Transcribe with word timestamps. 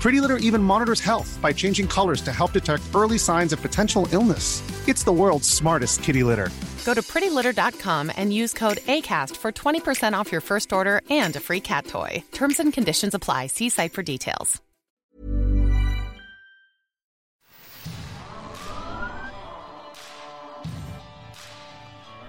Pretty 0.00 0.22
Litter 0.22 0.38
even 0.38 0.62
monitors 0.62 1.00
health 1.00 1.38
by 1.42 1.52
changing 1.52 1.86
colors 1.86 2.22
to 2.22 2.32
help 2.32 2.52
detect 2.52 2.82
early 2.94 3.18
signs 3.18 3.52
of 3.52 3.60
potential 3.60 4.08
illness. 4.12 4.62
It's 4.88 5.04
the 5.04 5.12
world's 5.12 5.48
smartest 5.48 6.02
kitty 6.02 6.22
litter. 6.22 6.48
Go 6.86 6.94
to 6.94 7.02
prettylitter.com 7.02 8.10
and 8.16 8.32
use 8.32 8.54
code 8.54 8.78
ACAST 8.78 9.36
for 9.36 9.52
20% 9.52 10.14
off 10.14 10.32
your 10.32 10.40
first 10.40 10.72
order 10.72 11.02
and 11.10 11.36
a 11.36 11.40
free 11.40 11.60
cat 11.60 11.86
toy. 11.86 12.24
Terms 12.32 12.58
and 12.60 12.72
conditions 12.72 13.14
apply. 13.14 13.48
See 13.48 13.68
site 13.68 13.92
for 13.92 14.02
details. 14.02 14.60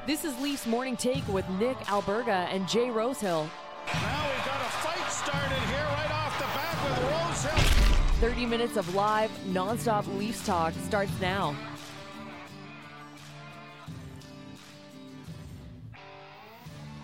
This 0.08 0.26
is 0.26 0.38
Leafs 0.42 0.66
Morning 0.66 0.98
Take 0.98 1.26
with 1.30 1.48
Nick 1.52 1.78
Alberga 1.86 2.48
and 2.54 2.68
Jay 2.68 2.90
Rosehill. 2.90 3.50
Now 3.94 4.28
we've 4.28 4.46
got 4.46 4.60
a 4.60 4.72
fight 4.84 5.10
started 5.10 5.62
here 5.70 5.86
right 5.86 6.12
off 6.12 6.38
the 6.38 6.46
bat 6.46 6.76
with 6.84 6.91
Rosehill. 6.91 6.91
30 8.22 8.46
minutes 8.46 8.78
of 8.78 8.94
live, 8.94 9.32
nonstop 9.48 10.08
Leafs 10.18 10.46
talk 10.46 10.74
starts 10.86 11.12
now. 11.20 11.56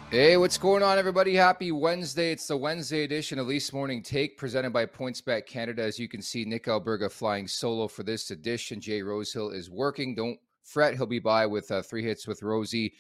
Hey, 0.10 0.38
what's 0.38 0.58
going 0.58 0.84
on, 0.84 0.98
everybody? 0.98 1.36
Happy 1.36 1.74
Wednesday. 1.74 2.32
It's 2.32 2.48
the 2.48 2.56
Wednesday 2.56 3.04
edition 3.04 3.40
of 3.40 3.48
Leafs 3.48 3.74
Morning 3.74 4.02
Take 4.02 4.38
presented 4.38 4.72
by 4.72 4.86
PointsBet 4.86 5.46
Canada. 5.46 5.84
As 5.84 6.00
you 6.00 6.08
can 6.08 6.22
see, 6.22 6.46
Nick 6.46 6.66
Alberga 6.66 7.12
flying 7.12 7.46
solo 7.46 7.90
for 7.90 8.04
this 8.04 8.32
edition. 8.32 8.80
Jay 8.80 9.02
Rosehill 9.02 9.50
is 9.50 9.70
working. 9.70 10.16
Don't 10.16 10.40
fret, 10.64 10.96
he'll 10.96 11.08
be 11.08 11.20
by 11.20 11.46
with 11.46 11.70
uh, 11.72 11.82
three 11.82 12.04
hits 12.04 12.26
with 12.26 12.42
Rosie 12.42 12.94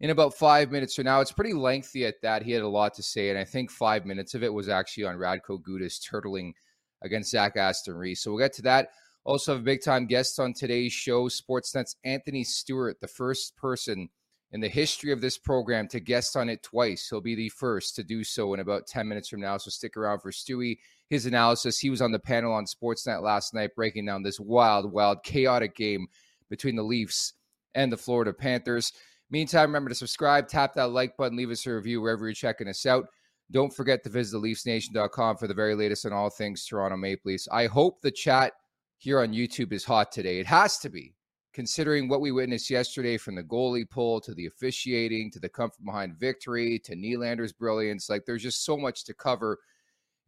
in 0.00 0.10
about 0.10 0.34
five 0.34 0.70
minutes 0.70 0.94
So 0.94 1.02
now. 1.02 1.20
It's 1.20 1.32
pretty 1.32 1.52
lengthy 1.52 2.06
at 2.06 2.22
that. 2.22 2.42
He 2.42 2.52
had 2.52 2.62
a 2.62 2.68
lot 2.68 2.94
to 2.94 3.02
say, 3.02 3.30
and 3.30 3.38
I 3.38 3.44
think 3.44 3.70
five 3.70 4.06
minutes 4.06 4.34
of 4.34 4.42
it 4.42 4.52
was 4.52 4.68
actually 4.68 5.04
on 5.04 5.16
Radko 5.16 5.60
Gudas 5.62 6.00
turtling 6.00 6.52
against 7.02 7.30
Zach 7.30 7.56
Aston 7.56 7.94
Reese. 7.94 8.22
So 8.22 8.30
we'll 8.30 8.40
get 8.40 8.52
to 8.54 8.62
that. 8.62 8.88
Also 9.24 9.52
have 9.52 9.60
a 9.60 9.64
big 9.64 9.82
time 9.82 10.06
guest 10.06 10.40
on 10.40 10.54
today's 10.54 10.92
show, 10.92 11.28
Sportsnet's 11.28 11.96
Anthony 12.04 12.42
Stewart, 12.42 13.00
the 13.00 13.08
first 13.08 13.54
person 13.56 14.08
in 14.52 14.60
the 14.60 14.68
history 14.68 15.12
of 15.12 15.20
this 15.20 15.38
program 15.38 15.86
to 15.88 16.00
guest 16.00 16.36
on 16.36 16.48
it 16.48 16.62
twice. 16.62 17.08
He'll 17.08 17.20
be 17.20 17.34
the 17.34 17.50
first 17.50 17.94
to 17.96 18.02
do 18.02 18.24
so 18.24 18.54
in 18.54 18.60
about 18.60 18.86
10 18.86 19.06
minutes 19.06 19.28
from 19.28 19.40
now. 19.40 19.58
So 19.58 19.70
stick 19.70 19.96
around 19.96 20.20
for 20.20 20.32
Stewie, 20.32 20.78
his 21.08 21.26
analysis. 21.26 21.78
He 21.78 21.90
was 21.90 22.02
on 22.02 22.12
the 22.12 22.18
panel 22.18 22.52
on 22.52 22.64
Sportsnet 22.64 23.22
last 23.22 23.54
night 23.54 23.74
breaking 23.76 24.06
down 24.06 24.22
this 24.22 24.40
wild, 24.40 24.90
wild, 24.90 25.22
chaotic 25.22 25.76
game 25.76 26.08
between 26.48 26.74
the 26.74 26.82
Leafs 26.82 27.34
and 27.74 27.92
the 27.92 27.96
Florida 27.96 28.32
Panthers. 28.32 28.92
Meantime, 29.30 29.68
remember 29.68 29.88
to 29.90 29.94
subscribe, 29.94 30.48
tap 30.48 30.74
that 30.74 30.90
like 30.90 31.16
button, 31.16 31.36
leave 31.36 31.50
us 31.50 31.66
a 31.66 31.74
review 31.74 32.00
wherever 32.00 32.26
you're 32.26 32.34
checking 32.34 32.68
us 32.68 32.84
out. 32.84 33.06
Don't 33.52 33.74
forget 33.74 34.02
to 34.04 34.10
visit 34.10 34.36
theleafsnation.com 34.36 35.36
for 35.36 35.46
the 35.46 35.54
very 35.54 35.74
latest 35.74 36.06
on 36.06 36.12
all 36.12 36.30
things 36.30 36.64
Toronto 36.64 36.96
Maple 36.96 37.30
Leafs. 37.30 37.48
I 37.50 37.66
hope 37.66 38.00
the 38.00 38.10
chat 38.10 38.52
here 38.98 39.20
on 39.20 39.32
YouTube 39.32 39.72
is 39.72 39.84
hot 39.84 40.12
today. 40.12 40.40
It 40.40 40.46
has 40.46 40.78
to 40.78 40.88
be 40.88 41.14
considering 41.52 42.08
what 42.08 42.20
we 42.20 42.32
witnessed 42.32 42.70
yesterday 42.70 43.16
from 43.16 43.34
the 43.34 43.42
goalie 43.42 43.88
pull 43.88 44.20
to 44.20 44.34
the 44.34 44.46
officiating 44.46 45.30
to 45.32 45.40
the 45.40 45.48
come 45.48 45.70
from 45.70 45.84
behind 45.84 46.16
victory 46.16 46.78
to 46.80 46.94
Nylander's 46.94 47.52
brilliance. 47.52 48.08
Like 48.08 48.24
there's 48.24 48.42
just 48.42 48.64
so 48.64 48.76
much 48.76 49.04
to 49.04 49.14
cover 49.14 49.58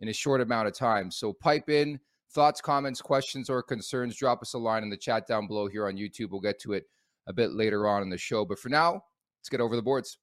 in 0.00 0.08
a 0.08 0.12
short 0.12 0.40
amount 0.40 0.68
of 0.68 0.74
time. 0.74 1.10
So 1.10 1.32
pipe 1.32 1.68
in 1.68 2.00
thoughts, 2.30 2.60
comments, 2.60 3.00
questions, 3.00 3.48
or 3.48 3.62
concerns. 3.62 4.16
Drop 4.16 4.42
us 4.42 4.54
a 4.54 4.58
line 4.58 4.82
in 4.82 4.90
the 4.90 4.96
chat 4.96 5.26
down 5.26 5.46
below 5.46 5.68
here 5.68 5.86
on 5.86 5.96
YouTube. 5.96 6.30
We'll 6.30 6.40
get 6.40 6.58
to 6.60 6.72
it 6.72 6.86
a 7.26 7.32
bit 7.32 7.52
later 7.52 7.86
on 7.86 8.02
in 8.02 8.10
the 8.10 8.18
show. 8.18 8.44
But 8.44 8.58
for 8.58 8.68
now, 8.68 8.92
let's 9.40 9.48
get 9.50 9.60
over 9.60 9.76
the 9.76 9.82
boards. 9.82 10.18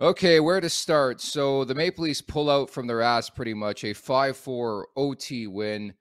Okay, 0.00 0.40
where 0.40 0.62
to 0.62 0.70
start? 0.70 1.20
So 1.20 1.64
the 1.64 1.74
Maple 1.74 2.04
Leafs 2.04 2.22
pull 2.22 2.48
out 2.48 2.70
from 2.70 2.86
their 2.86 3.02
ass 3.02 3.28
pretty 3.28 3.52
much 3.52 3.84
a 3.84 3.92
5 3.92 4.34
4 4.34 4.88
OT 4.96 5.46
win 5.46 5.92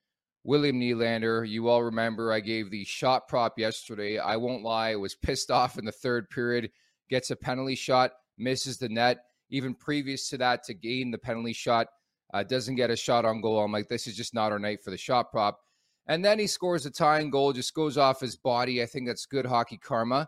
William 0.45 0.79
Nylander. 0.79 1.45
You 1.45 1.67
all 1.67 1.83
remember 1.83 2.31
I 2.31 2.39
gave 2.39 2.71
the 2.71 2.85
shot 2.85 3.27
prop 3.27 3.59
yesterday. 3.59 4.17
I 4.17 4.37
won't 4.37 4.63
lie, 4.63 4.91
I 4.91 4.95
was 4.95 5.15
pissed 5.15 5.51
off 5.51 5.77
in 5.77 5.83
the 5.83 5.91
third 5.91 6.29
period. 6.29 6.71
Gets 7.09 7.31
a 7.31 7.35
penalty 7.35 7.75
shot, 7.75 8.11
misses 8.37 8.77
the 8.77 8.87
net. 8.87 9.17
Even 9.49 9.73
previous 9.73 10.29
to 10.29 10.37
that, 10.37 10.63
to 10.63 10.73
gain 10.73 11.11
the 11.11 11.17
penalty 11.17 11.53
shot, 11.53 11.87
uh, 12.33 12.43
doesn't 12.43 12.75
get 12.75 12.91
a 12.91 12.95
shot 12.95 13.25
on 13.25 13.41
goal. 13.41 13.59
I'm 13.59 13.71
like, 13.71 13.89
this 13.89 14.07
is 14.07 14.15
just 14.15 14.33
not 14.33 14.51
our 14.51 14.59
night 14.59 14.81
for 14.83 14.91
the 14.91 14.97
shot 14.97 15.31
prop. 15.31 15.59
And 16.09 16.25
then 16.25 16.39
he 16.39 16.47
scores 16.47 16.87
a 16.87 16.91
tying 16.91 17.29
goal, 17.29 17.53
just 17.53 17.75
goes 17.75 17.95
off 17.95 18.19
his 18.19 18.35
body. 18.35 18.81
I 18.81 18.87
think 18.87 19.07
that's 19.07 19.27
good 19.27 19.45
hockey 19.45 19.77
karma. 19.77 20.27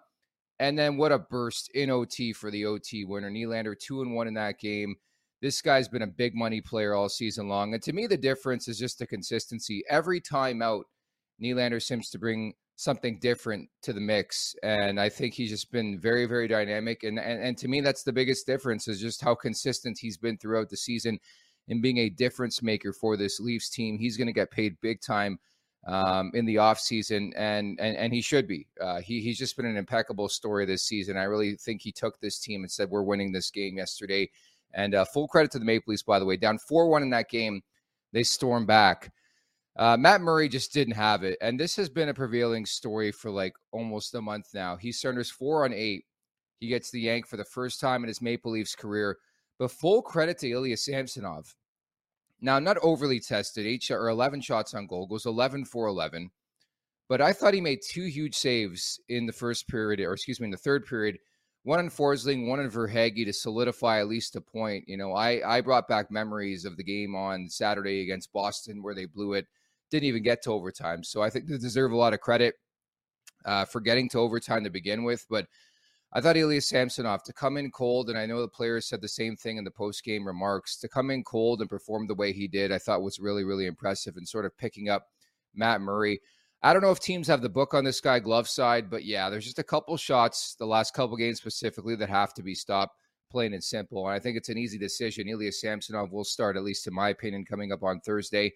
And 0.60 0.78
then 0.78 0.95
what 0.95 1.12
a 1.12 1.18
burst 1.18 1.72
in 1.74 1.89
OT 1.89 2.33
for 2.33 2.51
the 2.51 2.66
OT 2.66 3.04
winner. 3.04 3.31
Nylander 3.31 3.78
two 3.78 4.04
and 4.04 4.13
one 4.13 4.28
in 4.28 4.36
that 4.36 4.60
game. 4.60 4.95
This 5.42 5.60
guy's 5.60 5.88
been 5.88 6.04
a 6.04 6.07
big 6.07 6.36
money 6.36 6.62
player 6.62 6.94
all 6.94 7.10
season 7.10 7.48
long. 7.48 7.74
And 7.74 7.81
to 7.81 7.94
me, 7.94 8.06
the 8.06 8.16
difference 8.16 8.68
is 8.68 8.78
just 8.78 9.00
the 9.00 9.07
consistency. 9.07 9.83
Every 9.89 10.22
time 10.22 10.62
out, 10.62 10.86
Nylander 11.42 11.81
seems 11.81 12.12
to 12.12 12.19
bring 12.19 12.54
something 12.75 13.18
different 13.19 13.68
to 13.81 13.92
the 13.92 14.00
mix. 14.00 14.56
And 14.62 15.00
I 15.00 15.10
think 15.10 15.34
he's 15.34 15.50
just 15.50 15.72
been 15.72 16.00
very, 16.00 16.27
very 16.27 16.48
dynamic. 16.48 17.01
And, 17.01 17.18
and, 17.18 17.42
and 17.42 17.57
to 17.57 17.68
me, 17.68 17.81
that's 17.81 18.04
the 18.04 18.13
biggest 18.13 18.45
difference 18.45 18.88
is 18.88 19.01
just 19.01 19.19
how 19.19 19.34
consistent 19.34 19.98
he's 19.98 20.18
been 20.18 20.38
throughout 20.38 20.69
the 20.69 20.77
season 20.77 21.19
in 21.69 21.81
being 21.81 21.98
a 21.98 22.10
difference 22.10 22.62
maker 22.62 22.94
for 22.94 23.18
this 23.18 23.39
Leafs 23.39 23.69
team. 23.69 23.98
He's 23.98 24.18
going 24.18 24.27
to 24.27 24.34
get 24.34 24.51
paid 24.51 24.80
big 24.81 25.01
time 25.01 25.39
um, 25.88 26.31
in 26.33 26.45
the 26.45 26.56
offseason, 26.56 27.31
and, 27.36 27.80
and 27.80 27.98
and 27.98 28.13
he 28.13 28.22
should 28.22 28.48
be. 28.48 28.68
Uh, 28.80 29.01
he, 29.01 29.22
he's 29.22 29.38
just 29.38 29.57
been 29.57 29.66
an 29.66 29.78
impeccable 29.78 30.30
story 30.30 30.66
this 30.66 30.83
season. 30.83 31.18
I 31.18 31.24
really 31.24 31.56
think 31.56 31.81
he 31.81 31.92
took 31.92 32.19
this 32.19 32.39
team 32.39 32.62
and 32.62 32.72
said, 32.72 32.89
We're 32.89 33.04
winning 33.04 33.31
this 33.31 33.50
game 33.50 33.78
yesterday. 33.78 34.30
And 34.74 34.95
uh, 34.95 35.06
full 35.06 35.28
credit 35.28 35.51
to 35.51 35.60
the 35.60 35.66
Maple 35.66 35.92
Leafs, 35.92 36.04
by 36.04 36.19
the 36.19 36.25
way, 36.25 36.38
down 36.38 36.57
4 36.57 36.88
1 36.88 37.04
in 37.04 37.10
that 37.10 37.30
game. 37.30 37.62
They 38.13 38.24
storm 38.24 38.66
back. 38.66 39.12
Uh, 39.78 39.98
Matt 39.98 40.22
Murray 40.22 40.50
just 40.50 40.74
didn't 40.74 40.95
have 40.95 41.24
it. 41.24 41.38
And 41.42 41.60
this 41.60 41.75
has 41.78 41.89
been 41.89 42.10
a 42.10 42.13
prevailing 42.13 42.66
story 42.66 43.12
for 43.12 43.31
like 43.31 43.54
almost 43.72 44.16
a 44.16 44.22
month 44.22 44.50
now. 44.54 44.75
He 44.75 44.92
surrenders 44.92 45.30
four 45.30 45.66
on 45.66 45.74
eight. 45.74 46.06
He 46.60 46.68
gets 46.68 46.92
the 46.92 47.00
yank 47.00 47.25
for 47.25 47.38
the 47.38 47.45
first 47.45 47.80
time 47.80 48.04
in 48.04 48.07
his 48.07 48.22
Maple 48.22 48.51
Leafs 48.51 48.75
career. 48.75 49.18
But 49.57 49.72
full 49.72 50.01
credit 50.01 50.38
to 50.39 50.50
Ilya 50.50 50.77
Samsonov. 50.77 51.56
Now, 52.41 52.59
not 52.59 52.77
overly 52.81 53.19
tested, 53.19 53.65
eight 53.65 53.89
or 53.91 54.09
11 54.09 54.41
shots 54.41 54.73
on 54.73 54.88
goal, 54.88 55.05
goes 55.05 55.25
11 55.25 55.65
for 55.65 55.88
11. 55.88 56.31
But 57.07 57.21
I 57.21 57.33
thought 57.33 57.53
he 57.53 57.61
made 57.61 57.81
two 57.88 58.05
huge 58.05 58.35
saves 58.35 58.99
in 59.09 59.25
the 59.25 59.33
first 59.33 59.67
period, 59.67 59.99
or 59.99 60.13
excuse 60.13 60.39
me, 60.39 60.45
in 60.45 60.51
the 60.51 60.57
third 60.57 60.85
period. 60.85 61.17
One 61.63 61.77
on 61.77 61.89
Forsling, 61.89 62.47
one 62.47 62.59
on 62.59 62.71
Verhaeghe 62.71 63.25
to 63.25 63.33
solidify 63.33 63.99
at 63.99 64.07
least 64.07 64.35
a 64.35 64.41
point. 64.41 64.85
You 64.88 64.97
know, 64.97 65.13
I, 65.13 65.57
I 65.57 65.61
brought 65.61 65.88
back 65.88 66.09
memories 66.09 66.65
of 66.65 66.77
the 66.77 66.83
game 66.83 67.13
on 67.15 67.49
Saturday 67.49 68.01
against 68.01 68.33
Boston 68.33 68.81
where 68.81 68.95
they 68.95 69.05
blew 69.05 69.33
it 69.33 69.45
didn't 69.91 70.05
even 70.05 70.23
get 70.23 70.41
to 70.43 70.51
overtime. 70.51 71.03
So 71.03 71.21
I 71.21 71.29
think 71.29 71.45
they 71.45 71.57
deserve 71.57 71.91
a 71.91 71.97
lot 71.97 72.13
of 72.13 72.21
credit 72.21 72.55
uh, 73.45 73.65
for 73.65 73.81
getting 73.81 74.09
to 74.09 74.19
overtime 74.19 74.63
to 74.63 74.69
begin 74.69 75.03
with. 75.03 75.25
But 75.29 75.47
I 76.13 76.19
thought 76.19 76.36
Ilya 76.36 76.62
Samsonov 76.62 77.24
to 77.24 77.34
come 77.34 77.56
in 77.56 77.72
cold, 77.72 78.10
and 78.10 78.18
I 78.18 78.25
know 78.25 78.42
the 78.42 78.48
players 78.48 78.86
said 78.86 79.02
the 79.02 79.08
same 79.08 79.38
thing 79.38 79.58
in 79.58 79.63
the 79.63 79.72
post 79.72 80.04
game 80.04 80.28
remarks. 80.28 80.78
To 80.78 80.90
come 80.90 81.10
in 81.10 81.24
cold 81.24 81.62
and 81.62 81.69
perform 81.69 82.06
the 82.06 82.16
way 82.16 82.34
he 82.34 82.50
did, 82.50 82.72
I 82.72 82.80
thought 82.80 83.02
was 83.02 83.19
really, 83.19 83.46
really 83.46 83.66
impressive 83.66 84.18
and 84.18 84.28
sort 84.28 84.46
of 84.46 84.58
picking 84.58 84.90
up 84.90 85.08
Matt 85.56 85.80
Murray. 85.80 86.19
I 86.63 86.74
don't 86.74 86.81
know 86.81 86.92
if 86.92 87.00
teams 87.00 87.28
have 87.28 87.42
the 87.42 87.50
book 87.50 87.74
on 87.74 87.86
this 87.86 88.02
guy 88.02 88.19
glove 88.19 88.50
side, 88.50 88.90
but 88.90 89.06
yeah, 89.06 89.30
there's 89.30 89.46
just 89.46 89.58
a 89.58 89.63
couple 89.63 89.96
shots 89.96 90.56
the 90.60 90.66
last 90.66 90.94
couple 90.94 91.16
games 91.16 91.40
specifically 91.40 91.96
that 91.96 92.10
have 92.10 92.34
to 92.36 92.44
be 92.44 92.56
stopped, 92.56 92.98
plain 93.31 93.54
and 93.54 93.63
simple. 93.63 94.06
And 94.06 94.13
I 94.13 94.19
think 94.19 94.38
it's 94.38 94.50
an 94.50 94.58
easy 94.58 94.78
decision. 94.78 95.30
Ilya 95.30 95.54
Samsonov 95.54 96.12
will 96.12 96.25
start, 96.25 96.58
at 96.58 96.63
least 96.63 96.88
in 96.88 96.94
my 96.94 97.10
opinion, 97.10 97.46
coming 97.46 97.72
up 97.72 97.84
on 97.84 98.02
Thursday 98.02 98.52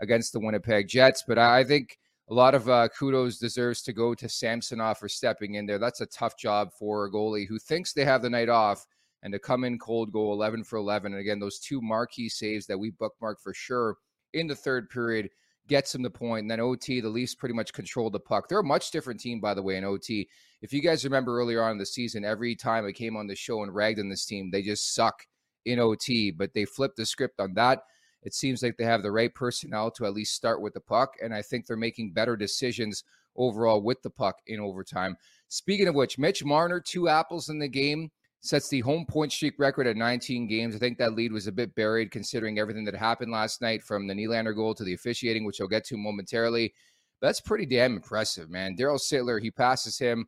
against 0.00 0.32
the 0.32 0.40
Winnipeg 0.40 0.88
Jets. 0.88 1.22
But 1.26 1.38
I 1.38 1.62
think 1.62 1.98
a 2.28 2.34
lot 2.34 2.54
of 2.54 2.68
uh, 2.68 2.88
kudos 2.88 3.38
deserves 3.38 3.82
to 3.82 3.92
go 3.92 4.14
to 4.14 4.28
Samsonov 4.28 4.98
for 4.98 5.08
stepping 5.08 5.54
in 5.54 5.66
there. 5.66 5.78
That's 5.78 6.00
a 6.00 6.06
tough 6.06 6.36
job 6.36 6.70
for 6.76 7.04
a 7.04 7.10
goalie 7.10 7.46
who 7.46 7.58
thinks 7.58 7.92
they 7.92 8.04
have 8.04 8.22
the 8.22 8.30
night 8.30 8.48
off 8.48 8.84
and 9.22 9.32
to 9.32 9.38
come 9.38 9.64
in 9.64 9.78
cold, 9.78 10.12
go 10.12 10.32
11 10.32 10.64
for 10.64 10.76
11. 10.76 11.12
And 11.12 11.20
again, 11.20 11.38
those 11.38 11.58
two 11.58 11.80
marquee 11.80 12.28
saves 12.28 12.66
that 12.66 12.78
we 12.78 12.90
bookmarked 12.92 13.40
for 13.42 13.54
sure 13.54 13.96
in 14.34 14.46
the 14.46 14.54
third 14.54 14.90
period 14.90 15.30
gets 15.68 15.94
him 15.94 16.02
the 16.02 16.10
point. 16.10 16.42
And 16.42 16.50
then 16.50 16.60
OT, 16.60 17.00
the 17.00 17.08
Leafs 17.08 17.34
pretty 17.34 17.54
much 17.54 17.72
controlled 17.72 18.12
the 18.12 18.20
puck. 18.20 18.48
They're 18.48 18.60
a 18.60 18.64
much 18.64 18.90
different 18.90 19.20
team, 19.20 19.40
by 19.40 19.54
the 19.54 19.62
way, 19.62 19.76
in 19.76 19.84
OT. 19.84 20.28
If 20.62 20.72
you 20.72 20.80
guys 20.80 21.04
remember 21.04 21.38
earlier 21.38 21.62
on 21.62 21.72
in 21.72 21.78
the 21.78 21.86
season, 21.86 22.24
every 22.24 22.54
time 22.54 22.86
I 22.86 22.92
came 22.92 23.16
on 23.16 23.26
the 23.26 23.34
show 23.34 23.62
and 23.62 23.74
ragged 23.74 24.00
on 24.00 24.08
this 24.08 24.26
team, 24.26 24.50
they 24.50 24.62
just 24.62 24.94
suck 24.94 25.24
in 25.64 25.78
OT, 25.78 26.30
but 26.30 26.54
they 26.54 26.64
flipped 26.64 26.96
the 26.96 27.06
script 27.06 27.40
on 27.40 27.54
that. 27.54 27.82
It 28.26 28.34
seems 28.34 28.60
like 28.60 28.76
they 28.76 28.84
have 28.84 29.04
the 29.04 29.12
right 29.12 29.32
personnel 29.32 29.92
to 29.92 30.04
at 30.04 30.12
least 30.12 30.34
start 30.34 30.60
with 30.60 30.74
the 30.74 30.80
puck, 30.80 31.14
and 31.22 31.32
I 31.32 31.42
think 31.42 31.64
they're 31.64 31.76
making 31.76 32.10
better 32.10 32.36
decisions 32.36 33.04
overall 33.36 33.80
with 33.80 34.02
the 34.02 34.10
puck 34.10 34.40
in 34.48 34.58
overtime. 34.58 35.16
Speaking 35.46 35.86
of 35.86 35.94
which, 35.94 36.18
Mitch 36.18 36.44
Marner, 36.44 36.80
two 36.80 37.08
apples 37.08 37.50
in 37.50 37.60
the 37.60 37.68
game, 37.68 38.10
sets 38.40 38.68
the 38.68 38.80
home 38.80 39.06
point 39.06 39.30
streak 39.30 39.60
record 39.60 39.86
at 39.86 39.96
19 39.96 40.48
games. 40.48 40.74
I 40.74 40.78
think 40.80 40.98
that 40.98 41.14
lead 41.14 41.30
was 41.30 41.46
a 41.46 41.52
bit 41.52 41.76
buried 41.76 42.10
considering 42.10 42.58
everything 42.58 42.84
that 42.86 42.96
happened 42.96 43.30
last 43.30 43.62
night 43.62 43.84
from 43.84 44.08
the 44.08 44.14
Nylander 44.14 44.56
goal 44.56 44.74
to 44.74 44.82
the 44.82 44.94
officiating, 44.94 45.44
which 45.44 45.60
I'll 45.60 45.68
get 45.68 45.84
to 45.86 45.96
momentarily. 45.96 46.74
But 47.20 47.28
that's 47.28 47.40
pretty 47.40 47.66
damn 47.66 47.94
impressive, 47.94 48.50
man. 48.50 48.76
Darryl 48.76 49.00
Sittler, 49.00 49.40
he 49.40 49.52
passes 49.52 50.00
him. 50.00 50.26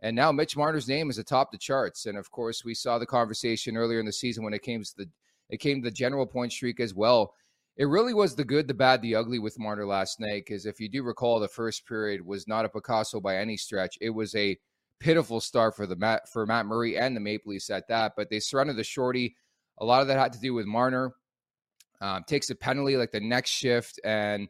And 0.00 0.14
now 0.14 0.32
Mitch 0.32 0.54
Marner's 0.54 0.86
name 0.86 1.08
is 1.08 1.16
atop 1.16 1.50
the 1.50 1.56
charts. 1.56 2.04
And 2.04 2.18
of 2.18 2.30
course, 2.30 2.62
we 2.62 2.74
saw 2.74 2.98
the 2.98 3.06
conversation 3.06 3.78
earlier 3.78 4.00
in 4.00 4.06
the 4.06 4.12
season 4.12 4.44
when 4.44 4.52
it 4.52 4.62
came 4.62 4.82
to 4.84 4.96
the 4.98 5.08
it 5.50 5.58
came 5.58 5.82
to 5.82 5.88
the 5.88 5.94
general 5.94 6.26
point 6.26 6.52
streak 6.52 6.80
as 6.80 6.94
well. 6.94 7.34
It 7.76 7.84
really 7.84 8.12
was 8.12 8.34
the 8.34 8.44
good, 8.44 8.66
the 8.66 8.74
bad, 8.74 9.02
the 9.02 9.14
ugly 9.14 9.38
with 9.38 9.58
Marner 9.58 9.86
last 9.86 10.18
night. 10.18 10.44
Because 10.46 10.66
if 10.66 10.80
you 10.80 10.88
do 10.88 11.02
recall, 11.04 11.38
the 11.38 11.48
first 11.48 11.86
period 11.86 12.24
was 12.26 12.48
not 12.48 12.64
a 12.64 12.68
Picasso 12.68 13.20
by 13.20 13.36
any 13.36 13.56
stretch. 13.56 13.96
It 14.00 14.10
was 14.10 14.34
a 14.34 14.58
pitiful 14.98 15.40
start 15.40 15.76
for 15.76 15.86
the 15.86 15.94
Matt 15.94 16.28
for 16.28 16.44
Matt 16.44 16.66
Murray 16.66 16.98
and 16.98 17.14
the 17.14 17.20
Maple 17.20 17.52
Leafs 17.52 17.70
at 17.70 17.86
that. 17.88 18.14
But 18.16 18.30
they 18.30 18.40
surrounded 18.40 18.76
the 18.76 18.84
shorty. 18.84 19.36
A 19.78 19.84
lot 19.84 20.02
of 20.02 20.08
that 20.08 20.18
had 20.18 20.32
to 20.32 20.40
do 20.40 20.54
with 20.54 20.66
Marner. 20.66 21.14
Um, 22.00 22.24
takes 22.26 22.50
a 22.50 22.54
penalty 22.54 22.96
like 22.96 23.12
the 23.12 23.20
next 23.20 23.50
shift, 23.50 24.00
and 24.04 24.48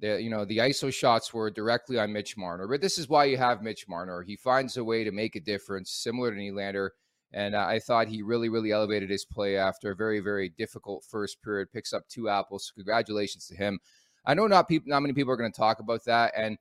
the 0.00 0.20
you 0.20 0.30
know 0.30 0.44
the 0.44 0.58
ISO 0.58 0.92
shots 0.92 1.32
were 1.32 1.50
directly 1.50 1.98
on 1.98 2.12
Mitch 2.12 2.36
Marner. 2.36 2.68
But 2.68 2.80
this 2.80 2.98
is 2.98 3.08
why 3.08 3.24
you 3.24 3.36
have 3.36 3.62
Mitch 3.62 3.88
Marner. 3.88 4.22
He 4.22 4.36
finds 4.36 4.76
a 4.76 4.84
way 4.84 5.04
to 5.04 5.12
make 5.12 5.36
a 5.36 5.40
difference, 5.40 5.90
similar 5.90 6.32
to 6.32 6.36
Nylander. 6.36 6.90
And 7.32 7.56
I 7.56 7.80
thought 7.80 8.08
he 8.08 8.22
really, 8.22 8.48
really 8.48 8.72
elevated 8.72 9.10
his 9.10 9.24
play 9.24 9.56
after 9.56 9.90
a 9.90 9.96
very, 9.96 10.20
very 10.20 10.48
difficult 10.48 11.04
first 11.04 11.42
period. 11.42 11.72
Picks 11.72 11.92
up 11.92 12.08
two 12.08 12.28
apples. 12.28 12.72
Congratulations 12.74 13.46
to 13.48 13.56
him. 13.56 13.78
I 14.24 14.34
know 14.34 14.46
not 14.46 14.68
people, 14.68 14.88
not 14.88 15.00
many 15.00 15.12
people 15.12 15.32
are 15.32 15.36
going 15.36 15.52
to 15.52 15.56
talk 15.56 15.80
about 15.80 16.04
that, 16.04 16.32
and 16.36 16.58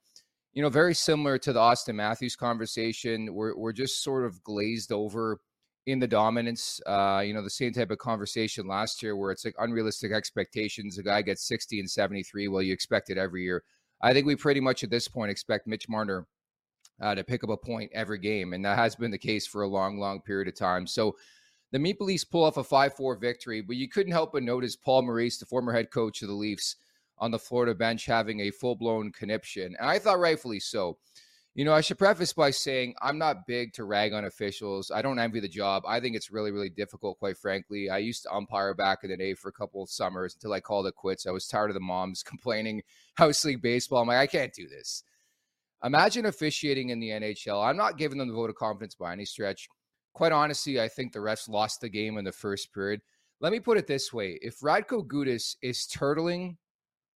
you 0.53 0.61
know, 0.61 0.69
very 0.69 0.95
similar 0.95 1.37
to 1.39 1.51
the 1.51 1.59
Auston 1.59 1.95
Matthews 1.95 2.35
conversation. 2.35 3.33
We're 3.33 3.55
we're 3.57 3.73
just 3.73 4.03
sort 4.03 4.25
of 4.25 4.43
glazed 4.43 4.91
over 4.91 5.39
in 5.85 5.99
the 5.99 6.07
dominance. 6.07 6.79
Uh, 6.85 7.23
you 7.25 7.33
know, 7.33 7.41
the 7.41 7.49
same 7.49 7.73
type 7.73 7.91
of 7.91 7.97
conversation 7.97 8.67
last 8.67 9.03
year 9.03 9.15
where 9.15 9.31
it's 9.31 9.45
like 9.45 9.55
unrealistic 9.59 10.11
expectations. 10.11 10.97
A 10.97 11.03
guy 11.03 11.21
gets 11.21 11.47
60 11.47 11.79
and 11.79 11.89
73. 11.89 12.47
Well, 12.47 12.61
you 12.61 12.73
expect 12.73 13.09
it 13.09 13.17
every 13.17 13.43
year. 13.43 13.63
I 14.01 14.13
think 14.13 14.25
we 14.25 14.35
pretty 14.35 14.61
much 14.61 14.83
at 14.83 14.89
this 14.89 15.07
point 15.07 15.31
expect 15.31 15.67
Mitch 15.67 15.89
Marner 15.89 16.25
uh, 17.01 17.15
to 17.15 17.23
pick 17.23 17.43
up 17.43 17.49
a 17.49 17.57
point 17.57 17.91
every 17.93 18.19
game. 18.19 18.53
And 18.53 18.63
that 18.65 18.77
has 18.77 18.95
been 18.95 19.11
the 19.11 19.17
case 19.17 19.45
for 19.45 19.63
a 19.63 19.67
long, 19.67 19.99
long 19.99 20.21
period 20.21 20.47
of 20.47 20.55
time. 20.55 20.87
So 20.87 21.15
the 21.71 21.79
Maple 21.79 22.05
Leafs 22.05 22.23
pull 22.23 22.43
off 22.43 22.57
a 22.57 22.63
5 22.63 22.93
4 22.95 23.17
victory, 23.17 23.61
but 23.61 23.75
you 23.75 23.89
couldn't 23.89 24.13
help 24.13 24.33
but 24.33 24.43
notice 24.43 24.75
Paul 24.75 25.01
Maurice, 25.03 25.37
the 25.37 25.45
former 25.45 25.73
head 25.73 25.91
coach 25.91 26.21
of 26.21 26.27
the 26.27 26.33
Leafs, 26.33 26.77
on 27.17 27.31
the 27.31 27.39
Florida 27.39 27.73
bench 27.73 28.05
having 28.05 28.41
a 28.41 28.51
full 28.51 28.75
blown 28.75 29.11
conniption. 29.11 29.75
And 29.79 29.89
I 29.89 29.99
thought 29.99 30.19
rightfully 30.19 30.59
so. 30.59 30.97
You 31.53 31.63
know, 31.63 31.73
I 31.73 31.79
should 31.79 31.97
preface 31.97 32.33
by 32.33 32.51
saying 32.51 32.95
I'm 33.01 33.17
not 33.17 33.47
big 33.47 33.71
to 33.73 33.85
rag 33.85 34.11
on 34.11 34.25
officials. 34.25 34.91
I 34.91 35.01
don't 35.01 35.19
envy 35.19 35.39
the 35.39 35.47
job. 35.47 35.83
I 35.87 36.01
think 36.01 36.17
it's 36.17 36.29
really, 36.29 36.51
really 36.51 36.69
difficult, 36.69 37.17
quite 37.17 37.37
frankly. 37.37 37.89
I 37.89 37.99
used 37.99 38.23
to 38.23 38.33
umpire 38.33 38.73
back 38.73 38.99
in 39.03 39.09
the 39.09 39.15
day 39.15 39.35
for 39.35 39.47
a 39.47 39.53
couple 39.53 39.81
of 39.81 39.89
summers 39.89 40.35
until 40.35 40.51
I 40.51 40.59
called 40.59 40.85
it 40.85 40.95
quits. 40.95 41.25
I 41.25 41.31
was 41.31 41.47
tired 41.47 41.69
of 41.69 41.75
the 41.75 41.79
moms 41.79 42.23
complaining 42.23 42.81
house 43.15 43.45
league 43.45 43.61
baseball. 43.61 44.01
I'm 44.01 44.09
like, 44.09 44.17
I 44.17 44.27
can't 44.27 44.53
do 44.53 44.67
this. 44.67 45.03
Imagine 45.83 46.25
officiating 46.25 46.89
in 46.89 46.99
the 46.99 47.09
NHL. 47.09 47.63
I'm 47.63 47.77
not 47.77 47.97
giving 47.97 48.17
them 48.17 48.27
the 48.27 48.33
vote 48.33 48.49
of 48.49 48.55
confidence 48.55 48.95
by 48.95 49.11
any 49.11 49.25
stretch. 49.25 49.67
Quite 50.13 50.31
honestly, 50.31 50.79
I 50.79 50.87
think 50.87 51.11
the 51.11 51.19
refs 51.19 51.49
lost 51.49 51.81
the 51.81 51.89
game 51.89 52.17
in 52.17 52.25
the 52.25 52.31
first 52.31 52.73
period. 52.73 53.01
Let 53.41 53.51
me 53.51 53.59
put 53.59 53.77
it 53.77 53.85
this 53.85 54.13
way 54.13 54.39
if 54.41 54.59
Radko 54.61 55.05
Gudas 55.05 55.55
is 55.61 55.87
turtling 55.93 56.55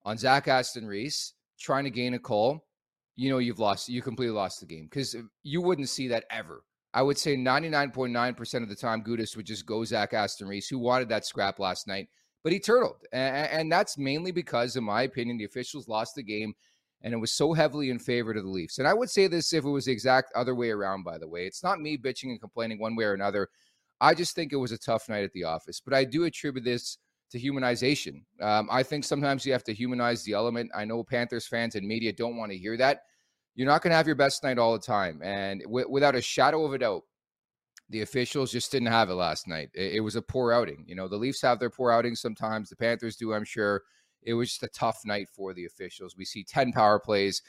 on 0.03 0.17
Zach 0.17 0.47
Aston 0.47 0.85
Reese, 0.85 1.33
trying 1.59 1.85
to 1.85 1.89
gain 1.89 2.13
a 2.13 2.19
call, 2.19 2.67
you 3.15 3.29
know 3.29 3.37
you've 3.37 3.59
lost, 3.59 3.89
you 3.89 4.01
completely 4.01 4.35
lost 4.35 4.59
the 4.59 4.65
game 4.65 4.87
because 4.89 5.15
you 5.43 5.61
wouldn't 5.61 5.89
see 5.89 6.07
that 6.09 6.25
ever. 6.29 6.63
I 6.93 7.01
would 7.01 7.17
say 7.17 7.35
99.9% 7.35 8.63
of 8.63 8.69
the 8.69 8.75
time, 8.75 9.03
Gudas 9.03 9.35
would 9.37 9.45
just 9.45 9.65
go 9.65 9.83
Zach 9.85 10.13
Aston 10.13 10.47
Reese, 10.47 10.67
who 10.67 10.79
wanted 10.79 11.09
that 11.09 11.25
scrap 11.25 11.59
last 11.59 11.87
night, 11.87 12.07
but 12.43 12.51
he 12.51 12.59
turtled. 12.59 12.97
And, 13.11 13.71
that's 13.71 13.97
mainly 13.97 14.31
because, 14.31 14.75
in 14.75 14.83
my 14.83 15.03
opinion, 15.03 15.37
the 15.37 15.45
officials 15.45 15.87
lost 15.87 16.15
the 16.15 16.23
game 16.23 16.53
and 17.01 17.13
it 17.13 17.17
was 17.17 17.31
so 17.31 17.53
heavily 17.53 17.89
in 17.89 17.99
favor 17.99 18.31
of 18.31 18.43
the 18.43 18.49
Leafs. 18.49 18.77
And 18.79 18.87
I 18.87 18.93
would 18.93 19.09
say 19.09 19.27
this 19.27 19.53
if 19.53 19.63
it 19.63 19.69
was 19.69 19.85
the 19.85 19.91
exact 19.91 20.31
other 20.35 20.55
way 20.55 20.69
around, 20.69 21.03
by 21.03 21.17
the 21.17 21.27
way. 21.27 21.45
It's 21.45 21.63
not 21.63 21.79
me 21.79 21.97
bitching 21.97 22.31
and 22.31 22.39
complaining 22.39 22.79
one 22.79 22.95
way 22.95 23.05
or 23.05 23.13
another. 23.13 23.49
I 24.01 24.13
just 24.13 24.35
think 24.35 24.51
it 24.51 24.57
was 24.57 24.71
a 24.71 24.77
tough 24.77 25.09
night 25.09 25.23
at 25.23 25.33
the 25.33 25.43
office. 25.43 25.81
But 25.83 25.93
I 25.93 26.03
do 26.03 26.25
attribute 26.25 26.65
this 26.65 26.97
to 27.31 27.39
humanization. 27.39 28.23
Um, 28.41 28.67
I 28.71 28.83
think 28.83 29.03
sometimes 29.03 29.45
you 29.45 29.51
have 29.53 29.63
to 29.65 29.73
humanize 29.73 30.23
the 30.23 30.33
element. 30.33 30.71
I 30.75 30.85
know 30.85 31.03
Panthers 31.03 31.47
fans 31.47 31.75
and 31.75 31.87
media 31.87 32.11
don't 32.11 32.37
want 32.37 32.51
to 32.51 32.57
hear 32.57 32.75
that. 32.77 33.03
You're 33.55 33.67
not 33.67 33.81
going 33.81 33.91
to 33.91 33.97
have 33.97 34.07
your 34.07 34.15
best 34.15 34.43
night 34.43 34.57
all 34.57 34.73
the 34.73 34.79
time. 34.79 35.21
And 35.23 35.61
w- 35.63 35.89
without 35.89 36.15
a 36.15 36.21
shadow 36.21 36.65
of 36.65 36.73
a 36.73 36.77
doubt, 36.77 37.03
the 37.89 38.01
officials 38.01 38.51
just 38.51 38.71
didn't 38.71 38.87
have 38.87 39.09
it 39.09 39.15
last 39.15 39.47
night. 39.47 39.69
It, 39.73 39.95
it 39.95 39.99
was 39.99 40.15
a 40.15 40.21
poor 40.21 40.53
outing. 40.53 40.85
You 40.87 40.95
know, 40.95 41.07
the 41.07 41.17
Leafs 41.17 41.41
have 41.41 41.59
their 41.59 41.69
poor 41.69 41.91
outings 41.91 42.21
sometimes. 42.21 42.69
The 42.69 42.75
Panthers 42.75 43.15
do, 43.15 43.33
I'm 43.33 43.45
sure 43.45 43.83
it 44.23 44.33
was 44.33 44.49
just 44.49 44.63
a 44.63 44.67
tough 44.69 45.01
night 45.05 45.27
for 45.29 45.53
the 45.53 45.65
officials. 45.65 46.15
We 46.17 46.25
see 46.25 46.43
10 46.43 46.71
power 46.71 46.99
plays. 46.99 47.41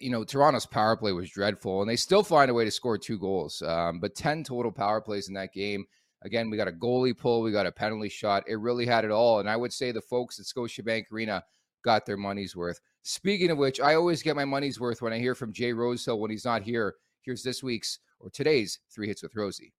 You 0.00 0.10
know, 0.10 0.24
Toronto's 0.24 0.66
power 0.66 0.96
play 0.96 1.12
was 1.12 1.30
dreadful, 1.30 1.80
and 1.80 1.90
they 1.90 1.96
still 1.96 2.22
find 2.22 2.50
a 2.50 2.54
way 2.54 2.64
to 2.64 2.70
score 2.70 2.96
two 2.96 3.18
goals. 3.18 3.62
Um, 3.62 3.98
but 3.98 4.14
10 4.14 4.44
total 4.44 4.70
power 4.70 5.00
plays 5.00 5.28
in 5.28 5.34
that 5.34 5.52
game. 5.52 5.84
Again, 6.22 6.50
we 6.50 6.56
got 6.56 6.68
a 6.68 6.72
goalie 6.72 7.16
pull, 7.16 7.42
we 7.42 7.52
got 7.52 7.66
a 7.66 7.72
penalty 7.72 8.08
shot. 8.08 8.44
It 8.48 8.56
really 8.56 8.86
had 8.86 9.04
it 9.04 9.10
all. 9.10 9.40
And 9.40 9.50
I 9.50 9.56
would 9.56 9.72
say 9.72 9.92
the 9.92 10.00
folks 10.00 10.38
at 10.38 10.46
Scotiabank 10.46 11.12
Arena 11.12 11.42
got 11.84 12.06
their 12.06 12.16
money's 12.16 12.56
worth. 12.56 12.80
Speaking 13.02 13.50
of 13.50 13.58
which, 13.58 13.80
I 13.80 13.94
always 13.94 14.22
get 14.22 14.34
my 14.34 14.44
money's 14.44 14.80
worth 14.80 15.02
when 15.02 15.12
I 15.12 15.18
hear 15.18 15.34
from 15.34 15.52
Jay 15.52 15.72
Rosehill 15.72 16.18
when 16.18 16.30
he's 16.30 16.44
not 16.44 16.62
here. 16.62 16.94
Here's 17.20 17.42
this 17.42 17.62
week's 17.62 18.00
or 18.18 18.30
today's 18.30 18.80
Three 18.90 19.08
Hits 19.08 19.22
with 19.22 19.36
Rosie. 19.36 19.72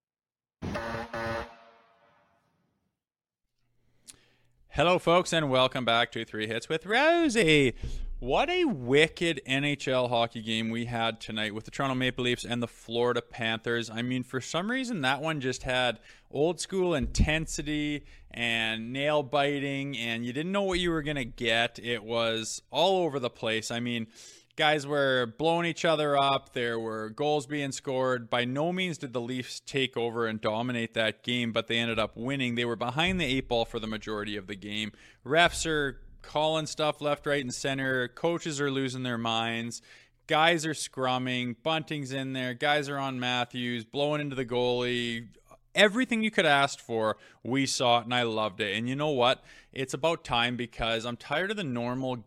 Hello, 4.78 5.00
folks, 5.00 5.34
and 5.34 5.50
welcome 5.50 5.86
back 5.86 6.12
to 6.12 6.24
Three 6.24 6.46
Hits 6.46 6.70
with 6.70 6.86
Rosie. 6.86 7.74
What 8.20 8.48
a 8.48 8.66
wicked 8.66 9.42
NHL 9.48 10.08
hockey 10.08 10.44
game 10.44 10.70
we 10.70 10.86
had 10.86 11.20
tonight 11.20 11.56
with 11.56 11.66
the 11.66 11.72
Toronto 11.72 11.96
Maple 11.96 12.26
Leafs 12.26 12.46
and 12.46 12.62
the 12.62 12.68
Florida 12.68 13.24
Panthers. 13.24 13.90
I 13.90 14.04
mean, 14.04 14.22
for 14.22 14.40
some 14.40 14.70
reason, 14.70 15.02
that 15.02 15.20
one 15.20 15.42
just 15.42 15.64
had 15.64 15.98
old 16.30 16.60
school 16.60 16.94
intensity 16.94 18.06
and 18.30 18.94
nail 18.94 19.24
biting, 19.24 19.98
and 19.98 20.24
you 20.24 20.32
didn't 20.32 20.52
know 20.52 20.62
what 20.62 20.78
you 20.78 20.92
were 20.92 21.02
going 21.02 21.18
to 21.18 21.26
get. 21.26 21.80
It 21.82 22.04
was 22.04 22.62
all 22.70 23.04
over 23.04 23.20
the 23.20 23.32
place. 23.32 23.72
I 23.72 23.80
mean, 23.80 24.06
guys 24.58 24.88
were 24.88 25.34
blowing 25.38 25.68
each 25.68 25.86
other 25.86 26.18
up. 26.18 26.54
There 26.54 26.80
were 26.80 27.10
goals 27.10 27.46
being 27.46 27.72
scored. 27.72 28.30
By 28.30 28.44
no 28.44 28.74
means 28.74 28.98
did 28.98 29.14
the 29.14 29.22
Leafs 29.22 29.62
take 29.62 29.96
over 29.96 30.26
and 30.26 30.42
dominate 30.42 30.96
that 30.96 31.24
game, 31.24 31.54
but 31.54 31.68
they 31.68 31.78
ended 31.78 32.00
up 32.00 32.18
winning. 32.18 32.56
They 32.56 32.66
were 32.66 32.76
behind 32.76 33.22
the 33.22 33.26
eight 33.26 33.48
ball 33.48 33.64
for 33.64 33.80
the 33.80 33.88
majority 33.88 34.36
of 34.36 34.48
the 34.48 34.56
game. 34.56 34.92
Refs 35.26 35.66
are 35.68 36.02
calling 36.24 36.66
stuff 36.66 37.00
left, 37.00 37.26
right, 37.26 37.44
and 37.44 37.54
center. 37.54 38.08
Coaches 38.08 38.60
are 38.60 38.72
losing 38.72 39.04
their 39.04 39.18
minds. 39.18 39.82
Guys 40.26 40.66
are 40.66 40.74
scrumming. 40.74 41.56
Bunting's 41.64 42.12
in 42.12 42.34
there. 42.34 42.54
Guys 42.54 42.90
are 42.90 42.98
on 42.98 43.20
Matthews, 43.20 43.86
blowing 43.86 44.20
into 44.20 44.36
the 44.36 44.46
goalie. 44.46 45.28
Everything 45.76 46.24
you 46.24 46.32
could 46.32 46.48
ask 46.48 46.80
for, 46.80 47.18
we 47.44 47.68
saw 47.68 48.00
it, 48.00 48.06
and 48.06 48.14
I 48.14 48.24
loved 48.24 48.60
it. 48.60 48.76
And 48.76 48.90
you 48.90 48.96
know 48.96 49.10
what? 49.10 49.44
It's 49.72 49.94
about 49.94 50.24
time 50.24 50.58
because 50.58 51.06
I'm 51.06 51.16
tired 51.16 51.52
of 51.52 51.58
the 51.58 51.64
normal 51.64 52.26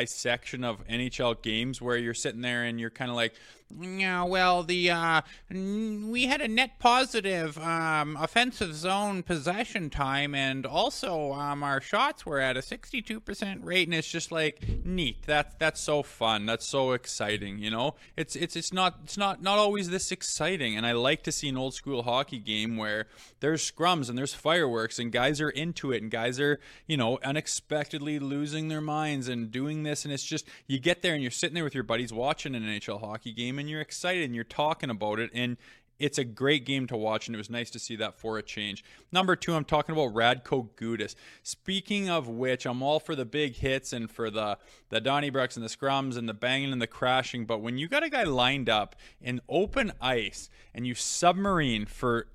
dissection 0.00 0.64
of 0.64 0.86
NHL 0.88 1.42
games 1.42 1.80
where 1.80 1.96
you're 1.96 2.14
sitting 2.14 2.40
there 2.40 2.64
and 2.64 2.80
you're 2.80 2.90
kind 2.90 3.10
of 3.10 3.16
like, 3.16 3.34
yeah, 3.80 4.24
well, 4.24 4.62
the 4.62 4.90
uh, 4.90 5.22
we 5.50 6.26
had 6.26 6.40
a 6.40 6.48
net 6.48 6.78
positive 6.78 7.56
um, 7.58 8.16
offensive 8.20 8.74
zone 8.74 9.22
possession 9.22 9.88
time, 9.88 10.34
and 10.34 10.66
also 10.66 11.32
um, 11.32 11.62
our 11.62 11.80
shots 11.80 12.26
were 12.26 12.38
at 12.38 12.56
a 12.56 12.60
62% 12.60 13.64
rate, 13.64 13.88
and 13.88 13.94
it's 13.94 14.08
just 14.08 14.30
like 14.30 14.62
neat. 14.84 15.22
That's 15.26 15.54
that's 15.58 15.80
so 15.80 16.02
fun. 16.02 16.46
That's 16.46 16.66
so 16.66 16.92
exciting. 16.92 17.58
You 17.58 17.70
know, 17.70 17.94
it's 18.16 18.36
it's 18.36 18.56
it's 18.56 18.72
not 18.72 19.00
it's 19.04 19.16
not 19.16 19.42
not 19.42 19.58
always 19.58 19.90
this 19.90 20.12
exciting, 20.12 20.76
and 20.76 20.84
I 20.84 20.92
like 20.92 21.22
to 21.24 21.32
see 21.32 21.48
an 21.48 21.56
old 21.56 21.74
school 21.74 22.02
hockey 22.02 22.38
game 22.38 22.76
where 22.76 23.06
there's 23.40 23.68
scrums 23.70 24.08
and 24.08 24.18
there's 24.18 24.34
fireworks, 24.34 24.98
and 24.98 25.10
guys 25.10 25.40
are 25.40 25.50
into 25.50 25.92
it, 25.92 26.02
and 26.02 26.10
guys 26.10 26.38
are 26.38 26.60
you 26.86 26.96
know 26.96 27.18
unexpectedly 27.24 28.18
losing 28.18 28.68
their 28.68 28.80
minds 28.80 29.28
and 29.28 29.50
doing 29.50 29.82
this, 29.82 30.04
and 30.04 30.12
it's 30.12 30.24
just 30.24 30.46
you 30.66 30.78
get 30.78 31.02
there 31.02 31.14
and 31.14 31.22
you're 31.22 31.30
sitting 31.30 31.54
there 31.54 31.64
with 31.64 31.74
your 31.74 31.84
buddies 31.84 32.12
watching 32.12 32.54
an 32.54 32.62
NHL 32.62 33.00
hockey 33.00 33.32
game 33.32 33.58
and 33.62 33.70
you're 33.70 33.80
excited 33.80 34.24
and 34.24 34.34
you're 34.34 34.44
talking 34.44 34.90
about 34.90 35.20
it 35.20 35.30
and 35.32 35.56
it's 36.02 36.18
a 36.18 36.24
great 36.24 36.66
game 36.66 36.88
to 36.88 36.96
watch, 36.96 37.28
and 37.28 37.34
it 37.36 37.38
was 37.38 37.48
nice 37.48 37.70
to 37.70 37.78
see 37.78 37.94
that 37.94 38.18
for 38.18 38.36
a 38.36 38.42
change. 38.42 38.82
Number 39.12 39.36
two, 39.36 39.54
I'm 39.54 39.64
talking 39.64 39.92
about 39.92 40.12
Radko 40.12 40.68
Gudas. 40.74 41.14
Speaking 41.44 42.10
of 42.10 42.26
which, 42.26 42.66
I'm 42.66 42.82
all 42.82 42.98
for 42.98 43.14
the 43.14 43.24
big 43.24 43.54
hits 43.54 43.92
and 43.92 44.10
for 44.10 44.28
the 44.28 44.58
the 44.88 45.00
Donnybrooks 45.00 45.54
and 45.54 45.64
the 45.64 45.68
scrums 45.68 46.16
and 46.16 46.28
the 46.28 46.34
banging 46.34 46.72
and 46.72 46.82
the 46.82 46.88
crashing. 46.88 47.44
But 47.44 47.60
when 47.60 47.78
you 47.78 47.86
got 47.86 48.02
a 48.02 48.10
guy 48.10 48.24
lined 48.24 48.68
up 48.68 48.96
in 49.20 49.40
open 49.48 49.92
ice 50.00 50.50
and 50.74 50.88
you 50.88 50.96
submarine 50.96 51.86
for, 51.86 52.26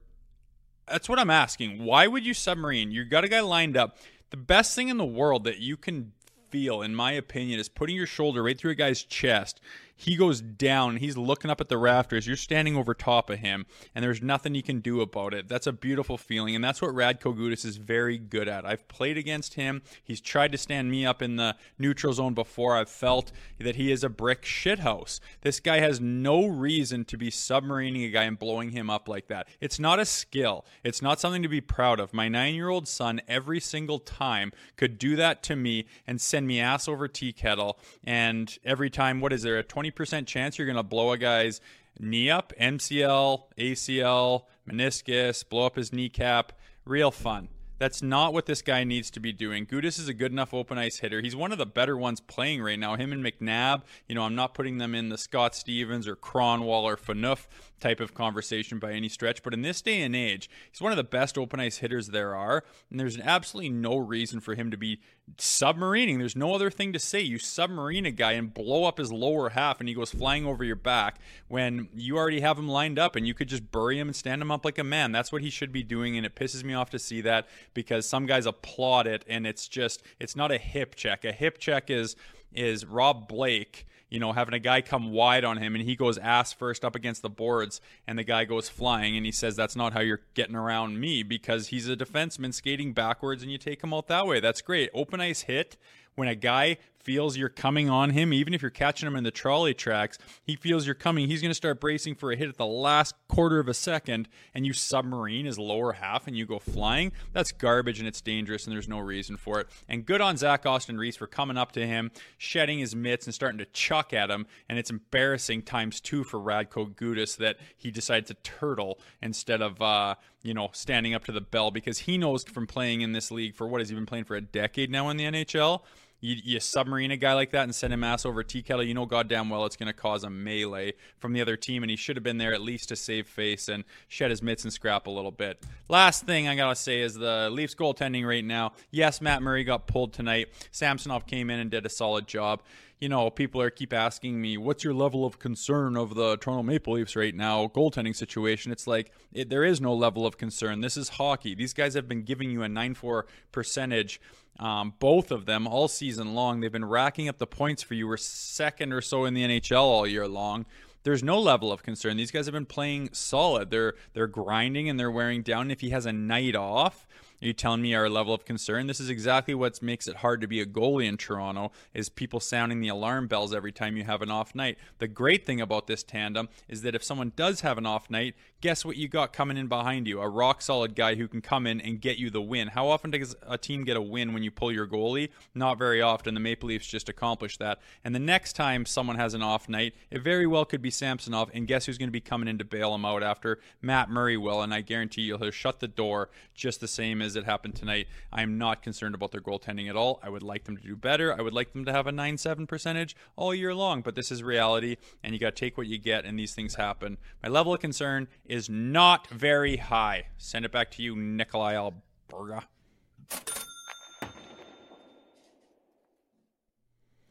that's 0.88 1.10
what 1.10 1.20
I'm 1.20 1.30
asking. 1.30 1.84
Why 1.84 2.08
would 2.08 2.26
you 2.26 2.34
submarine? 2.34 2.92
You 2.92 3.04
got 3.04 3.26
a 3.26 3.28
guy 3.28 3.42
lined 3.42 3.76
up. 3.76 3.98
The 4.30 4.38
best 4.38 4.76
thing 4.76 4.88
in 4.88 4.96
the 4.96 5.06
world 5.06 5.44
that 5.44 5.60
you 5.60 5.76
can 5.76 6.14
feel, 6.50 6.82
in 6.82 6.96
my 6.96 7.12
opinion, 7.12 7.60
is 7.60 7.68
putting 7.68 7.98
your 7.98 8.08
shoulder 8.08 8.44
right 8.44 8.58
through 8.58 8.72
a 8.72 8.76
guy's 8.76 9.04
chest 9.04 9.60
he 9.98 10.16
goes 10.16 10.42
down. 10.42 10.98
He's 10.98 11.18
looking 11.18 11.52
up 11.52 11.60
at 11.60 11.70
the 11.70 11.78
rafters. 11.78 12.28
You're 12.28 12.38
standing 12.38 12.78
over 12.78 12.94
top 12.94 13.30
of 13.30 13.40
him, 13.40 13.66
and 13.96 14.04
there's 14.04 14.22
nothing 14.22 14.56
you 14.56 14.64
can 14.64 14.80
do 14.80 15.02
about 15.02 15.34
it. 15.34 15.50
That's 15.50 15.68
a 15.68 15.74
beautiful 15.74 16.18
feeling, 16.18 16.56
and 16.56 16.64
that's 16.64 16.82
what 16.82 16.92
Radko 16.92 17.36
Gudas 17.36 17.66
is 17.66 17.78
very 17.78 18.20
good 18.20 18.48
at. 18.48 18.66
I've 18.66 18.88
played 18.88 19.18
against 19.18 19.56
him. 19.56 19.82
He's 20.04 20.22
tried 20.22 20.52
to 20.52 20.58
stand 20.58 20.92
me 20.92 21.06
up 21.06 21.22
in 21.22 21.36
the 21.36 21.56
neutral 21.80 22.14
zone 22.14 22.36
before. 22.36 22.78
I've 22.78 22.90
felt 22.90 23.32
that 23.60 23.76
he 23.76 23.92
is 23.92 24.04
a 24.04 24.10
brick 24.10 24.44
shithouse. 24.44 25.20
This 25.42 25.60
guy 25.60 25.80
has 25.80 26.00
no 26.00 26.46
reason 26.46 27.04
to 27.06 27.18
be 27.18 27.32
submarining 27.32 28.06
a 28.06 28.12
guy 28.12 28.24
and 28.24 28.38
blowing 28.38 28.70
him 28.70 28.90
up 28.92 29.10
like 29.10 29.28
that. 29.28 29.48
It's 29.60 29.80
not 29.80 30.00
a 30.00 30.06
skill. 30.06 30.64
It's 30.84 31.02
not 31.02 31.20
something 31.20 31.42
to 31.42 31.50
be 31.50 31.62
proud 31.62 32.00
of. 32.00 32.14
My 32.14 32.30
nine-year-old 32.30 32.88
son 32.88 33.20
every 33.28 33.60
single 33.60 33.98
time 33.98 34.52
could 34.76 35.00
do 35.00 35.16
that 35.16 35.42
to 35.44 35.56
me 35.56 35.88
and 36.06 36.22
send 36.22 36.46
me 36.46 36.60
ass 36.60 36.88
over 36.88 37.08
tea 37.08 37.34
kettle. 37.34 37.80
And 38.04 38.56
every 38.64 38.92
time, 38.92 39.22
what 39.22 39.34
is 39.34 39.42
there 39.42 39.58
a 39.58 39.64
20 39.64 39.87
20% 39.92 40.28
chance 40.28 40.58
you're 40.58 40.68
going 40.68 40.78
to 40.78 40.84
blow 40.84 41.12
a 41.12 41.18
guy's 41.18 41.62
knee 42.00 42.30
up, 42.30 42.54
MCL, 42.60 43.44
ACL, 43.58 44.44
meniscus, 44.70 45.48
blow 45.48 45.66
up 45.66 45.76
his 45.76 45.92
kneecap. 45.94 46.54
Real 46.86 47.12
fun. 47.12 47.50
That's 47.80 48.02
not 48.02 48.34
what 48.34 48.48
this 48.48 48.64
guy 48.64 48.84
needs 48.84 49.12
to 49.12 49.20
be 49.20 49.32
doing. 49.32 49.68
Gudas 49.68 50.00
is 50.00 50.08
a 50.08 50.14
good 50.14 50.32
enough 50.32 50.52
open 50.52 50.80
ice 50.80 50.98
hitter. 50.98 51.22
He's 51.22 51.36
one 51.36 51.52
of 51.52 51.60
the 51.60 51.66
better 51.66 51.96
ones 51.96 52.20
playing 52.20 52.64
right 52.64 52.80
now. 52.80 52.96
Him 52.96 53.14
and 53.14 53.24
McNabb, 53.24 53.84
you 54.08 54.16
know, 54.16 54.24
I'm 54.24 54.34
not 54.34 54.56
putting 54.56 54.80
them 54.80 54.96
in 54.96 55.10
the 55.10 55.18
Scott 55.18 55.54
Stevens 55.54 56.08
or 56.08 56.16
Kronwall 56.16 56.84
or 56.84 56.98
Phaneuf 56.98 57.46
type 57.80 58.00
of 58.00 58.14
conversation 58.14 58.80
by 58.80 58.92
any 58.94 59.10
stretch, 59.10 59.44
but 59.44 59.54
in 59.54 59.62
this 59.62 59.82
day 59.82 60.02
and 60.02 60.16
age, 60.16 60.50
he's 60.72 60.82
one 60.82 60.92
of 60.92 60.98
the 60.98 61.04
best 61.04 61.38
open 61.38 61.60
ice 61.60 61.78
hitters 61.78 62.08
there 62.08 62.36
are, 62.36 62.64
and 62.90 63.00
there's 63.00 63.20
absolutely 63.20 63.70
no 63.70 63.98
reason 63.98 64.40
for 64.40 64.56
him 64.56 64.72
to 64.72 64.78
be 64.78 65.00
submarining. 65.36 66.18
There's 66.18 66.36
no 66.36 66.54
other 66.54 66.70
thing 66.70 66.94
to 66.94 67.00
say. 67.00 67.22
You 67.22 67.38
submarine 67.38 68.06
a 68.06 68.12
guy 68.12 68.34
and 68.34 68.54
blow 68.54 68.86
up 68.86 68.98
his 68.98 69.12
lower 69.12 69.50
half 69.50 69.80
and 69.80 69.90
he 69.90 69.96
goes 69.96 70.12
flying 70.12 70.46
over 70.46 70.64
your 70.64 70.76
back 70.76 71.20
when 71.48 71.90
you 71.94 72.18
already 72.18 72.40
have 72.40 72.58
him 72.58 72.68
lined 72.68 72.98
up 72.98 73.16
and 73.16 73.28
you 73.28 73.34
could 73.34 73.50
just 73.50 73.72
bury 73.72 74.00
him 74.00 74.08
and 74.08 74.16
stand 74.16 74.42
him 74.42 74.52
up 74.52 74.64
like 74.64 74.78
a 74.78 74.84
man. 74.84 75.12
That's 75.12 75.32
what 75.32 75.42
he 75.42 75.50
should 75.50 75.72
be 75.72 75.84
doing 75.84 76.16
and 76.16 76.26
it 76.26 76.36
pisses 76.36 76.64
me 76.64 76.74
off 76.74 76.90
to 76.92 77.00
see 77.00 77.22
that 77.22 77.48
because 77.74 78.08
some 78.08 78.26
guys 78.26 78.46
applaud 78.46 79.06
it 79.06 79.26
and 79.28 79.46
it's 79.46 79.68
just 79.68 80.02
it's 80.20 80.36
not 80.36 80.52
a 80.52 80.58
hip 80.58 80.96
check. 80.96 81.26
A 81.26 81.34
hip 81.34 81.58
check 81.58 81.90
is 81.90 82.16
is 82.54 82.86
Rob 82.86 83.28
Blake 83.28 83.86
you 84.10 84.20
know, 84.20 84.34
having 84.34 84.54
a 84.54 84.60
guy 84.60 84.82
come 84.82 85.12
wide 85.12 85.44
on 85.44 85.58
him 85.58 85.76
and 85.76 85.84
he 85.84 85.96
goes 85.96 86.18
ass 86.18 86.54
first 86.54 86.86
up 86.86 86.96
against 86.96 87.22
the 87.22 87.30
boards 87.30 87.82
and 88.06 88.18
the 88.18 88.24
guy 88.24 88.46
goes 88.46 88.70
flying 88.70 89.18
and 89.18 89.26
he 89.26 89.32
says 89.32 89.56
that's 89.56 89.76
not 89.76 89.94
how 89.94 90.00
you're 90.00 90.22
getting 90.34 90.56
around 90.56 91.00
me 91.00 91.24
because 91.24 91.68
he's 91.68 91.90
a 91.90 91.96
defenseman 91.96 92.54
skating 92.54 92.94
backwards 92.94 93.44
and 93.44 93.52
you 93.52 93.58
take 93.58 93.84
him 93.84 93.94
out 93.94 94.08
that 94.08 94.26
way. 94.26 94.40
That's 94.40 94.62
great. 94.62 94.90
Open 94.94 95.20
ice 95.20 95.42
hit 95.42 95.78
when 96.16 96.28
a 96.28 96.36
guy 96.36 96.78
feels 97.08 97.38
you're 97.38 97.48
coming 97.48 97.90
on 97.90 98.10
him, 98.10 98.34
even 98.34 98.54
if 98.54 98.62
you're 98.62 98.70
catching 98.70 99.08
him 99.08 99.16
in 99.16 99.24
the 99.24 99.32
trolley 99.32 99.74
tracks, 99.74 100.18
he 100.44 100.58
feels 100.58 100.86
you're 100.86 100.94
coming. 100.94 101.30
He's 101.30 101.42
going 101.42 101.52
to 101.52 101.56
start 101.56 101.80
bracing 101.80 102.16
for 102.16 102.34
a 102.34 102.36
hit 102.36 102.50
at 102.50 102.58
the 102.58 102.66
last 102.66 103.16
quarter 103.30 103.60
of 103.60 103.70
a 103.70 103.74
second, 103.74 104.28
and 104.54 104.66
you 104.66 104.74
submarine 104.74 105.46
his 105.46 105.58
lower 105.58 105.94
half 105.94 106.28
and 106.28 106.36
you 106.36 106.46
go 106.46 106.60
flying. 106.60 107.14
That's 107.32 107.54
garbage 107.54 108.00
and 108.00 108.10
it's 108.10 108.20
dangerous, 108.20 108.66
and 108.66 108.76
there's 108.76 108.90
no 108.90 109.00
reason 109.00 109.38
for 109.38 109.62
it. 109.62 109.68
And 109.88 110.06
good 110.06 110.20
on 110.20 110.36
Zach 110.36 110.66
Aston 110.66 110.98
Reese 110.98 111.16
for 111.16 111.28
coming 111.28 111.56
up 111.56 111.72
to 111.72 111.88
him, 111.88 112.12
shedding 112.38 112.80
his 112.80 112.94
mitts, 112.94 113.26
and 113.26 113.34
starting 113.34 113.60
to 113.60 113.66
chuck 113.68 114.14
at 114.14 114.30
him. 114.30 114.46
And 114.68 114.78
it's 114.78 114.90
embarrassing 114.90 115.62
times 115.62 116.02
two 116.02 116.26
for 116.26 116.42
Radko 116.42 116.94
Gudas 116.94 117.38
that 117.38 117.56
he 117.78 117.90
decided 117.90 118.26
to 118.26 118.34
turtle 118.34 119.00
instead 119.22 119.62
of, 119.62 119.82
uh, 119.82 120.16
you 120.44 120.54
know, 120.54 120.72
standing 120.74 121.14
up 121.14 121.24
to 121.24 121.32
the 121.32 121.40
bell 121.40 121.72
because 121.72 122.00
he 122.00 122.18
knows 122.18 122.44
from 122.44 122.68
playing 122.68 123.00
in 123.00 123.14
this 123.14 123.32
league 123.32 123.56
for 123.56 123.66
what 123.66 123.80
has 123.80 123.88
he 123.88 123.96
been 123.96 124.06
playing 124.06 124.26
for 124.26 124.36
a 124.36 124.42
decade 124.42 124.92
now 124.92 125.08
in 125.08 125.16
the 125.16 125.24
NHL 125.24 125.84
you, 126.20 126.36
you 126.44 126.60
submarine 126.60 127.12
a 127.12 127.18
guy 127.18 127.34
like 127.34 127.52
that 127.52 127.64
and 127.64 127.74
send 127.74 127.94
him 127.94 128.04
ass 128.04 128.26
over 128.26 128.44
tea 128.44 128.62
kettle, 128.62 128.84
you 128.84 128.94
know 128.94 129.06
goddamn 129.06 129.50
well 129.50 129.66
it's 129.66 129.76
going 129.76 129.88
to 129.88 129.94
cause 129.94 130.24
a 130.24 130.30
melee 130.30 130.94
from 131.20 131.34
the 131.34 131.42
other 131.42 131.56
team, 131.56 131.84
and 131.84 131.90
he 131.90 131.96
should 131.96 132.16
have 132.16 132.24
been 132.24 132.38
there 132.38 132.54
at 132.54 132.62
least 132.62 132.90
to 132.90 132.96
save 132.96 133.28
face 133.28 133.68
and 133.68 133.84
shed 134.08 134.30
his 134.30 134.42
mitts 134.42 134.64
and 134.64 134.74
scrap 134.74 135.08
a 135.08 135.12
little 135.12 135.32
bit. 135.32 135.64
Last 135.90 136.26
thing 136.26 136.48
I 136.48 136.56
got 136.56 136.70
to 136.70 136.76
say 136.76 137.02
is 137.02 137.14
the 137.14 137.50
Leafs 137.52 137.76
goaltending 137.76 138.28
right 138.28 138.44
now. 138.44 138.74
Yes, 138.92 139.22
Matt 139.22 139.42
Murray 139.42 139.64
got 139.64 139.88
pulled 139.88 140.14
tonight. 140.14 140.48
Samsonov 140.72 141.28
came 141.28 141.50
in 141.50 141.60
and 141.60 141.70
did 141.70 141.86
a 141.86 141.90
solid 141.90 142.28
job 142.28 142.62
you 143.00 143.10
know, 143.10 143.30
people 143.30 143.62
are 143.62 143.70
keep 143.70 143.94
asking 143.94 144.42
me, 144.42 144.58
what's 144.58 144.84
your 144.84 144.94
level 144.94 145.24
of 145.24 145.38
concern 145.38 145.96
of 145.96 146.16
the 146.16 146.36
Toronto 146.38 146.64
Maple 146.64 146.94
Leafs 146.94 147.16
right 147.16 147.36
now 147.36 147.68
goaltending 147.68 148.16
situation? 148.16 148.72
It's 148.72 148.88
like 148.88 149.12
it, 149.32 149.50
there 149.50 149.64
is 149.64 149.80
no 149.80 149.94
level 149.94 150.26
of 150.26 150.38
concern. 150.38 150.82
This 150.82 150.98
is 150.98 151.10
hockey. 151.10 151.54
These 151.54 151.74
guys 151.74 151.94
have 151.94 152.08
been 152.08 152.24
giving 152.24 152.50
you 152.50 152.64
a 152.64 152.68
9-4 152.68 153.24
percentage 153.52 154.20
um, 154.60 154.94
both 155.00 155.32
of 155.32 155.46
them 155.46 155.68
all 155.68 155.88
season 155.88 156.34
long. 156.34 156.60
They've 156.60 156.72
been 156.72 156.86
racking 156.86 157.30
up 157.30 157.38
the 157.38 157.48
points 157.48 157.84
for 157.84 157.94
you. 157.94 158.08
We're 158.08 158.18
second 158.18 158.94
or 158.94 159.02
so 159.02 159.26
in 159.26 159.34
the 159.34 159.44
NHL 159.44 159.82
all 159.82 160.08
year 160.08 160.28
long. 160.28 160.66
There's 161.04 161.24
no 161.24 161.40
level 161.40 161.72
of 161.72 161.84
concern. 161.84 162.18
These 162.18 162.32
guys 162.32 162.48
have 162.48 162.54
been 162.54 162.66
playing 162.66 163.10
solid. 163.14 163.70
They're 163.72 163.94
they're 164.14 164.28
grinding 164.28 164.90
and 164.90 165.00
they're 165.00 165.12
wearing 165.12 165.42
down. 165.42 165.72
If 165.72 165.82
he 165.82 165.92
has 165.92 166.06
a 166.06 166.12
night 166.12 166.56
off, 166.56 167.08
are 167.40 167.46
you 167.46 167.54
telling 167.54 167.84
me 167.84 167.94
our 167.94 168.10
level 168.10 168.34
of 168.34 168.46
concern? 168.46 168.88
This 168.88 169.00
is 169.00 169.12
exactly 169.12 169.54
what 169.54 169.80
makes 169.82 170.08
it 170.08 170.18
hard 170.18 170.42
to 170.42 170.48
be 170.48 170.60
a 170.60 170.66
goalie 170.66 171.08
in 171.08 171.18
Toronto 171.18 171.72
is 171.94 172.10
people 172.10 172.40
sounding 172.40 172.80
the 172.80 172.88
alarm 172.88 173.28
bells 173.28 173.54
every 173.54 173.72
time 173.72 173.96
you 173.96 174.04
have 174.06 174.24
an 174.24 174.32
off 174.32 174.56
night. 174.56 174.78
The 174.98 175.08
great 175.08 175.46
thing 175.46 175.62
about 175.62 175.86
this 175.86 176.02
tandem 176.02 176.50
is 176.68 176.82
that 176.82 176.96
if 176.96 177.04
someone 177.04 177.34
does 177.36 177.62
have 177.62 177.78
an 177.78 177.86
off 177.86 178.10
night, 178.10 178.34
guess 178.60 178.84
what 178.84 178.98
you 178.98 179.08
got 179.08 179.34
coming 179.34 179.56
in 179.56 179.68
behind 179.68 180.08
you? 180.08 180.20
A 180.20 180.28
rock 180.28 180.64
solid 180.64 180.96
guy 180.96 181.14
who 181.14 181.28
can 181.28 181.42
come 181.42 181.68
in 181.68 181.80
and 181.80 182.02
get 182.02 182.18
you 182.18 182.32
the 182.32 182.42
win. 182.42 182.70
How 182.70 182.88
often 182.88 183.12
does 183.12 183.36
a 183.44 183.58
team 183.58 183.84
get 183.84 183.98
a 183.98 184.02
win 184.02 184.34
when 184.34 184.42
you 184.42 184.50
pull 184.50 184.72
your 184.72 184.88
goalie? 184.88 185.30
Not 185.54 185.78
very 185.78 186.02
often. 186.02 186.34
The 186.34 186.40
Maple 186.40 186.70
Leafs 186.70 186.88
just 186.88 187.08
accomplished 187.08 187.60
that. 187.60 187.80
And 188.04 188.16
the 188.16 188.20
next 188.20 188.54
time 188.54 188.84
someone 188.84 189.18
has 189.18 189.36
an 189.36 189.44
off 189.44 189.70
night, 189.70 189.94
it 190.10 190.24
very 190.24 190.48
well 190.48 190.66
could 190.66 190.82
be 190.82 190.90
Samsonov. 190.90 191.52
And 191.54 191.68
guess 191.68 191.86
who's 191.86 192.00
going 192.00 192.10
to 192.10 192.12
be 192.12 192.20
coming 192.20 192.48
in 192.48 192.58
to 192.58 192.66
bail 192.66 192.96
him 192.96 193.06
out 193.06 193.22
after? 193.22 193.60
Matt 193.80 194.10
Murray 194.10 194.38
will. 194.38 194.64
And 194.64 194.74
I 194.74 194.82
guarantee 194.82 195.22
you 195.22 195.38
he'll 195.38 195.52
shut 195.52 195.80
the 195.80 195.88
door 195.88 196.30
just 196.56 196.82
the 196.82 196.88
same 196.88 197.22
as 197.22 197.27
as 197.28 197.36
it 197.36 197.46
happened 197.46 197.76
tonight. 197.76 198.08
I 198.34 198.42
am 198.42 198.58
not 198.58 198.82
concerned 198.82 199.14
about 199.14 199.32
their 199.32 199.42
goaltending 199.42 199.88
at 199.88 199.96
all. 199.96 200.20
I 200.24 200.30
would 200.30 200.42
like 200.42 200.64
them 200.64 200.78
to 200.78 200.84
do 200.84 200.96
better. 200.96 201.38
I 201.38 201.44
would 201.44 201.54
like 201.54 201.74
them 201.74 201.86
to 201.86 201.94
have 201.94 202.08
a 202.08 202.12
9 202.12 202.38
7 202.38 202.66
percentage 202.66 203.16
all 203.36 203.54
year 203.54 203.76
long, 203.76 204.02
but 204.02 204.16
this 204.16 204.32
is 204.32 204.42
reality, 204.42 204.98
and 205.24 205.34
you 205.34 205.40
got 205.40 205.56
to 205.56 205.60
take 205.60 205.78
what 205.78 205.86
you 205.86 206.00
get, 206.00 206.26
and 206.26 206.40
these 206.40 206.56
things 206.56 206.76
happen. 206.76 207.18
My 207.44 207.50
level 207.50 207.76
of 207.76 207.80
concern 207.80 208.28
is 208.46 208.70
not 208.70 209.28
very 209.28 209.78
high. 209.78 210.28
Send 210.38 210.66
it 210.66 210.72
back 210.72 210.90
to 210.92 211.04
you, 211.04 211.16
Nikolai 211.16 211.76
Alberga. 211.76 212.64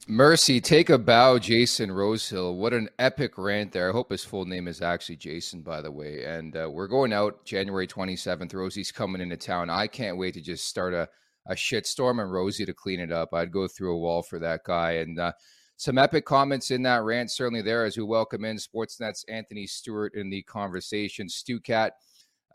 Mercy, 0.08 0.60
take 0.60 0.88
a 0.88 0.98
bow, 0.98 1.36
Jason 1.36 1.90
Rosehill. 1.90 2.54
What 2.54 2.72
an 2.72 2.88
epic 2.96 3.36
rant 3.36 3.72
there. 3.72 3.88
I 3.88 3.92
hope 3.92 4.12
his 4.12 4.22
full 4.22 4.44
name 4.44 4.68
is 4.68 4.80
actually 4.80 5.16
Jason, 5.16 5.62
by 5.62 5.82
the 5.82 5.90
way. 5.90 6.22
And 6.24 6.56
uh, 6.56 6.70
we're 6.70 6.86
going 6.86 7.12
out 7.12 7.44
January 7.44 7.88
27th. 7.88 8.54
Rosie's 8.54 8.92
coming 8.92 9.20
into 9.20 9.36
town. 9.36 9.68
I 9.68 9.88
can't 9.88 10.16
wait 10.16 10.34
to 10.34 10.40
just 10.40 10.68
start 10.68 10.94
a, 10.94 11.08
a 11.48 11.56
shitstorm 11.56 12.22
and 12.22 12.30
Rosie 12.30 12.64
to 12.66 12.72
clean 12.72 13.00
it 13.00 13.10
up. 13.10 13.34
I'd 13.34 13.50
go 13.50 13.66
through 13.66 13.96
a 13.96 13.98
wall 13.98 14.22
for 14.22 14.38
that 14.38 14.62
guy. 14.62 14.92
And 14.92 15.18
uh, 15.18 15.32
some 15.76 15.98
epic 15.98 16.24
comments 16.24 16.70
in 16.70 16.82
that 16.84 17.02
rant, 17.02 17.32
certainly 17.32 17.62
there 17.62 17.84
as 17.84 17.96
we 17.96 18.04
welcome 18.04 18.44
in 18.44 18.58
Sportsnet's 18.58 19.24
Anthony 19.28 19.66
Stewart 19.66 20.14
in 20.14 20.30
the 20.30 20.42
conversation. 20.42 21.28
Stu 21.28 21.58
Cat, 21.58 21.94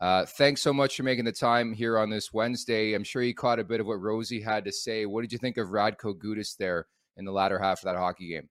uh, 0.00 0.24
thanks 0.24 0.62
so 0.62 0.72
much 0.72 0.96
for 0.96 1.02
making 1.02 1.26
the 1.26 1.32
time 1.32 1.74
here 1.74 1.98
on 1.98 2.08
this 2.08 2.32
Wednesday. 2.32 2.94
I'm 2.94 3.04
sure 3.04 3.20
you 3.20 3.34
caught 3.34 3.58
a 3.58 3.64
bit 3.64 3.80
of 3.80 3.86
what 3.86 4.00
Rosie 4.00 4.40
had 4.40 4.64
to 4.64 4.72
say. 4.72 5.04
What 5.04 5.20
did 5.20 5.32
you 5.32 5.38
think 5.38 5.58
of 5.58 5.68
Radko 5.68 6.14
Gudas 6.16 6.56
there? 6.56 6.86
In 7.16 7.24
the 7.24 7.32
latter 7.32 7.58
half 7.58 7.80
of 7.80 7.84
that 7.84 7.96
hockey 7.96 8.28
game. 8.28 8.48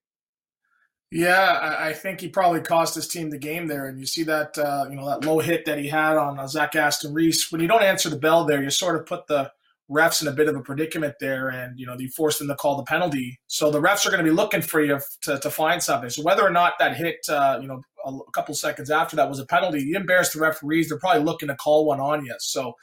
Yeah, 1.13 1.77
I 1.77 1.91
think 1.91 2.22
he 2.22 2.30
probably 2.30 2.62
cost 2.62 2.96
his 2.96 3.08
team 3.08 3.32
the 3.32 3.38
game 3.38 3.68
there. 3.68 3.86
And 3.88 4.00
you 4.00 4.06
see 4.06 4.24
that 4.24 4.58
uh, 4.58 4.86
you 4.89 4.96
know 4.96 5.06
that 5.10 5.25
low 5.25 5.39
hit 5.39 5.65
that 5.65 5.77
he 5.77 5.89
had 5.89 6.15
on 6.15 6.39
uh, 6.39 6.48
Zach 6.48 6.74
Aston 6.74 7.13
Reese. 7.13 7.51
When 7.51 7.60
you 7.60 7.68
don't 7.68 7.84
answer 7.84 8.10
the 8.10 8.18
bell 8.18 8.46
there, 8.46 8.63
you 8.63 8.70
sort 8.70 8.96
of 8.96 9.06
put 9.06 9.27
the 9.27 9.51
refs 9.91 10.22
in 10.22 10.30
a 10.30 10.32
bit 10.32 10.48
of 10.48 10.56
a 10.56 10.62
predicament 10.62 11.15
there, 11.20 11.50
and 11.50 11.77
you 11.77 11.86
know 11.86 11.98
you 12.00 12.10
force 12.15 12.39
them 12.39 12.48
to 12.48 12.56
call 12.56 12.77
the 12.77 12.84
penalty. 12.84 13.38
So 13.48 13.70
the 13.70 13.82
refs 13.82 14.06
are 14.06 14.10
going 14.10 14.24
to 14.24 14.30
be 14.30 14.36
looking 14.36 14.62
for 14.62 14.82
you 14.82 15.01
to, 15.24 15.38
to 15.38 15.51
find 15.51 15.84
something. 15.84 16.10
So 16.10 16.24
whether 16.24 16.44
or 16.44 16.50
not 16.50 16.74
that 16.80 16.96
hit, 16.96 17.18
uh, 17.27 17.60
you 17.62 17.68
know, 17.68 17.82
a, 18.06 18.10
a 18.10 18.32
couple 18.32 18.56
seconds 18.56 18.89
after 18.89 19.18
that 19.18 19.27
was 19.27 19.39
a 19.39 19.46
penalty, 19.46 19.82
you 19.82 19.98
embarrass 19.98 20.32
the 20.32 20.39
referees. 20.39 20.88
They're 20.88 20.98
probably 20.98 21.24
looking 21.24 21.50
to 21.50 21.56
call 21.56 21.86
one 21.86 22.00
on 22.00 22.24
you. 22.24 22.36
So 22.39 22.74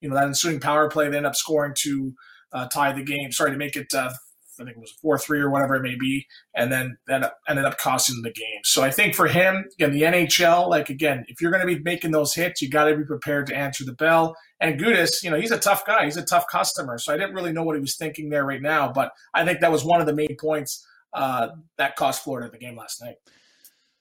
you 0.00 0.08
know 0.08 0.16
that 0.16 0.26
ensuing 0.26 0.58
power 0.58 0.90
play, 0.90 1.08
they 1.08 1.18
end 1.18 1.26
up 1.26 1.36
scoring 1.36 1.74
to 1.82 2.14
uh, 2.52 2.66
tie 2.66 2.92
the 2.92 3.04
game. 3.04 3.30
Sorry 3.30 3.52
to 3.52 3.56
make 3.56 3.76
it 3.76 3.94
uh, 3.94 4.12
I 4.60 4.64
think 4.64 4.76
it 4.76 4.80
was 4.80 4.92
four 4.92 5.18
three 5.18 5.40
or 5.40 5.50
whatever 5.50 5.76
it 5.76 5.82
may 5.82 5.96
be, 5.96 6.26
and 6.54 6.72
then 6.72 6.96
that 7.06 7.34
ended 7.48 7.64
up 7.64 7.78
costing 7.78 8.22
the 8.22 8.32
game. 8.32 8.60
So 8.64 8.82
I 8.82 8.90
think 8.90 9.14
for 9.14 9.26
him, 9.26 9.64
again, 9.78 9.92
the 9.92 10.02
NHL, 10.02 10.68
like 10.68 10.90
again, 10.90 11.24
if 11.28 11.40
you're 11.40 11.50
going 11.50 11.66
to 11.66 11.74
be 11.74 11.82
making 11.82 12.10
those 12.10 12.34
hits, 12.34 12.62
you 12.62 12.70
got 12.70 12.84
to 12.84 12.96
be 12.96 13.04
prepared 13.04 13.46
to 13.48 13.56
answer 13.56 13.84
the 13.84 13.94
bell. 13.94 14.36
And 14.60 14.80
Gudas, 14.80 15.22
you 15.22 15.30
know, 15.30 15.38
he's 15.38 15.50
a 15.50 15.58
tough 15.58 15.84
guy. 15.86 16.04
He's 16.04 16.16
a 16.16 16.24
tough 16.24 16.46
customer. 16.50 16.98
So 16.98 17.12
I 17.12 17.16
didn't 17.16 17.34
really 17.34 17.52
know 17.52 17.62
what 17.62 17.76
he 17.76 17.80
was 17.80 17.96
thinking 17.96 18.30
there 18.30 18.44
right 18.44 18.62
now, 18.62 18.90
but 18.90 19.12
I 19.34 19.44
think 19.44 19.60
that 19.60 19.72
was 19.72 19.84
one 19.84 20.00
of 20.00 20.06
the 20.06 20.14
main 20.14 20.36
points 20.40 20.86
uh, 21.12 21.48
that 21.78 21.96
cost 21.96 22.24
Florida 22.24 22.50
the 22.50 22.58
game 22.58 22.76
last 22.76 23.02
night. 23.02 23.16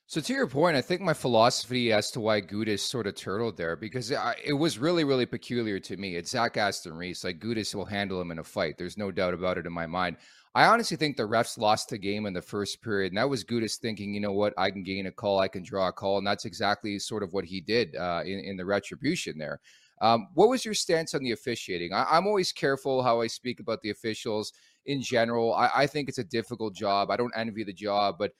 So 0.07 0.21
to 0.21 0.33
your 0.33 0.47
point, 0.47 0.77
I 0.77 0.81
think 0.81 1.01
my 1.01 1.15
philosophy 1.15 1.91
as 1.91 2.11
to 2.11 2.19
why 2.19 2.39
Gudas 2.39 2.79
sort 2.79 3.07
of 3.07 3.15
turtled 3.15 3.57
there 3.57 3.75
because 3.75 4.11
it 4.11 4.53
was 4.53 4.77
really, 4.77 5.03
really 5.03 5.25
peculiar 5.25 5.79
to 5.79 5.97
me. 5.97 6.15
It's 6.15 6.29
Zach 6.29 6.57
Aston 6.57 6.93
Reese. 6.93 7.23
Like 7.23 7.39
Gudas 7.39 7.73
will 7.73 7.85
handle 7.85 8.21
him 8.21 8.29
in 8.29 8.37
a 8.37 8.43
fight. 8.43 8.77
There's 8.77 8.97
no 8.97 9.09
doubt 9.09 9.33
about 9.33 9.57
it 9.57 9.65
in 9.65 9.73
my 9.73 9.87
mind. 9.87 10.17
I 10.55 10.67
honestly 10.67 10.95
think 10.95 11.17
the 11.17 11.23
refs 11.23 11.57
lost 11.57 11.89
the 11.89 11.97
game 11.97 12.25
in 12.25 12.33
the 12.33 12.41
first 12.41 12.81
period, 12.81 13.11
and 13.11 13.17
that 13.17 13.29
was 13.29 13.43
Gudas 13.43 13.77
thinking, 13.77 14.13
you 14.13 14.21
know 14.21 14.31
what, 14.31 14.53
I 14.57 14.71
can 14.71 14.83
gain 14.83 15.07
a 15.07 15.11
call, 15.11 15.39
I 15.39 15.49
can 15.49 15.63
draw 15.63 15.89
a 15.89 15.91
call, 15.91 16.17
and 16.17 16.25
that's 16.25 16.45
exactly 16.45 16.97
sort 16.97 17.23
of 17.23 17.33
what 17.33 17.43
he 17.43 17.59
did 17.59 17.93
uh, 17.97 18.21
in, 18.25 18.39
in 18.39 18.55
the 18.55 18.65
retribution 18.65 19.37
there. 19.37 19.59
Um, 19.99 20.29
what 20.33 20.47
was 20.47 20.63
your 20.63 20.73
stance 20.73 21.13
on 21.13 21.23
the 21.23 21.33
officiating? 21.33 21.91
I, 21.91 22.17
am 22.17 22.25
always 22.25 22.53
careful 22.53 23.03
how 23.03 23.19
I 23.19 23.27
speak 23.27 23.59
about 23.59 23.81
the 23.81 23.89
officials 23.89 24.53
in 24.85 25.01
general. 25.01 25.53
I, 25.53 25.69
I 25.75 25.87
think 25.87 26.07
it's 26.07 26.19
a 26.19 26.23
difficult 26.23 26.73
job. 26.73 27.11
I 27.11 27.17
don't 27.17 27.33
envy 27.35 27.65
the 27.65 27.73
job, 27.73 28.15
but 28.17 28.31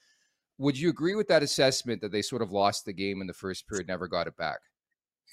would 0.57 0.79
you 0.79 0.89
agree 0.89 1.15
with 1.15 1.27
that 1.27 1.43
assessment 1.43 1.99
that 1.99 2.13
they 2.13 2.21
sort 2.21 2.41
of 2.41 2.51
lost 2.51 2.85
the 2.85 2.93
game 2.93 3.19
in 3.19 3.27
the 3.27 3.33
first 3.33 3.67
period, 3.67 3.87
never 3.87 4.07
got 4.07 4.27
it 4.27 4.37
back? 4.37 4.59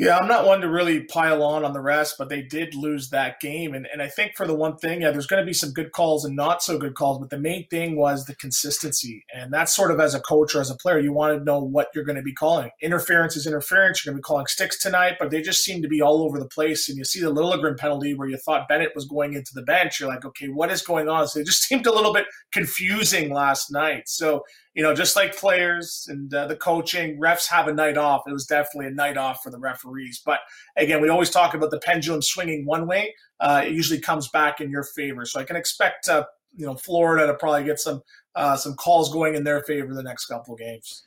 Yeah, 0.02 0.18
I'm 0.18 0.26
not 0.26 0.46
one 0.46 0.60
to 0.62 0.68
really 0.68 1.04
pile 1.04 1.44
on 1.44 1.64
on 1.64 1.74
the 1.74 1.80
rest, 1.80 2.16
but 2.18 2.28
they 2.28 2.42
did 2.42 2.74
lose 2.74 3.10
that 3.10 3.38
game. 3.38 3.72
And, 3.72 3.86
and 3.92 4.02
I 4.02 4.08
think 4.08 4.32
for 4.36 4.48
the 4.48 4.54
one 4.54 4.76
thing, 4.76 5.02
yeah, 5.02 5.12
there's 5.12 5.28
going 5.28 5.40
to 5.40 5.46
be 5.46 5.52
some 5.52 5.70
good 5.70 5.92
calls 5.92 6.24
and 6.24 6.34
not 6.34 6.60
so 6.60 6.76
good 6.76 6.96
calls, 6.96 7.20
but 7.20 7.30
the 7.30 7.38
main 7.38 7.68
thing 7.68 7.94
was 7.94 8.24
the 8.24 8.34
consistency. 8.34 9.24
And 9.32 9.52
that's 9.52 9.76
sort 9.76 9.92
of 9.92 10.00
as 10.00 10.16
a 10.16 10.20
coach 10.20 10.56
or 10.56 10.60
as 10.60 10.70
a 10.70 10.74
player, 10.74 10.98
you 10.98 11.12
want 11.12 11.38
to 11.38 11.44
know 11.44 11.60
what 11.60 11.86
you're 11.94 12.02
going 12.02 12.16
to 12.16 12.22
be 12.22 12.32
calling. 12.32 12.70
Interference 12.80 13.36
is 13.36 13.46
interference. 13.46 14.04
You're 14.04 14.12
going 14.12 14.18
to 14.18 14.22
be 14.22 14.26
calling 14.26 14.46
sticks 14.46 14.76
tonight, 14.76 15.18
but 15.20 15.30
they 15.30 15.40
just 15.40 15.62
seem 15.62 15.82
to 15.82 15.88
be 15.88 16.02
all 16.02 16.24
over 16.24 16.40
the 16.40 16.48
place. 16.48 16.88
And 16.88 16.98
you 16.98 17.04
see 17.04 17.20
the 17.20 17.32
Liljegren 17.32 17.78
penalty 17.78 18.14
where 18.14 18.26
you 18.26 18.38
thought 18.38 18.66
Bennett 18.68 18.96
was 18.96 19.04
going 19.04 19.34
into 19.34 19.52
the 19.54 19.62
bench. 19.62 20.00
You're 20.00 20.08
like, 20.08 20.24
okay, 20.24 20.48
what 20.48 20.72
is 20.72 20.82
going 20.82 21.08
on? 21.08 21.28
So 21.28 21.38
it 21.38 21.46
just 21.46 21.62
seemed 21.68 21.86
a 21.86 21.94
little 21.94 22.12
bit 22.12 22.26
confusing 22.50 23.32
last 23.32 23.70
night. 23.70 24.08
So 24.08 24.42
you 24.74 24.82
know, 24.82 24.94
just 24.94 25.16
like 25.16 25.36
players 25.36 26.06
and 26.08 26.32
uh, 26.32 26.46
the 26.46 26.56
coaching, 26.56 27.20
refs 27.20 27.46
have 27.48 27.68
a 27.68 27.74
night 27.74 27.98
off. 27.98 28.22
It 28.26 28.32
was 28.32 28.46
definitely 28.46 28.86
a 28.86 28.94
night 28.94 29.18
off 29.18 29.42
for 29.42 29.50
the 29.50 29.58
referees. 29.58 30.22
But 30.24 30.40
again, 30.76 31.02
we 31.02 31.10
always 31.10 31.30
talk 31.30 31.54
about 31.54 31.70
the 31.70 31.80
pendulum 31.80 32.22
swinging 32.22 32.64
one 32.64 32.86
way. 32.86 33.14
Uh, 33.38 33.62
it 33.66 33.72
usually 33.72 34.00
comes 34.00 34.28
back 34.28 34.60
in 34.60 34.70
your 34.70 34.84
favor. 34.84 35.26
So 35.26 35.40
I 35.40 35.44
can 35.44 35.56
expect, 35.56 36.08
uh, 36.08 36.24
you 36.56 36.64
know, 36.64 36.74
Florida 36.74 37.26
to 37.26 37.34
probably 37.34 37.64
get 37.64 37.80
some 37.80 38.02
uh, 38.34 38.56
some 38.56 38.74
calls 38.74 39.12
going 39.12 39.34
in 39.34 39.44
their 39.44 39.62
favor 39.64 39.92
the 39.92 40.02
next 40.02 40.26
couple 40.26 40.56
games. 40.56 41.02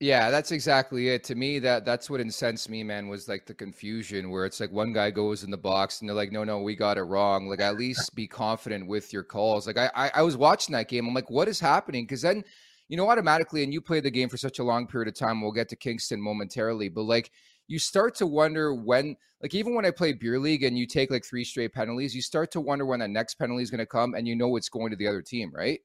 Yeah, 0.00 0.30
that's 0.30 0.52
exactly 0.52 1.08
it. 1.08 1.24
To 1.24 1.34
me, 1.34 1.58
that 1.60 1.84
that's 1.84 2.08
what 2.08 2.20
incensed 2.20 2.68
me, 2.68 2.84
man, 2.84 3.08
was 3.08 3.26
like 3.26 3.46
the 3.46 3.54
confusion 3.54 4.30
where 4.30 4.44
it's 4.44 4.60
like 4.60 4.70
one 4.70 4.92
guy 4.92 5.10
goes 5.10 5.42
in 5.42 5.50
the 5.50 5.56
box 5.56 6.00
and 6.00 6.08
they're 6.08 6.14
like, 6.14 6.30
"No, 6.30 6.44
no, 6.44 6.60
we 6.60 6.76
got 6.76 6.98
it 6.98 7.02
wrong." 7.02 7.48
Like, 7.48 7.60
at 7.60 7.76
least 7.76 8.14
be 8.14 8.28
confident 8.28 8.86
with 8.86 9.12
your 9.12 9.24
calls. 9.24 9.66
Like, 9.66 9.76
I 9.78 9.90
I, 9.96 10.10
I 10.16 10.22
was 10.22 10.36
watching 10.36 10.72
that 10.74 10.88
game. 10.88 11.08
I'm 11.08 11.14
like, 11.14 11.30
what 11.30 11.48
is 11.48 11.58
happening? 11.58 12.04
Because 12.04 12.22
then 12.22 12.44
you 12.88 12.96
know, 12.96 13.08
automatically, 13.10 13.62
and 13.62 13.72
you 13.72 13.80
played 13.80 14.04
the 14.04 14.10
game 14.10 14.28
for 14.28 14.36
such 14.36 14.58
a 14.58 14.64
long 14.64 14.86
period 14.86 15.08
of 15.08 15.14
time. 15.14 15.40
We'll 15.40 15.52
get 15.52 15.68
to 15.70 15.76
Kingston 15.76 16.20
momentarily, 16.20 16.88
but 16.88 17.02
like 17.02 17.30
you 17.66 17.78
start 17.78 18.14
to 18.16 18.26
wonder 18.26 18.74
when, 18.74 19.16
like, 19.42 19.54
even 19.54 19.74
when 19.74 19.84
I 19.84 19.90
play 19.90 20.14
beer 20.14 20.38
league 20.38 20.62
and 20.64 20.76
you 20.76 20.86
take 20.86 21.10
like 21.10 21.24
three 21.24 21.44
straight 21.44 21.74
penalties, 21.74 22.14
you 22.14 22.22
start 22.22 22.50
to 22.52 22.60
wonder 22.60 22.86
when 22.86 23.00
that 23.00 23.10
next 23.10 23.34
penalty 23.34 23.62
is 23.62 23.70
going 23.70 23.78
to 23.78 23.86
come, 23.86 24.14
and 24.14 24.26
you 24.26 24.34
know 24.34 24.56
it's 24.56 24.68
going 24.68 24.90
to 24.90 24.96
the 24.96 25.06
other 25.06 25.22
team, 25.22 25.52
right? 25.54 25.80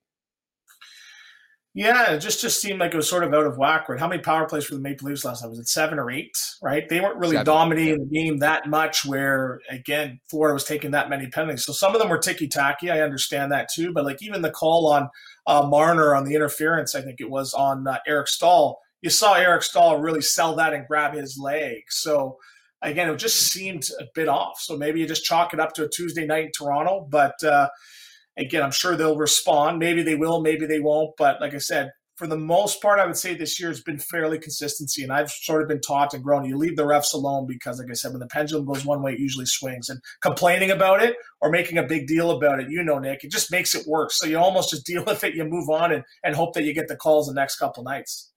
Yeah, 1.76 2.12
it 2.12 2.20
just 2.20 2.40
just 2.40 2.62
seemed 2.62 2.80
like 2.80 2.94
it 2.94 2.98
was 2.98 3.10
sort 3.10 3.24
of 3.24 3.34
out 3.34 3.48
of 3.48 3.58
whack. 3.58 3.90
Right? 3.90 4.00
How 4.00 4.08
many 4.08 4.22
power 4.22 4.46
plays 4.46 4.66
for 4.66 4.76
the 4.76 4.80
Maple 4.80 5.08
Leafs 5.08 5.26
last 5.26 5.42
night? 5.42 5.50
Was 5.50 5.58
it 5.58 5.68
seven 5.68 5.98
or 5.98 6.12
eight? 6.12 6.38
Right? 6.62 6.88
They 6.88 7.02
weren't 7.02 7.18
really 7.18 7.36
seven, 7.36 7.46
dominating 7.48 8.00
yeah. 8.00 8.06
the 8.08 8.16
game 8.16 8.38
that 8.40 8.70
much. 8.70 9.04
Where 9.06 9.60
again, 9.72 10.20
Florida 10.30 10.54
was 10.54 10.66
taking 10.66 10.92
that 10.92 11.10
many 11.10 11.28
penalties. 11.28 11.66
So 11.66 11.74
some 11.74 11.96
of 11.96 12.00
them 12.00 12.10
were 12.10 12.20
ticky 12.20 12.48
tacky. 12.48 12.92
I 12.92 13.02
understand 13.02 13.52
that 13.52 13.70
too. 13.74 13.92
But 13.92 14.06
like 14.06 14.22
even 14.22 14.44
the 14.44 14.52
call 14.52 14.88
on 14.94 15.10
uh, 15.48 15.68
Marner 15.68 16.16
on 16.16 16.26
the 16.26 16.36
interference, 16.36 16.96
I 16.96 17.02
think 17.02 17.20
it 17.20 17.30
was 17.30 17.54
on 17.54 17.88
uh, 17.88 17.98
Eric 18.08 18.28
Staal. 18.28 18.80
You 19.02 19.10
saw 19.10 19.34
Eric 19.34 19.64
Staal 19.64 20.00
really 20.00 20.22
sell 20.22 20.56
that 20.56 20.74
and 20.74 20.88
grab 20.88 21.14
his 21.14 21.38
leg. 21.42 21.82
So 21.90 22.38
again, 22.82 23.10
it 23.10 23.18
just 23.18 23.52
seemed 23.52 23.84
a 24.00 24.06
bit 24.16 24.28
off. 24.28 24.60
So 24.60 24.78
maybe 24.78 25.00
you 25.00 25.08
just 25.08 25.26
chalk 25.26 25.54
it 25.54 25.60
up 25.60 25.74
to 25.74 25.86
a 25.86 25.90
Tuesday 25.90 26.26
night 26.26 26.46
in 26.46 26.52
Toronto, 26.52 27.08
but. 27.10 27.36
Uh, 27.44 27.70
Again, 28.36 28.64
I'm 28.64 28.72
sure 28.72 28.96
they'll 28.96 29.16
respond. 29.16 29.78
Maybe 29.78 30.02
they 30.02 30.16
will, 30.16 30.42
maybe 30.42 30.66
they 30.66 30.80
won't. 30.80 31.12
But 31.20 31.40
like 31.40 31.54
I 31.54 31.60
said, 31.60 31.92
for 32.16 32.28
the 32.28 32.38
most 32.38 32.82
part, 32.82 33.00
I 33.00 33.06
would 33.06 33.18
say 33.18 33.34
this 33.34 33.60
year 33.60 33.70
has 33.70 33.82
been 33.82 33.98
fairly 33.98 34.38
consistency. 34.38 35.04
And 35.04 35.12
I've 35.12 35.32
sort 35.32 35.62
of 35.62 35.68
been 35.68 35.82
taught 35.82 36.14
and 36.14 36.24
grown. 36.24 36.46
You 36.46 36.58
leave 36.58 36.76
the 36.76 36.84
refs 36.84 37.14
alone 37.14 37.48
because, 37.48 37.80
like 37.80 37.90
I 37.90 37.94
said, 37.94 38.12
when 38.12 38.20
the 38.20 38.28
pendulum 38.28 38.66
goes 38.66 38.86
one 38.86 39.02
way, 39.02 39.14
it 39.14 39.20
usually 39.20 39.46
swings. 39.46 39.90
And 39.90 40.00
complaining 40.22 40.72
about 40.72 41.02
it 41.02 41.16
or 41.42 41.50
making 41.50 41.78
a 41.78 41.84
big 41.84 42.08
deal 42.08 42.32
about 42.32 42.60
it, 42.60 42.70
you 42.70 42.84
know, 42.84 43.00
Nick, 43.00 43.24
it 43.24 43.32
just 43.32 43.52
makes 43.52 43.74
it 43.74 43.88
worse. 43.88 44.20
So 44.20 44.28
you 44.28 44.38
almost 44.38 44.70
just 44.70 44.86
deal 44.94 45.04
with 45.06 45.24
it, 45.24 45.36
you 45.36 45.44
move 45.46 45.70
on, 45.70 45.92
and, 45.92 46.04
and 46.24 46.36
hope 46.36 46.54
that 46.54 46.64
you 46.64 46.74
get 46.74 46.88
the 46.88 46.96
calls 46.96 47.28
the 47.28 47.34
next 47.34 47.58
couple 47.58 47.84
nights. 47.84 48.33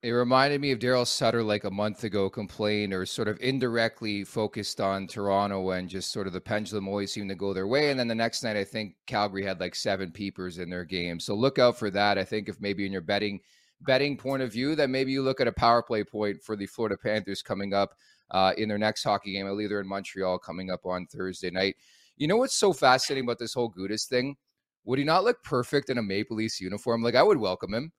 It 0.00 0.10
reminded 0.10 0.60
me 0.60 0.70
of 0.70 0.78
Daryl 0.78 1.04
Sutter 1.04 1.42
like 1.42 1.64
a 1.64 1.70
month 1.72 2.04
ago 2.04 2.30
complained 2.30 2.94
or 2.94 3.04
sort 3.04 3.26
of 3.26 3.36
indirectly 3.40 4.22
focused 4.22 4.80
on 4.80 5.08
Toronto 5.08 5.70
and 5.70 5.88
just 5.88 6.12
sort 6.12 6.28
of 6.28 6.32
the 6.32 6.40
pendulum 6.40 6.86
always 6.86 7.12
seemed 7.12 7.30
to 7.30 7.34
go 7.34 7.52
their 7.52 7.66
way. 7.66 7.90
And 7.90 7.98
then 7.98 8.06
the 8.06 8.14
next 8.14 8.44
night, 8.44 8.56
I 8.56 8.62
think 8.62 8.94
Calgary 9.06 9.44
had 9.44 9.58
like 9.58 9.74
seven 9.74 10.12
peepers 10.12 10.58
in 10.58 10.70
their 10.70 10.84
game. 10.84 11.18
So 11.18 11.34
look 11.34 11.58
out 11.58 11.76
for 11.76 11.90
that. 11.90 12.16
I 12.16 12.22
think 12.22 12.48
if 12.48 12.60
maybe 12.60 12.86
in 12.86 12.92
your 12.92 13.00
betting 13.00 13.40
betting 13.80 14.16
point 14.16 14.40
of 14.40 14.52
view, 14.52 14.76
that 14.76 14.88
maybe 14.88 15.10
you 15.10 15.20
look 15.20 15.40
at 15.40 15.48
a 15.48 15.52
power 15.52 15.82
play 15.82 16.04
point 16.04 16.40
for 16.44 16.54
the 16.54 16.66
Florida 16.66 16.96
Panthers 16.96 17.42
coming 17.42 17.74
up 17.74 17.96
uh, 18.30 18.52
in 18.56 18.68
their 18.68 18.78
next 18.78 19.02
hockey 19.02 19.32
game. 19.32 19.46
They're 19.46 19.80
in 19.80 19.88
Montreal 19.88 20.38
coming 20.38 20.70
up 20.70 20.86
on 20.86 21.06
Thursday 21.06 21.50
night. 21.50 21.74
You 22.16 22.28
know 22.28 22.36
what's 22.36 22.54
so 22.54 22.72
fascinating 22.72 23.24
about 23.24 23.40
this 23.40 23.54
whole 23.54 23.72
Gudas 23.72 24.06
thing? 24.06 24.36
Would 24.84 25.00
he 25.00 25.04
not 25.04 25.24
look 25.24 25.42
perfect 25.42 25.90
in 25.90 25.98
a 25.98 26.02
Maple 26.02 26.36
Leafs 26.36 26.60
uniform? 26.60 27.02
Like 27.02 27.16
I 27.16 27.22
would 27.24 27.38
welcome 27.38 27.74
him. 27.74 27.92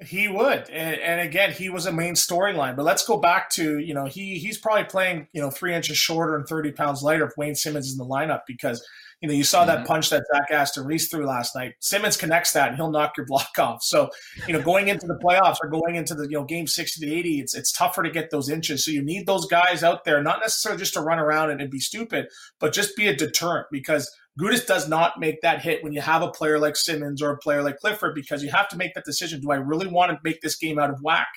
He 0.00 0.28
would, 0.28 0.70
and, 0.70 1.00
and, 1.00 1.20
again, 1.20 1.50
he 1.50 1.70
was 1.70 1.86
a 1.86 1.92
main 1.92 2.14
storyline. 2.14 2.76
But 2.76 2.84
let's 2.84 3.04
go 3.04 3.16
back 3.16 3.50
to 3.50 3.80
you 3.80 3.94
know 3.94 4.04
he 4.04 4.38
he's 4.38 4.56
probably 4.56 4.84
playing 4.84 5.26
you 5.32 5.40
know 5.40 5.50
three 5.50 5.74
inches 5.74 5.96
shorter 5.96 6.36
and 6.36 6.46
thirty 6.46 6.70
pounds 6.70 7.02
lighter 7.02 7.26
if 7.26 7.36
Wayne 7.36 7.56
Simmonds 7.56 7.88
is 7.88 7.94
in 7.94 7.98
the 7.98 8.04
lineup 8.04 8.42
because 8.46 8.86
You 9.20 9.28
know, 9.28 9.34
you 9.34 9.44
saw 9.44 9.64
that 9.64 9.78
mm-hmm. 9.78 9.86
punch 9.86 10.10
that 10.10 10.24
Zach 10.32 10.50
Aston 10.50 10.84
Reese 10.84 11.08
threw 11.08 11.26
last 11.26 11.56
night. 11.56 11.74
Simmonds 11.80 12.16
connects 12.16 12.52
that 12.52 12.68
and 12.68 12.76
he'll 12.76 12.90
knock 12.90 13.16
your 13.16 13.26
block 13.28 13.58
off. 13.58 13.82
So, 13.82 14.10
you 14.46 14.52
know, 14.52 14.62
going 14.62 14.88
into 14.88 15.06
the 15.06 15.18
playoffs 15.18 15.56
or 15.62 15.68
going 15.68 15.96
into 15.96 16.14
the, 16.14 16.24
you 16.24 16.38
know, 16.38 16.44
game 16.44 16.66
60 16.66 17.04
to 17.04 17.12
80, 17.12 17.40
it's 17.40 17.54
it's 17.54 17.72
tougher 17.72 18.02
to 18.02 18.10
get 18.10 18.30
those 18.30 18.48
inches. 18.48 18.84
So 18.84 18.90
you 18.90 19.02
need 19.02 19.26
those 19.26 19.46
guys 19.46 19.82
out 19.82 20.04
there, 20.04 20.22
not 20.22 20.40
necessarily 20.40 20.78
just 20.78 20.94
to 20.94 21.00
run 21.00 21.18
around 21.18 21.50
and, 21.50 21.60
and 21.60 21.70
be 21.70 21.80
stupid, 21.80 22.28
but 22.60 22.72
just 22.72 22.96
be 22.96 23.08
a 23.08 23.16
deterrent 23.16 23.66
because 23.72 24.10
Gudas 24.38 24.64
does 24.64 24.88
not 24.88 25.18
make 25.18 25.40
that 25.42 25.62
hit 25.62 25.82
when 25.82 25.92
you 25.92 26.00
have 26.00 26.22
a 26.22 26.30
player 26.30 26.60
like 26.60 26.76
Simmonds 26.76 27.20
or 27.20 27.30
a 27.30 27.38
player 27.38 27.60
like 27.60 27.78
Clifford 27.78 28.14
because 28.14 28.42
you 28.42 28.50
have 28.50 28.68
to 28.68 28.76
make 28.76 28.94
that 28.94 29.04
decision. 29.04 29.40
Do 29.40 29.50
I 29.50 29.56
really 29.56 29.88
want 29.88 30.12
to 30.12 30.18
make 30.22 30.40
this 30.42 30.54
game 30.54 30.78
out 30.78 30.90
of 30.90 31.00
whack? 31.02 31.28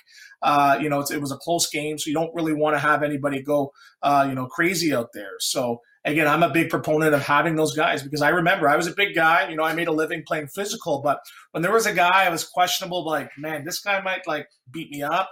Uh, 0.43 0.77
you 0.79 0.87
know, 0.87 0.99
it 0.99 1.19
was 1.19 1.31
a 1.31 1.37
close 1.37 1.67
game, 1.67 1.97
so 1.97 2.09
you 2.09 2.13
don't 2.13 2.33
really 2.35 2.53
want 2.53 2.75
to 2.75 2.79
have 2.79 3.01
anybody 3.01 3.41
go, 3.41 3.71
uh, 4.03 4.25
you 4.29 4.35
know, 4.35 4.45
crazy 4.45 4.93
out 4.93 5.09
there. 5.13 5.31
So 5.39 5.81
again, 6.05 6.27
I'm 6.27 6.43
a 6.43 6.49
big 6.49 6.69
proponent 6.69 7.13
of 7.13 7.21
having 7.21 7.55
those 7.55 7.75
guys 7.75 8.03
because 8.03 8.21
I 8.21 8.29
remember 8.29 8.67
I 8.67 8.75
was 8.75 8.87
a 8.87 8.93
big 8.93 9.15
guy. 9.15 9.49
You 9.49 9.55
know, 9.55 9.63
I 9.63 9.73
made 9.73 9.87
a 9.87 9.93
living 9.93 10.23
playing 10.25 10.47
physical, 10.47 11.01
but 11.01 11.19
when 11.51 11.63
there 11.63 11.71
was 11.71 11.85
a 11.85 11.93
guy 11.93 12.25
I 12.25 12.29
was 12.29 12.43
questionable, 12.43 13.05
like, 13.05 13.29
man, 13.37 13.63
this 13.63 13.79
guy 13.79 14.01
might 14.01 14.27
like 14.27 14.47
beat 14.71 14.91
me 14.91 15.03
up 15.03 15.31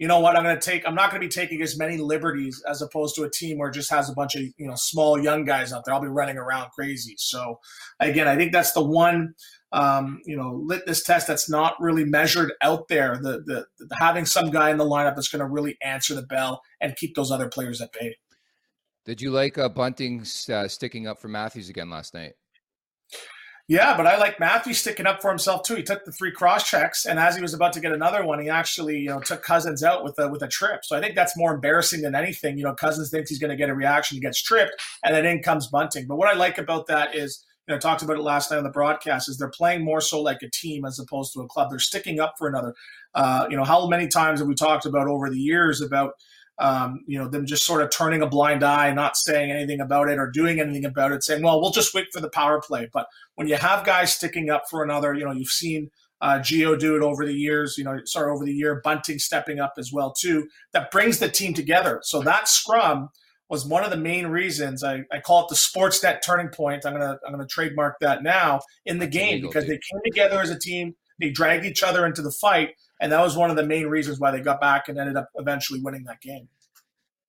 you 0.00 0.08
know 0.08 0.18
what, 0.18 0.34
I'm 0.34 0.42
going 0.42 0.58
to 0.58 0.60
take, 0.60 0.88
I'm 0.88 0.94
not 0.94 1.10
going 1.10 1.20
to 1.20 1.26
be 1.26 1.30
taking 1.30 1.60
as 1.60 1.76
many 1.76 1.98
liberties 1.98 2.64
as 2.66 2.80
opposed 2.80 3.14
to 3.16 3.24
a 3.24 3.30
team 3.30 3.58
where 3.58 3.68
it 3.68 3.74
just 3.74 3.90
has 3.90 4.08
a 4.08 4.14
bunch 4.14 4.34
of, 4.34 4.40
you 4.56 4.66
know, 4.66 4.74
small 4.74 5.22
young 5.22 5.44
guys 5.44 5.74
out 5.74 5.84
there. 5.84 5.94
I'll 5.94 6.00
be 6.00 6.08
running 6.08 6.38
around 6.38 6.70
crazy. 6.70 7.16
So 7.18 7.60
again, 8.00 8.26
I 8.26 8.34
think 8.34 8.50
that's 8.50 8.72
the 8.72 8.82
one, 8.82 9.34
um, 9.72 10.22
you 10.24 10.38
know, 10.38 10.58
litmus 10.64 11.02
test 11.02 11.26
that's 11.26 11.50
not 11.50 11.74
really 11.78 12.06
measured 12.06 12.54
out 12.62 12.88
there. 12.88 13.18
The, 13.20 13.42
the, 13.44 13.66
the 13.78 13.96
having 14.00 14.24
some 14.24 14.50
guy 14.50 14.70
in 14.70 14.78
the 14.78 14.86
lineup 14.86 15.16
that's 15.16 15.28
going 15.28 15.40
to 15.40 15.46
really 15.46 15.76
answer 15.82 16.14
the 16.14 16.22
bell 16.22 16.62
and 16.80 16.96
keep 16.96 17.14
those 17.14 17.30
other 17.30 17.50
players 17.50 17.82
at 17.82 17.92
bay. 17.92 18.16
Did 19.04 19.20
you 19.20 19.30
like 19.30 19.58
uh, 19.58 19.68
Bunting 19.68 20.24
uh, 20.52 20.68
sticking 20.68 21.06
up 21.06 21.20
for 21.20 21.28
Matthews 21.28 21.68
again 21.68 21.90
last 21.90 22.14
night? 22.14 22.34
Yeah, 23.70 23.96
but 23.96 24.04
I 24.04 24.18
like 24.18 24.40
Matthews 24.40 24.78
sticking 24.78 25.06
up 25.06 25.22
for 25.22 25.30
himself 25.30 25.62
too. 25.62 25.76
He 25.76 25.84
took 25.84 26.04
the 26.04 26.10
three 26.10 26.32
cross 26.32 26.68
checks, 26.68 27.06
and 27.06 27.20
as 27.20 27.36
he 27.36 27.40
was 27.40 27.54
about 27.54 27.72
to 27.74 27.80
get 27.80 27.92
another 27.92 28.24
one, 28.24 28.40
he 28.40 28.48
actually 28.48 28.98
you 28.98 29.10
know 29.10 29.20
took 29.20 29.44
Cousins 29.44 29.84
out 29.84 30.02
with 30.02 30.18
a 30.18 30.28
with 30.28 30.42
a 30.42 30.48
trip. 30.48 30.84
So 30.84 30.96
I 30.96 31.00
think 31.00 31.14
that's 31.14 31.36
more 31.36 31.54
embarrassing 31.54 32.02
than 32.02 32.16
anything. 32.16 32.58
You 32.58 32.64
know, 32.64 32.74
Cousins 32.74 33.10
thinks 33.10 33.30
he's 33.30 33.38
going 33.38 33.52
to 33.52 33.56
get 33.56 33.70
a 33.70 33.74
reaction, 33.74 34.16
he 34.16 34.20
gets 34.20 34.42
tripped, 34.42 34.72
and 35.04 35.14
then 35.14 35.24
in 35.24 35.40
comes 35.40 35.68
Bunting. 35.68 36.08
But 36.08 36.16
what 36.16 36.28
I 36.28 36.36
like 36.36 36.58
about 36.58 36.88
that 36.88 37.14
is. 37.14 37.44
You 37.68 37.74
know, 37.74 37.76
I 37.76 37.78
talked 37.78 38.02
about 38.02 38.16
it 38.16 38.22
last 38.22 38.50
night 38.50 38.56
on 38.56 38.64
the 38.64 38.70
broadcast. 38.70 39.28
Is 39.28 39.38
they're 39.38 39.48
playing 39.50 39.84
more 39.84 40.00
so 40.00 40.20
like 40.20 40.42
a 40.42 40.50
team 40.50 40.84
as 40.84 40.98
opposed 40.98 41.32
to 41.34 41.40
a 41.40 41.46
club. 41.46 41.70
They're 41.70 41.78
sticking 41.78 42.18
up 42.18 42.34
for 42.36 42.48
another. 42.48 42.74
Uh, 43.14 43.46
you 43.48 43.56
know, 43.56 43.62
how 43.62 43.86
many 43.86 44.08
times 44.08 44.40
have 44.40 44.48
we 44.48 44.56
talked 44.56 44.86
about 44.86 45.06
over 45.06 45.30
the 45.30 45.38
years 45.38 45.80
about 45.80 46.14
um, 46.60 47.02
you 47.06 47.18
know, 47.18 47.26
them 47.26 47.46
just 47.46 47.64
sort 47.64 47.82
of 47.82 47.90
turning 47.90 48.20
a 48.20 48.26
blind 48.26 48.62
eye, 48.62 48.92
not 48.92 49.16
saying 49.16 49.50
anything 49.50 49.80
about 49.80 50.10
it 50.10 50.18
or 50.18 50.30
doing 50.30 50.60
anything 50.60 50.84
about 50.84 51.10
it, 51.10 51.24
saying, 51.24 51.42
well, 51.42 51.60
we'll 51.60 51.70
just 51.70 51.94
wait 51.94 52.06
for 52.12 52.20
the 52.20 52.28
power 52.28 52.60
play. 52.60 52.88
But 52.92 53.06
when 53.34 53.48
you 53.48 53.56
have 53.56 53.84
guys 53.84 54.14
sticking 54.14 54.50
up 54.50 54.64
for 54.68 54.84
another, 54.84 55.14
you 55.14 55.24
know, 55.24 55.32
you've 55.32 55.48
seen 55.48 55.90
uh, 56.20 56.38
Gio 56.38 56.78
do 56.78 56.96
it 56.96 57.02
over 57.02 57.24
the 57.24 57.32
years, 57.32 57.78
you 57.78 57.84
know, 57.84 57.98
sorry, 58.04 58.30
over 58.30 58.44
the 58.44 58.52
year, 58.52 58.82
Bunting 58.84 59.18
stepping 59.18 59.58
up 59.58 59.74
as 59.78 59.90
well, 59.90 60.12
too, 60.12 60.48
that 60.74 60.90
brings 60.90 61.18
the 61.18 61.30
team 61.30 61.54
together. 61.54 62.00
So 62.02 62.20
that 62.22 62.46
scrum 62.46 63.08
was 63.48 63.64
one 63.64 63.82
of 63.82 63.90
the 63.90 63.96
main 63.96 64.26
reasons 64.26 64.84
I, 64.84 65.02
I 65.10 65.18
call 65.18 65.44
it 65.44 65.48
the 65.48 65.56
Sportsnet 65.56 66.20
turning 66.22 66.48
point. 66.48 66.84
I'm 66.84 66.92
gonna 66.92 67.18
I'm 67.26 67.32
gonna 67.32 67.46
trademark 67.46 67.96
that 68.00 68.22
now 68.22 68.60
in 68.86 68.98
the 68.98 69.06
game 69.06 69.40
because 69.40 69.64
they 69.64 69.72
came 69.72 70.00
together 70.04 70.40
as 70.40 70.50
a 70.50 70.58
team, 70.58 70.94
they 71.18 71.30
dragged 71.30 71.64
each 71.64 71.82
other 71.82 72.06
into 72.06 72.22
the 72.22 72.30
fight, 72.30 72.70
and 73.00 73.10
that 73.12 73.20
was 73.20 73.36
one 73.36 73.50
of 73.50 73.56
the 73.56 73.62
main 73.62 73.86
reasons 73.86 74.20
why 74.20 74.30
they 74.30 74.40
got 74.40 74.60
back 74.60 74.88
and 74.88 74.98
ended 74.98 75.16
up 75.16 75.30
eventually 75.36 75.80
winning 75.80 76.04
that 76.04 76.20
game. 76.20 76.48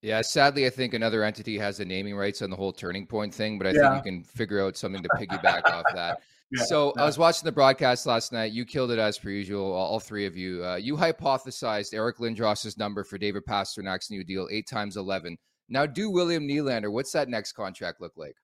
Yeah, 0.01 0.21
sadly, 0.21 0.65
I 0.65 0.69
think 0.69 0.93
another 0.93 1.23
entity 1.23 1.57
has 1.60 1.77
the 1.77 1.86
naming 1.86 2.15
rights 2.15 2.41
on 2.41 2.49
the 2.49 2.55
whole 2.55 2.73
turning 2.73 3.05
point 3.05 3.34
thing, 3.34 3.57
but 3.57 3.67
I 3.67 3.71
yeah. 3.71 3.93
think 3.93 4.05
you 4.05 4.12
can 4.12 4.23
figure 4.23 4.65
out 4.65 4.75
something 4.75 5.01
to 5.03 5.10
piggyback 5.10 5.65
off 5.71 5.86
that. 5.93 6.21
Yeah, 6.53 6.65
so 6.65 6.91
I 6.97 7.05
was 7.05 7.17
watching 7.17 7.45
the 7.45 7.51
broadcast 7.53 8.05
last 8.05 8.34
night. 8.34 8.51
You 8.51 8.65
killed 8.65 8.91
it 8.91 8.99
as 8.99 9.17
per 9.17 9.29
usual, 9.29 9.71
all 9.71 10.01
three 10.01 10.25
of 10.25 10.36
you. 10.36 10.65
Uh, 10.65 10.75
you 10.75 10.97
hypothesized 10.97 11.93
Eric 11.93 12.17
Lindros's 12.17 12.77
number 12.77 13.05
for 13.05 13.17
David 13.17 13.45
Pastrnak's 13.45 14.12
new 14.12 14.21
deal, 14.21 14.49
eight 14.51 14.67
times 14.67 14.97
eleven. 14.97 15.38
Now, 15.69 15.86
do 15.86 16.10
William 16.10 16.45
Nylander? 16.45 16.91
What's 16.91 17.13
that 17.13 17.29
next 17.29 17.53
contract 17.53 18.01
look 18.01 18.17
like? 18.17 18.36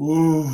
Ooh. 0.00 0.50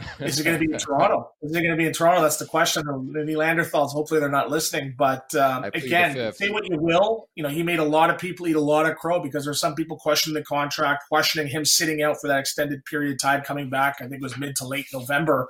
Is 0.20 0.40
it 0.40 0.44
going 0.44 0.58
to 0.58 0.66
be 0.66 0.72
in 0.72 0.78
Toronto? 0.78 1.30
Is 1.42 1.54
it 1.54 1.60
going 1.60 1.70
to 1.70 1.76
be 1.76 1.86
in 1.86 1.92
Toronto? 1.92 2.22
That's 2.22 2.36
the 2.36 2.46
question. 2.46 2.84
The 2.84 3.20
Neanderthals, 3.20 3.90
hopefully 3.90 4.20
they're 4.20 4.28
not 4.28 4.50
listening. 4.50 4.94
But 4.96 5.34
um, 5.34 5.64
again, 5.64 6.32
say 6.32 6.50
what 6.50 6.68
you 6.68 6.78
will. 6.78 7.28
You 7.34 7.42
know, 7.42 7.48
he 7.48 7.62
made 7.62 7.78
a 7.78 7.84
lot 7.84 8.10
of 8.10 8.18
people 8.18 8.46
eat 8.46 8.56
a 8.56 8.60
lot 8.60 8.88
of 8.88 8.96
crow 8.96 9.20
because 9.20 9.44
there's 9.44 9.60
some 9.60 9.74
people 9.74 9.96
questioning 9.98 10.34
the 10.34 10.44
contract, 10.44 11.04
questioning 11.08 11.48
him 11.48 11.64
sitting 11.64 12.02
out 12.02 12.16
for 12.20 12.28
that 12.28 12.40
extended 12.40 12.84
period 12.84 13.12
of 13.12 13.20
time 13.20 13.42
coming 13.42 13.70
back. 13.70 13.96
I 14.00 14.04
think 14.04 14.14
it 14.14 14.22
was 14.22 14.36
mid 14.36 14.56
to 14.56 14.66
late 14.66 14.86
November. 14.92 15.48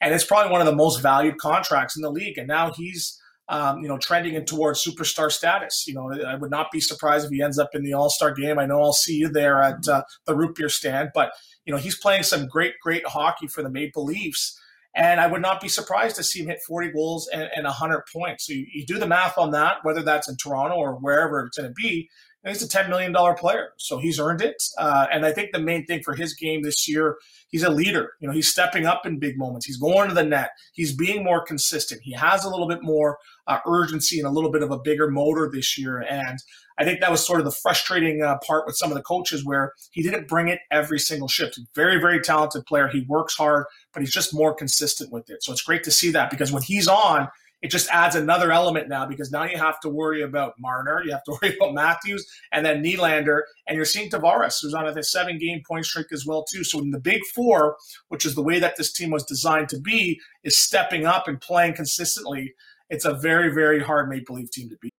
And 0.00 0.12
it's 0.12 0.24
probably 0.24 0.50
one 0.50 0.60
of 0.60 0.66
the 0.66 0.74
most 0.74 1.00
valued 1.00 1.38
contracts 1.38 1.96
in 1.96 2.02
the 2.02 2.10
league. 2.10 2.38
And 2.38 2.48
now 2.48 2.72
he's 2.72 3.18
um, 3.48 3.82
you 3.82 3.88
know, 3.88 3.98
trending 3.98 4.34
in 4.34 4.46
towards 4.46 4.82
superstar 4.82 5.30
status. 5.30 5.84
You 5.86 5.94
know, 5.94 6.10
I 6.26 6.36
would 6.36 6.50
not 6.50 6.70
be 6.70 6.80
surprised 6.80 7.26
if 7.26 7.30
he 7.30 7.42
ends 7.42 7.58
up 7.58 7.70
in 7.74 7.82
the 7.82 7.92
All 7.92 8.08
Star 8.08 8.32
game. 8.32 8.58
I 8.58 8.66
know 8.66 8.80
I'll 8.80 8.92
see 8.92 9.16
you 9.16 9.28
there 9.28 9.60
at 9.60 9.86
uh, 9.86 10.02
the 10.26 10.34
root 10.34 10.54
beer 10.54 10.68
stand, 10.68 11.10
but 11.14 11.32
you 11.64 11.72
know, 11.72 11.78
he's 11.78 11.98
playing 11.98 12.22
some 12.22 12.46
great, 12.46 12.74
great 12.80 13.06
hockey 13.06 13.46
for 13.46 13.62
the 13.62 13.70
Maple 13.70 14.04
Leafs. 14.04 14.58
And 14.94 15.20
I 15.20 15.26
would 15.26 15.40
not 15.40 15.60
be 15.60 15.68
surprised 15.68 16.16
to 16.16 16.24
see 16.24 16.40
him 16.40 16.48
hit 16.48 16.60
40 16.66 16.92
goals 16.92 17.28
and, 17.28 17.48
and 17.56 17.64
100 17.64 18.04
points. 18.12 18.46
So 18.46 18.52
you, 18.52 18.66
you, 18.72 18.84
do 18.84 18.98
the 18.98 19.06
math 19.06 19.38
on 19.38 19.50
that, 19.52 19.78
whether 19.84 20.02
that's 20.02 20.28
in 20.28 20.36
Toronto 20.36 20.76
or 20.76 20.94
wherever 20.96 21.46
it's 21.46 21.56
going 21.56 21.70
to 21.70 21.74
be. 21.74 22.10
He's 22.44 22.62
a 22.62 22.68
$10 22.68 22.88
million 22.88 23.14
player, 23.36 23.72
so 23.76 23.98
he's 23.98 24.18
earned 24.18 24.40
it. 24.40 24.62
Uh, 24.76 25.06
and 25.12 25.24
I 25.24 25.32
think 25.32 25.52
the 25.52 25.60
main 25.60 25.86
thing 25.86 26.02
for 26.02 26.14
his 26.14 26.34
game 26.34 26.62
this 26.62 26.88
year, 26.88 27.18
he's 27.48 27.62
a 27.62 27.70
leader. 27.70 28.12
You 28.20 28.28
know, 28.28 28.34
he's 28.34 28.50
stepping 28.50 28.86
up 28.86 29.06
in 29.06 29.18
big 29.18 29.38
moments. 29.38 29.66
He's 29.66 29.76
going 29.76 30.08
to 30.08 30.14
the 30.14 30.24
net. 30.24 30.50
He's 30.72 30.94
being 30.94 31.22
more 31.22 31.44
consistent. 31.44 32.00
He 32.02 32.12
has 32.12 32.44
a 32.44 32.50
little 32.50 32.66
bit 32.66 32.82
more 32.82 33.18
uh, 33.46 33.58
urgency 33.66 34.18
and 34.18 34.26
a 34.26 34.30
little 34.30 34.50
bit 34.50 34.62
of 34.62 34.70
a 34.70 34.78
bigger 34.78 35.10
motor 35.10 35.48
this 35.52 35.78
year. 35.78 36.00
And 36.00 36.38
I 36.78 36.84
think 36.84 37.00
that 37.00 37.10
was 37.10 37.24
sort 37.24 37.40
of 37.40 37.44
the 37.44 37.52
frustrating 37.52 38.22
uh, 38.22 38.38
part 38.38 38.66
with 38.66 38.76
some 38.76 38.90
of 38.90 38.96
the 38.96 39.02
coaches 39.02 39.44
where 39.44 39.72
he 39.92 40.02
didn't 40.02 40.26
bring 40.26 40.48
it 40.48 40.60
every 40.70 40.98
single 40.98 41.28
shift. 41.28 41.60
Very, 41.74 42.00
very 42.00 42.20
talented 42.20 42.66
player. 42.66 42.88
He 42.88 43.04
works 43.08 43.36
hard, 43.36 43.66
but 43.92 44.00
he's 44.00 44.12
just 44.12 44.34
more 44.34 44.54
consistent 44.54 45.12
with 45.12 45.28
it. 45.30 45.42
So 45.44 45.52
it's 45.52 45.62
great 45.62 45.84
to 45.84 45.90
see 45.90 46.10
that 46.10 46.30
because 46.30 46.50
when 46.50 46.62
he's 46.62 46.88
on, 46.88 47.28
it 47.62 47.70
just 47.70 47.88
adds 47.90 48.16
another 48.16 48.50
element 48.50 48.88
now 48.88 49.06
because 49.06 49.30
now 49.30 49.44
you 49.44 49.56
have 49.56 49.78
to 49.80 49.88
worry 49.88 50.22
about 50.22 50.54
Marner, 50.58 51.02
you 51.04 51.12
have 51.12 51.22
to 51.24 51.38
worry 51.42 51.56
about 51.56 51.74
Matthews, 51.74 52.26
and 52.50 52.66
then 52.66 52.82
Nylander, 52.82 53.42
and 53.66 53.76
you're 53.76 53.84
seeing 53.84 54.10
Tavares, 54.10 54.58
who's 54.60 54.74
on 54.74 54.86
a 54.86 55.02
seven 55.02 55.38
game 55.38 55.62
point 55.66 55.86
streak 55.86 56.08
as 56.12 56.26
well 56.26 56.44
too. 56.44 56.64
So 56.64 56.80
in 56.80 56.90
the 56.90 57.00
big 57.00 57.24
four, 57.34 57.76
which 58.08 58.26
is 58.26 58.34
the 58.34 58.42
way 58.42 58.58
that 58.58 58.76
this 58.76 58.92
team 58.92 59.10
was 59.10 59.24
designed 59.24 59.68
to 59.70 59.80
be, 59.80 60.20
is 60.42 60.58
stepping 60.58 61.06
up 61.06 61.28
and 61.28 61.40
playing 61.40 61.74
consistently. 61.74 62.52
It's 62.90 63.04
a 63.04 63.14
very, 63.14 63.54
very 63.54 63.80
hard 63.80 64.08
Maple 64.08 64.36
Leaf 64.36 64.50
team 64.50 64.68
to 64.68 64.76
beat. 64.80 64.92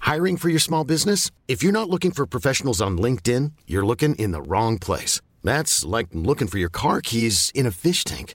Hiring 0.00 0.36
for 0.36 0.50
your 0.50 0.60
small 0.60 0.84
business? 0.84 1.32
If 1.48 1.64
you're 1.64 1.72
not 1.72 1.88
looking 1.88 2.12
for 2.12 2.26
professionals 2.26 2.80
on 2.80 2.96
LinkedIn, 2.96 3.52
you're 3.66 3.84
looking 3.84 4.14
in 4.16 4.30
the 4.30 4.42
wrong 4.42 4.78
place. 4.78 5.20
That's 5.42 5.84
like 5.84 6.08
looking 6.12 6.46
for 6.46 6.58
your 6.58 6.68
car 6.68 7.00
keys 7.00 7.50
in 7.54 7.66
a 7.66 7.72
fish 7.72 8.04
tank. 8.04 8.34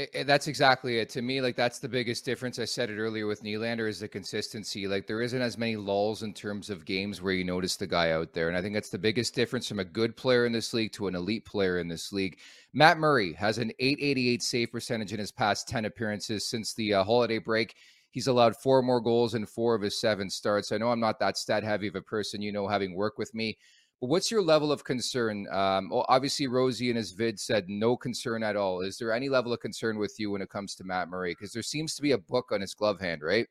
It, 0.00 0.26
that's 0.26 0.46
exactly 0.46 0.98
it. 0.98 1.10
To 1.10 1.22
me, 1.22 1.42
like 1.42 1.56
that's 1.56 1.78
the 1.78 1.88
biggest 1.88 2.24
difference. 2.24 2.58
I 2.58 2.64
said 2.64 2.88
it 2.88 2.98
earlier 2.98 3.26
with 3.26 3.42
Nylander 3.42 3.86
is 3.86 4.00
the 4.00 4.08
consistency. 4.08 4.86
Like 4.88 5.06
there 5.06 5.20
isn't 5.20 5.42
as 5.42 5.58
many 5.58 5.76
lulls 5.76 6.22
in 6.22 6.32
terms 6.32 6.70
of 6.70 6.86
games 6.86 7.20
where 7.20 7.34
you 7.34 7.44
notice 7.44 7.76
the 7.76 7.86
guy 7.86 8.12
out 8.12 8.32
there. 8.32 8.48
And 8.48 8.56
I 8.56 8.62
think 8.62 8.72
that's 8.72 8.88
the 8.88 8.98
biggest 8.98 9.34
difference 9.34 9.68
from 9.68 9.78
a 9.78 9.84
good 9.84 10.16
player 10.16 10.46
in 10.46 10.52
this 10.52 10.72
league 10.72 10.92
to 10.92 11.08
an 11.08 11.14
elite 11.14 11.44
player 11.44 11.78
in 11.78 11.88
this 11.88 12.12
league. 12.12 12.38
Matt 12.72 12.98
Murray 12.98 13.34
has 13.34 13.58
an 13.58 13.72
888 13.78 14.42
save 14.42 14.72
percentage 14.72 15.12
in 15.12 15.18
his 15.18 15.32
past 15.32 15.68
10 15.68 15.84
appearances 15.84 16.48
since 16.48 16.72
the 16.72 16.94
uh, 16.94 17.04
holiday 17.04 17.38
break. 17.38 17.74
He's 18.10 18.26
allowed 18.26 18.56
four 18.56 18.82
more 18.82 19.00
goals 19.00 19.34
in 19.34 19.44
four 19.44 19.74
of 19.74 19.82
his 19.82 20.00
seven 20.00 20.30
starts. 20.30 20.72
I 20.72 20.78
know 20.78 20.90
I'm 20.90 20.98
not 20.98 21.20
that 21.20 21.36
stat 21.36 21.62
heavy 21.62 21.88
of 21.88 21.94
a 21.94 22.02
person, 22.02 22.42
you 22.42 22.52
know, 22.52 22.66
having 22.66 22.94
worked 22.94 23.18
with 23.18 23.34
me. 23.34 23.58
What's 24.00 24.30
your 24.30 24.42
level 24.42 24.72
of 24.72 24.82
concern? 24.82 25.46
Um, 25.50 25.90
obviously, 25.92 26.46
Rosie 26.46 26.88
in 26.88 26.96
his 26.96 27.12
vid 27.12 27.38
said 27.38 27.68
no 27.68 27.96
concern 27.96 28.42
at 28.42 28.56
all. 28.56 28.80
Is 28.80 28.96
there 28.96 29.12
any 29.12 29.28
level 29.28 29.52
of 29.52 29.60
concern 29.60 29.98
with 29.98 30.14
you 30.18 30.30
when 30.30 30.40
it 30.40 30.48
comes 30.48 30.74
to 30.76 30.84
Matt 30.84 31.08
Murray? 31.08 31.32
Because 31.32 31.52
there 31.52 31.62
seems 31.62 31.94
to 31.96 32.02
be 32.02 32.12
a 32.12 32.18
book 32.18 32.50
on 32.50 32.62
his 32.62 32.74
glove 32.74 32.98
hand, 32.98 33.22
right? 33.22 33.46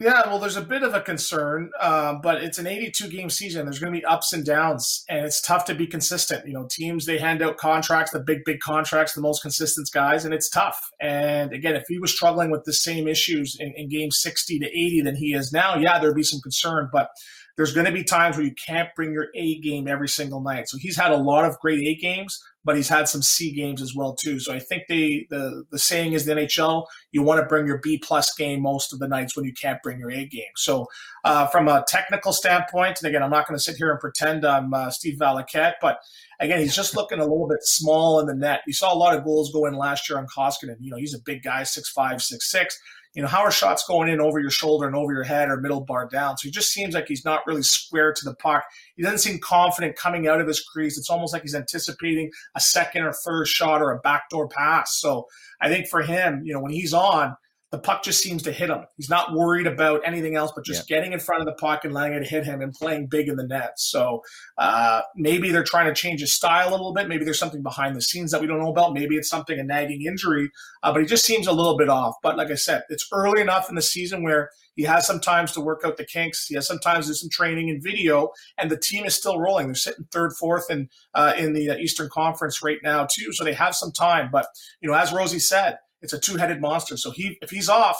Yeah, 0.00 0.26
well, 0.28 0.38
there's 0.38 0.56
a 0.56 0.62
bit 0.62 0.82
of 0.82 0.94
a 0.94 1.02
concern, 1.02 1.70
uh, 1.78 2.14
but 2.14 2.42
it's 2.42 2.56
an 2.56 2.66
82 2.66 3.08
game 3.08 3.28
season. 3.28 3.66
There's 3.66 3.78
going 3.78 3.92
to 3.92 3.98
be 3.98 4.04
ups 4.06 4.32
and 4.32 4.42
downs, 4.42 5.04
and 5.10 5.26
it's 5.26 5.42
tough 5.42 5.66
to 5.66 5.74
be 5.74 5.86
consistent. 5.86 6.46
You 6.46 6.54
know, 6.54 6.66
teams 6.70 7.04
they 7.04 7.18
hand 7.18 7.42
out 7.42 7.58
contracts, 7.58 8.10
the 8.10 8.18
big, 8.18 8.38
big 8.46 8.60
contracts, 8.60 9.12
the 9.12 9.20
most 9.20 9.42
consistent 9.42 9.90
guys, 9.92 10.24
and 10.24 10.32
it's 10.32 10.48
tough. 10.48 10.90
And 11.02 11.52
again, 11.52 11.76
if 11.76 11.84
he 11.86 11.98
was 11.98 12.12
struggling 12.12 12.50
with 12.50 12.64
the 12.64 12.72
same 12.72 13.06
issues 13.06 13.58
in, 13.60 13.74
in 13.76 13.90
game 13.90 14.10
60 14.10 14.58
to 14.60 14.66
80 14.66 15.02
than 15.02 15.16
he 15.16 15.34
is 15.34 15.52
now, 15.52 15.76
yeah, 15.76 15.98
there'd 15.98 16.16
be 16.16 16.22
some 16.22 16.40
concern. 16.40 16.88
But 16.90 17.10
there's 17.56 17.72
going 17.72 17.86
to 17.86 17.92
be 17.92 18.04
times 18.04 18.36
where 18.36 18.46
you 18.46 18.54
can't 18.54 18.88
bring 18.96 19.12
your 19.12 19.28
A 19.34 19.58
game 19.60 19.88
every 19.88 20.08
single 20.08 20.40
night. 20.40 20.68
So 20.68 20.78
he's 20.78 20.96
had 20.96 21.12
a 21.12 21.16
lot 21.16 21.44
of 21.44 21.58
great 21.60 21.80
A 21.86 21.94
games, 21.94 22.42
but 22.64 22.76
he's 22.76 22.88
had 22.88 23.08
some 23.08 23.22
C 23.22 23.52
games 23.52 23.82
as 23.82 23.94
well 23.94 24.14
too. 24.14 24.38
So 24.38 24.52
I 24.52 24.58
think 24.58 24.84
the 24.88 25.26
the 25.70 25.78
saying 25.78 26.12
is 26.12 26.24
the 26.24 26.34
NHL 26.34 26.86
you 27.12 27.22
want 27.22 27.40
to 27.40 27.46
bring 27.46 27.66
your 27.66 27.78
B 27.82 27.98
plus 27.98 28.34
game 28.34 28.62
most 28.62 28.92
of 28.92 28.98
the 28.98 29.08
nights 29.08 29.36
when 29.36 29.44
you 29.44 29.52
can't 29.52 29.82
bring 29.82 29.98
your 29.98 30.10
A 30.10 30.24
game. 30.26 30.52
So 30.56 30.86
uh, 31.24 31.46
from 31.46 31.68
a 31.68 31.84
technical 31.86 32.32
standpoint, 32.32 32.98
and 33.02 33.08
again, 33.08 33.22
I'm 33.22 33.30
not 33.30 33.46
going 33.46 33.58
to 33.58 33.62
sit 33.62 33.76
here 33.76 33.90
and 33.90 34.00
pretend 34.00 34.44
I'm 34.44 34.72
uh, 34.72 34.90
Steve 34.90 35.18
Valiquette, 35.18 35.74
but 35.80 35.98
again, 36.40 36.60
he's 36.60 36.74
just 36.74 36.96
looking 36.96 37.18
a 37.18 37.24
little 37.24 37.48
bit 37.48 37.62
small 37.62 38.20
in 38.20 38.26
the 38.26 38.34
net. 38.34 38.60
You 38.66 38.72
saw 38.72 38.92
a 38.92 38.96
lot 38.96 39.16
of 39.16 39.24
goals 39.24 39.52
go 39.52 39.66
in 39.66 39.74
last 39.74 40.08
year 40.08 40.18
on 40.18 40.26
Koskinen. 40.26 40.76
You 40.80 40.90
know, 40.90 40.96
he's 40.96 41.14
a 41.14 41.20
big 41.24 41.42
guy, 41.42 41.62
six 41.64 41.90
five, 41.90 42.22
six 42.22 42.50
six 42.50 42.78
you 43.14 43.22
know, 43.22 43.28
how 43.28 43.40
are 43.40 43.50
shots 43.50 43.84
going 43.86 44.08
in 44.08 44.20
over 44.20 44.38
your 44.38 44.50
shoulder 44.50 44.86
and 44.86 44.94
over 44.94 45.12
your 45.12 45.24
head 45.24 45.48
or 45.48 45.60
middle 45.60 45.80
bar 45.80 46.08
down? 46.08 46.38
So 46.38 46.46
he 46.46 46.50
just 46.52 46.72
seems 46.72 46.94
like 46.94 47.06
he's 47.08 47.24
not 47.24 47.46
really 47.46 47.62
square 47.62 48.12
to 48.12 48.24
the 48.24 48.34
puck. 48.34 48.62
He 48.96 49.02
doesn't 49.02 49.18
seem 49.18 49.40
confident 49.40 49.96
coming 49.96 50.28
out 50.28 50.40
of 50.40 50.46
his 50.46 50.60
crease. 50.60 50.96
It's 50.96 51.10
almost 51.10 51.32
like 51.32 51.42
he's 51.42 51.54
anticipating 51.54 52.30
a 52.54 52.60
second 52.60 53.02
or 53.02 53.12
third 53.12 53.48
shot 53.48 53.82
or 53.82 53.90
a 53.90 53.98
backdoor 53.98 54.48
pass. 54.48 55.00
So 55.00 55.26
I 55.60 55.68
think 55.68 55.88
for 55.88 56.02
him, 56.02 56.42
you 56.44 56.52
know, 56.52 56.60
when 56.60 56.72
he's 56.72 56.94
on, 56.94 57.34
the 57.70 57.78
puck 57.78 58.02
just 58.02 58.20
seems 58.20 58.42
to 58.42 58.52
hit 58.52 58.68
him. 58.68 58.84
He's 58.96 59.08
not 59.08 59.32
worried 59.32 59.68
about 59.68 60.02
anything 60.04 60.34
else, 60.34 60.50
but 60.54 60.64
just 60.64 60.90
yeah. 60.90 60.96
getting 60.96 61.12
in 61.12 61.20
front 61.20 61.40
of 61.40 61.46
the 61.46 61.52
puck 61.52 61.84
and 61.84 61.94
letting 61.94 62.14
it 62.14 62.26
hit 62.26 62.44
him 62.44 62.60
and 62.60 62.72
playing 62.72 63.06
big 63.06 63.28
in 63.28 63.36
the 63.36 63.46
net. 63.46 63.78
So 63.78 64.22
uh, 64.58 65.02
maybe 65.14 65.52
they're 65.52 65.62
trying 65.62 65.86
to 65.86 65.94
change 65.94 66.20
his 66.20 66.34
style 66.34 66.70
a 66.70 66.72
little 66.72 66.92
bit. 66.92 67.06
Maybe 67.06 67.24
there's 67.24 67.38
something 67.38 67.62
behind 67.62 67.94
the 67.94 68.02
scenes 68.02 68.32
that 68.32 68.40
we 68.40 68.48
don't 68.48 68.58
know 68.58 68.70
about. 68.70 68.92
Maybe 68.92 69.16
it's 69.16 69.28
something 69.28 69.56
a 69.56 69.62
nagging 69.62 70.02
injury, 70.04 70.50
uh, 70.82 70.92
but 70.92 71.00
he 71.00 71.06
just 71.06 71.24
seems 71.24 71.46
a 71.46 71.52
little 71.52 71.76
bit 71.76 71.88
off. 71.88 72.16
But 72.24 72.36
like 72.36 72.50
I 72.50 72.56
said, 72.56 72.82
it's 72.88 73.06
early 73.12 73.40
enough 73.40 73.68
in 73.68 73.76
the 73.76 73.82
season 73.82 74.24
where 74.24 74.50
he 74.74 74.82
has 74.84 75.06
some 75.06 75.20
times 75.20 75.52
to 75.52 75.60
work 75.60 75.82
out 75.84 75.96
the 75.96 76.04
kinks. 76.04 76.46
He 76.46 76.56
has 76.56 76.66
sometimes 76.66 77.06
do 77.06 77.14
some 77.14 77.30
training 77.30 77.70
and 77.70 77.80
video, 77.80 78.30
and 78.58 78.68
the 78.68 78.78
team 78.78 79.04
is 79.04 79.14
still 79.14 79.38
rolling. 79.38 79.66
They're 79.66 79.74
sitting 79.76 80.06
third, 80.10 80.32
fourth, 80.32 80.70
and 80.70 80.88
uh, 81.14 81.34
in 81.38 81.52
the 81.52 81.78
Eastern 81.78 82.08
Conference 82.08 82.64
right 82.64 82.78
now 82.82 83.06
too. 83.08 83.32
So 83.32 83.44
they 83.44 83.52
have 83.52 83.76
some 83.76 83.92
time. 83.92 84.30
But 84.32 84.46
you 84.80 84.90
know, 84.90 84.96
as 84.96 85.12
Rosie 85.12 85.38
said 85.38 85.78
it's 86.02 86.12
a 86.12 86.18
two-headed 86.18 86.60
monster. 86.60 86.96
So 86.96 87.10
he 87.10 87.38
if 87.42 87.50
he's 87.50 87.68
off, 87.68 87.98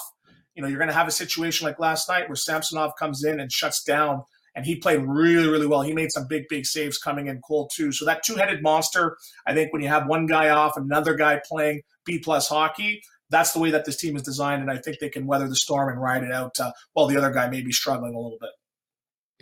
you 0.54 0.62
know, 0.62 0.68
you're 0.68 0.78
going 0.78 0.88
to 0.88 0.94
have 0.94 1.08
a 1.08 1.12
situation 1.12 1.66
like 1.66 1.78
last 1.78 2.08
night 2.08 2.28
where 2.28 2.36
Samsonov 2.36 2.92
comes 2.98 3.24
in 3.24 3.40
and 3.40 3.50
shuts 3.52 3.82
down 3.82 4.22
and 4.54 4.66
he 4.66 4.76
played 4.76 5.00
really, 5.02 5.48
really 5.48 5.66
well. 5.66 5.82
He 5.82 5.92
made 5.92 6.10
some 6.10 6.26
big, 6.28 6.44
big 6.48 6.66
saves 6.66 6.98
coming 6.98 7.28
in 7.28 7.40
cold 7.46 7.70
too. 7.74 7.92
So 7.92 8.04
that 8.04 8.24
two-headed 8.24 8.62
monster, 8.62 9.16
I 9.46 9.54
think, 9.54 9.72
when 9.72 9.82
you 9.82 9.88
have 9.88 10.06
one 10.06 10.26
guy 10.26 10.48
off, 10.48 10.76
another 10.76 11.14
guy 11.14 11.40
playing 11.48 11.82
B 12.04 12.18
plus 12.18 12.48
hockey, 12.48 13.00
that's 13.30 13.52
the 13.52 13.60
way 13.60 13.70
that 13.70 13.84
this 13.84 13.96
team 13.96 14.16
is 14.16 14.22
designed, 14.22 14.60
and 14.60 14.70
I 14.70 14.78
think 14.78 14.98
they 14.98 15.08
can 15.08 15.24
weather 15.24 15.48
the 15.48 15.54
storm 15.54 15.88
and 15.88 16.02
ride 16.02 16.24
it 16.24 16.32
out 16.32 16.58
uh, 16.58 16.72
while 16.94 17.06
the 17.06 17.16
other 17.16 17.30
guy 17.30 17.48
may 17.48 17.62
be 17.62 17.70
struggling 17.70 18.12
a 18.12 18.18
little 18.18 18.38
bit. 18.40 18.50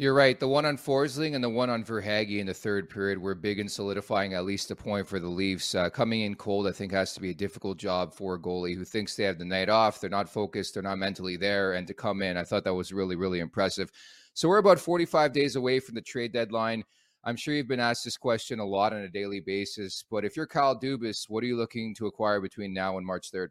You're 0.00 0.14
right. 0.14 0.38
The 0.38 0.46
one 0.46 0.64
on 0.64 0.78
Forsling 0.78 1.34
and 1.34 1.42
the 1.42 1.48
one 1.48 1.68
on 1.70 1.82
Verhaeghe 1.82 2.38
in 2.38 2.46
the 2.46 2.54
third 2.54 2.88
period 2.88 3.18
were 3.18 3.34
big 3.34 3.58
in 3.58 3.68
solidifying 3.68 4.32
at 4.32 4.44
least 4.44 4.70
a 4.70 4.76
point 4.76 5.08
for 5.08 5.18
the 5.18 5.26
Leafs. 5.26 5.74
Uh, 5.74 5.90
coming 5.90 6.20
in 6.20 6.36
cold, 6.36 6.68
I 6.68 6.70
think, 6.70 6.92
has 6.92 7.14
to 7.14 7.20
be 7.20 7.30
a 7.30 7.34
difficult 7.34 7.78
job 7.78 8.14
for 8.14 8.34
a 8.34 8.38
goalie 8.38 8.76
who 8.76 8.84
thinks 8.84 9.16
they 9.16 9.24
have 9.24 9.40
the 9.40 9.44
night 9.44 9.68
off. 9.68 10.00
They're 10.00 10.08
not 10.08 10.28
focused. 10.28 10.74
They're 10.74 10.84
not 10.84 10.98
mentally 10.98 11.36
there. 11.36 11.72
And 11.72 11.84
to 11.88 11.94
come 11.94 12.22
in, 12.22 12.36
I 12.36 12.44
thought 12.44 12.62
that 12.62 12.74
was 12.74 12.92
really, 12.92 13.16
really 13.16 13.40
impressive. 13.40 13.90
So 14.34 14.48
we're 14.48 14.58
about 14.58 14.78
45 14.78 15.32
days 15.32 15.56
away 15.56 15.80
from 15.80 15.96
the 15.96 16.00
trade 16.00 16.32
deadline. 16.32 16.84
I'm 17.24 17.34
sure 17.34 17.54
you've 17.54 17.66
been 17.66 17.80
asked 17.80 18.04
this 18.04 18.16
question 18.16 18.60
a 18.60 18.64
lot 18.64 18.92
on 18.92 19.00
a 19.00 19.08
daily 19.08 19.40
basis. 19.40 20.04
But 20.08 20.24
if 20.24 20.36
you're 20.36 20.46
Kyle 20.46 20.78
Dubas, 20.78 21.28
what 21.28 21.42
are 21.42 21.48
you 21.48 21.56
looking 21.56 21.92
to 21.96 22.06
acquire 22.06 22.40
between 22.40 22.72
now 22.72 22.98
and 22.98 23.04
March 23.04 23.32
3rd? 23.32 23.48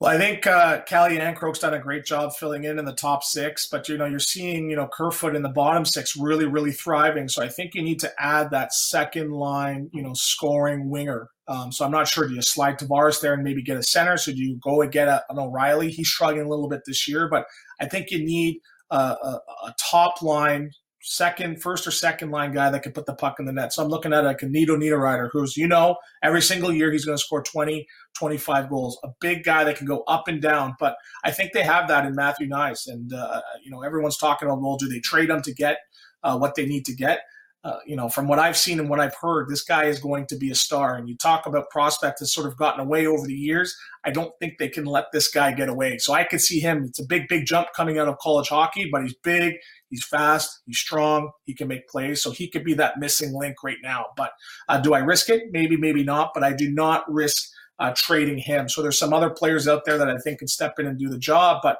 Well, 0.00 0.10
I 0.10 0.16
think 0.16 0.46
uh, 0.46 0.80
Calle 0.86 1.10
Järnkrok's 1.10 1.58
done 1.58 1.74
a 1.74 1.78
great 1.78 2.06
job 2.06 2.34
filling 2.34 2.64
in 2.64 2.78
in 2.78 2.86
the 2.86 2.94
top 2.94 3.22
six, 3.22 3.68
but 3.70 3.86
you 3.86 3.98
know 3.98 4.06
you're 4.06 4.18
seeing 4.18 4.70
you 4.70 4.76
know 4.76 4.88
Kerfoot 4.90 5.36
in 5.36 5.42
the 5.42 5.50
bottom 5.50 5.84
six 5.84 6.16
really 6.16 6.46
really 6.46 6.72
thriving. 6.72 7.28
So 7.28 7.42
I 7.42 7.48
think 7.48 7.74
you 7.74 7.82
need 7.82 8.00
to 8.00 8.10
add 8.18 8.50
that 8.50 8.72
second 8.72 9.30
line 9.30 9.90
you 9.92 10.02
know 10.02 10.14
scoring 10.14 10.88
winger. 10.88 11.28
Um, 11.48 11.70
so 11.70 11.84
I'm 11.84 11.90
not 11.90 12.08
sure. 12.08 12.26
Do 12.26 12.34
you 12.34 12.40
slide 12.40 12.78
Tavares 12.78 13.20
there 13.20 13.34
and 13.34 13.44
maybe 13.44 13.62
get 13.62 13.76
a 13.76 13.82
center? 13.82 14.16
So 14.16 14.32
do 14.32 14.38
you 14.42 14.56
go 14.62 14.80
and 14.80 14.90
get 14.90 15.06
a, 15.06 15.22
an 15.28 15.38
O'Reilly? 15.38 15.90
He's 15.90 16.08
struggling 16.08 16.46
a 16.46 16.48
little 16.48 16.68
bit 16.68 16.80
this 16.86 17.06
year, 17.06 17.28
but 17.28 17.44
I 17.78 17.86
think 17.86 18.10
you 18.10 18.24
need 18.24 18.60
a, 18.90 18.96
a, 18.96 19.40
a 19.66 19.74
top 19.78 20.22
line 20.22 20.70
second, 21.02 21.62
first 21.62 21.86
or 21.86 21.90
second 21.90 22.30
line 22.30 22.52
guy 22.52 22.70
that 22.70 22.82
can 22.82 22.92
put 22.92 23.06
the 23.06 23.14
puck 23.14 23.40
in 23.40 23.46
the 23.46 23.52
net. 23.52 23.72
So 23.72 23.82
I'm 23.82 23.88
looking 23.88 24.12
at 24.12 24.24
like 24.24 24.42
a 24.42 24.46
Nino 24.46 24.76
Niederreiter, 24.76 25.30
who's, 25.32 25.56
you 25.56 25.66
know, 25.66 25.96
every 26.22 26.42
single 26.42 26.72
year 26.72 26.92
he's 26.92 27.04
going 27.04 27.16
to 27.16 27.22
score 27.22 27.42
20, 27.42 27.86
25 28.14 28.68
goals. 28.68 28.98
A 29.02 29.08
big 29.20 29.44
guy 29.44 29.64
that 29.64 29.76
can 29.76 29.86
go 29.86 30.02
up 30.06 30.28
and 30.28 30.42
down. 30.42 30.74
But 30.78 30.96
I 31.24 31.30
think 31.30 31.52
they 31.52 31.62
have 31.62 31.88
that 31.88 32.06
in 32.06 32.14
Matthew 32.14 32.48
Knies. 32.48 32.86
And, 32.86 33.12
uh, 33.12 33.40
you 33.62 33.70
know, 33.70 33.82
everyone's 33.82 34.18
talking 34.18 34.48
about, 34.48 34.60
well, 34.60 34.76
do 34.76 34.88
they 34.88 35.00
trade 35.00 35.30
him 35.30 35.42
to 35.42 35.54
get 35.54 35.78
uh, 36.22 36.36
what 36.36 36.54
they 36.54 36.66
need 36.66 36.84
to 36.86 36.94
get? 36.94 37.20
Uh, 37.62 37.76
you 37.84 37.94
know, 37.94 38.08
from 38.08 38.26
what 38.26 38.38
I've 38.38 38.56
seen 38.56 38.80
and 38.80 38.88
what 38.88 39.00
I've 39.00 39.14
heard, 39.14 39.50
this 39.50 39.62
guy 39.62 39.84
is 39.84 40.00
going 40.00 40.26
to 40.28 40.36
be 40.36 40.50
a 40.50 40.54
star. 40.54 40.96
And 40.96 41.06
you 41.06 41.16
talk 41.16 41.44
about 41.44 41.68
prospect 41.68 42.20
has 42.20 42.32
sort 42.32 42.46
of 42.46 42.56
gotten 42.56 42.80
away 42.80 43.06
over 43.06 43.26
the 43.26 43.34
years. 43.34 43.76
I 44.02 44.10
don't 44.10 44.32
think 44.38 44.54
they 44.58 44.68
can 44.68 44.86
let 44.86 45.12
this 45.12 45.28
guy 45.28 45.52
get 45.52 45.68
away. 45.68 45.98
So 45.98 46.14
I 46.14 46.24
could 46.24 46.40
see 46.40 46.58
him. 46.58 46.84
It's 46.84 47.00
a 47.00 47.04
big, 47.04 47.28
big 47.28 47.44
jump 47.44 47.68
coming 47.76 47.98
out 47.98 48.08
of 48.08 48.16
college 48.16 48.48
hockey, 48.48 48.88
but 48.90 49.02
he's 49.02 49.14
big. 49.22 49.56
He's 49.90 50.04
fast. 50.04 50.60
He's 50.66 50.78
strong. 50.78 51.30
He 51.44 51.54
can 51.54 51.68
make 51.68 51.88
plays. 51.88 52.22
So 52.22 52.30
he 52.30 52.48
could 52.48 52.64
be 52.64 52.74
that 52.74 52.98
missing 52.98 53.36
link 53.36 53.62
right 53.62 53.78
now. 53.82 54.06
But 54.16 54.30
uh, 54.68 54.80
do 54.80 54.94
I 54.94 55.00
risk 55.00 55.28
it? 55.28 55.44
Maybe, 55.50 55.76
maybe 55.76 56.04
not. 56.04 56.30
But 56.32 56.44
I 56.44 56.52
do 56.52 56.70
not 56.70 57.10
risk 57.12 57.50
uh, 57.78 57.92
trading 57.96 58.38
him. 58.38 58.68
So 58.68 58.82
there's 58.82 58.98
some 58.98 59.12
other 59.12 59.30
players 59.30 59.66
out 59.66 59.84
there 59.84 59.98
that 59.98 60.08
I 60.08 60.16
think 60.18 60.38
can 60.38 60.48
step 60.48 60.78
in 60.78 60.86
and 60.86 60.98
do 60.98 61.08
the 61.08 61.18
job. 61.18 61.60
But 61.62 61.78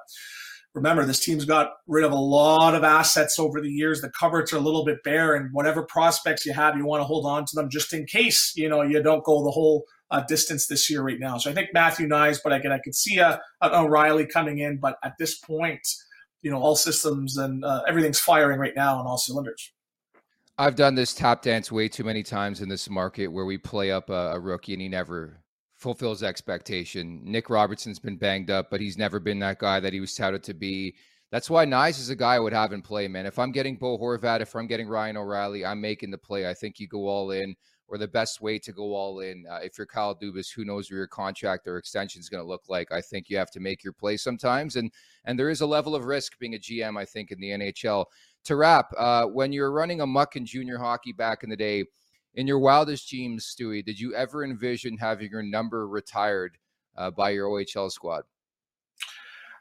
remember, 0.75 1.05
this 1.05 1.21
team's 1.21 1.45
got 1.45 1.73
rid 1.87 2.05
of 2.05 2.13
a 2.13 2.17
lot 2.17 2.75
of 2.75 2.85
assets 2.85 3.39
over 3.39 3.61
the 3.61 3.71
years. 3.71 4.01
The 4.01 4.11
cupboards 4.11 4.53
are 4.53 4.57
a 4.57 4.61
little 4.61 4.85
bit 4.85 5.03
bare, 5.05 5.35
and 5.35 5.53
whatever 5.53 5.83
prospects 5.83 6.47
you 6.47 6.53
have, 6.53 6.77
you 6.77 6.87
want 6.87 7.01
to 7.01 7.05
hold 7.05 7.27
on 7.27 7.45
to 7.45 7.55
them 7.55 7.69
just 7.71 7.93
in 7.93 8.07
case 8.07 8.55
you 8.57 8.69
know 8.69 8.83
you 8.83 9.03
don't 9.03 9.25
go 9.25 9.45
the 9.45 9.51
whole 9.51 9.85
uh, 10.11 10.23
distance 10.23 10.67
this 10.67 10.91
year 10.91 11.03
right 11.03 11.21
now. 11.21 11.39
So 11.39 11.51
I 11.51 11.55
think 11.55 11.71
Matthew 11.73 12.09
Knies, 12.09 12.41
but 12.43 12.53
again, 12.53 12.73
I 12.73 12.79
could 12.79 12.95
see 12.95 13.19
a, 13.19 13.41
an 13.61 13.73
O'Reilly 13.73 14.27
coming 14.27 14.59
in. 14.59 14.79
But 14.79 14.97
at 15.05 15.15
this 15.19 15.39
point, 15.39 15.87
you 16.43 16.51
know 16.51 16.61
all 16.61 16.77
systems 16.77 17.37
and 17.37 17.65
uh, 17.65 17.83
everything's 17.87 18.21
firing 18.21 18.59
right 18.59 18.75
now 18.77 18.99
on 18.99 19.07
all 19.07 19.19
cylinders. 19.19 19.73
I've 20.59 20.77
done 20.77 20.95
this 20.95 21.15
tap 21.15 21.43
dance 21.43 21.73
way 21.73 21.89
too 21.89 22.05
many 22.05 22.23
times 22.23 22.61
in 22.61 22.69
this 22.69 22.91
market 22.91 23.29
where 23.29 23.47
we 23.47 23.57
play 23.57 23.91
up 23.91 24.11
a, 24.11 24.33
a 24.33 24.39
rookie 24.39 24.75
and 24.75 24.83
he 24.83 24.89
never 24.89 25.41
fulfills 25.79 26.23
expectation. 26.23 27.23
Nick 27.25 27.49
Robertson's 27.49 27.99
been 27.99 28.19
banged 28.19 28.51
up, 28.51 28.71
but 28.71 28.81
he's 28.81 28.99
never 28.99 29.19
been 29.19 29.39
that 29.39 29.59
guy 29.59 29.81
that 29.81 29.95
he 29.95 30.01
was 30.01 30.15
touted 30.15 30.43
to 30.45 30.55
be. 30.55 30.95
That's 31.33 31.49
why 31.49 31.65
Knies 31.65 31.99
is 31.99 32.11
a 32.11 32.17
guy 32.17 32.35
I 32.35 32.41
would 32.41 32.53
have 32.53 32.73
in 32.73 32.83
play, 32.83 33.09
man. 33.09 33.25
If 33.25 33.39
I'm 33.39 33.53
getting 33.53 33.77
Bo 33.77 33.97
Horvat, 33.97 34.41
if 34.41 34.55
I'm 34.55 34.67
getting 34.67 34.89
Ryan 34.89 35.17
O'Reilly, 35.17 35.65
I'm 35.65 35.81
making 35.81 36.11
the 36.11 36.19
play. 36.19 36.47
I 36.47 36.53
think 36.53 36.79
you 36.79 36.89
go 36.89 37.09
all 37.09 37.31
in 37.31 37.55
or 37.91 37.99
the 37.99 38.09
best 38.09 38.41
way 38.41 38.57
to 38.57 38.73
go 38.73 38.95
all 38.95 39.21
in. 39.21 39.45
Uh, 39.51 39.59
if 39.63 39.77
you're 39.77 39.87
Kyle 39.87 40.15
Dubas, 40.15 40.51
who 40.51 40.65
knows 40.65 40.91
where 40.91 40.99
your 40.99 41.07
contract 41.09 41.67
or 41.67 41.77
extension 41.77 42.21
is 42.21 42.29
going 42.29 42.43
to 42.43 42.49
look 42.49 42.69
like? 42.69 42.93
I 42.93 43.01
think 43.01 43.29
you 43.29 43.37
have 43.37 43.51
to 43.51 43.61
make 43.61 43.83
your 43.83 43.93
play 43.93 44.17
sometimes, 44.17 44.77
and 44.77 44.91
and 45.25 45.39
there 45.39 45.51
is 45.51 45.61
a 45.61 45.67
level 45.67 45.95
of 45.95 46.05
risk 46.05 46.39
being 46.39 46.55
a 46.55 46.59
GM. 46.59 46.99
I 46.99 47.05
think 47.05 47.33
in 47.33 47.41
the 47.41 47.51
NHL. 47.51 48.07
To 48.45 48.57
wrap, 48.57 48.91
uh, 48.97 49.27
when 49.27 49.53
you're 49.53 49.73
running 49.73 50.01
a 50.01 50.07
muck 50.07 50.35
in 50.35 50.47
junior 50.47 50.79
hockey 50.79 51.13
back 51.13 51.43
in 51.43 51.51
the 51.51 51.57
day, 51.57 51.85
in 52.35 52.47
your 52.47 52.59
wildest 52.59 53.11
dreams, 53.11 53.55
Stewie, 53.55 53.85
did 53.85 54.01
you 54.01 54.15
ever 54.15 54.45
envision 54.45 54.97
having 54.97 55.31
your 55.31 55.43
number 55.43 55.87
retired 55.87 56.57
uh, 56.97 57.11
by 57.11 57.31
your 57.31 57.49
OHL 57.49 57.91
squad? 57.91 58.23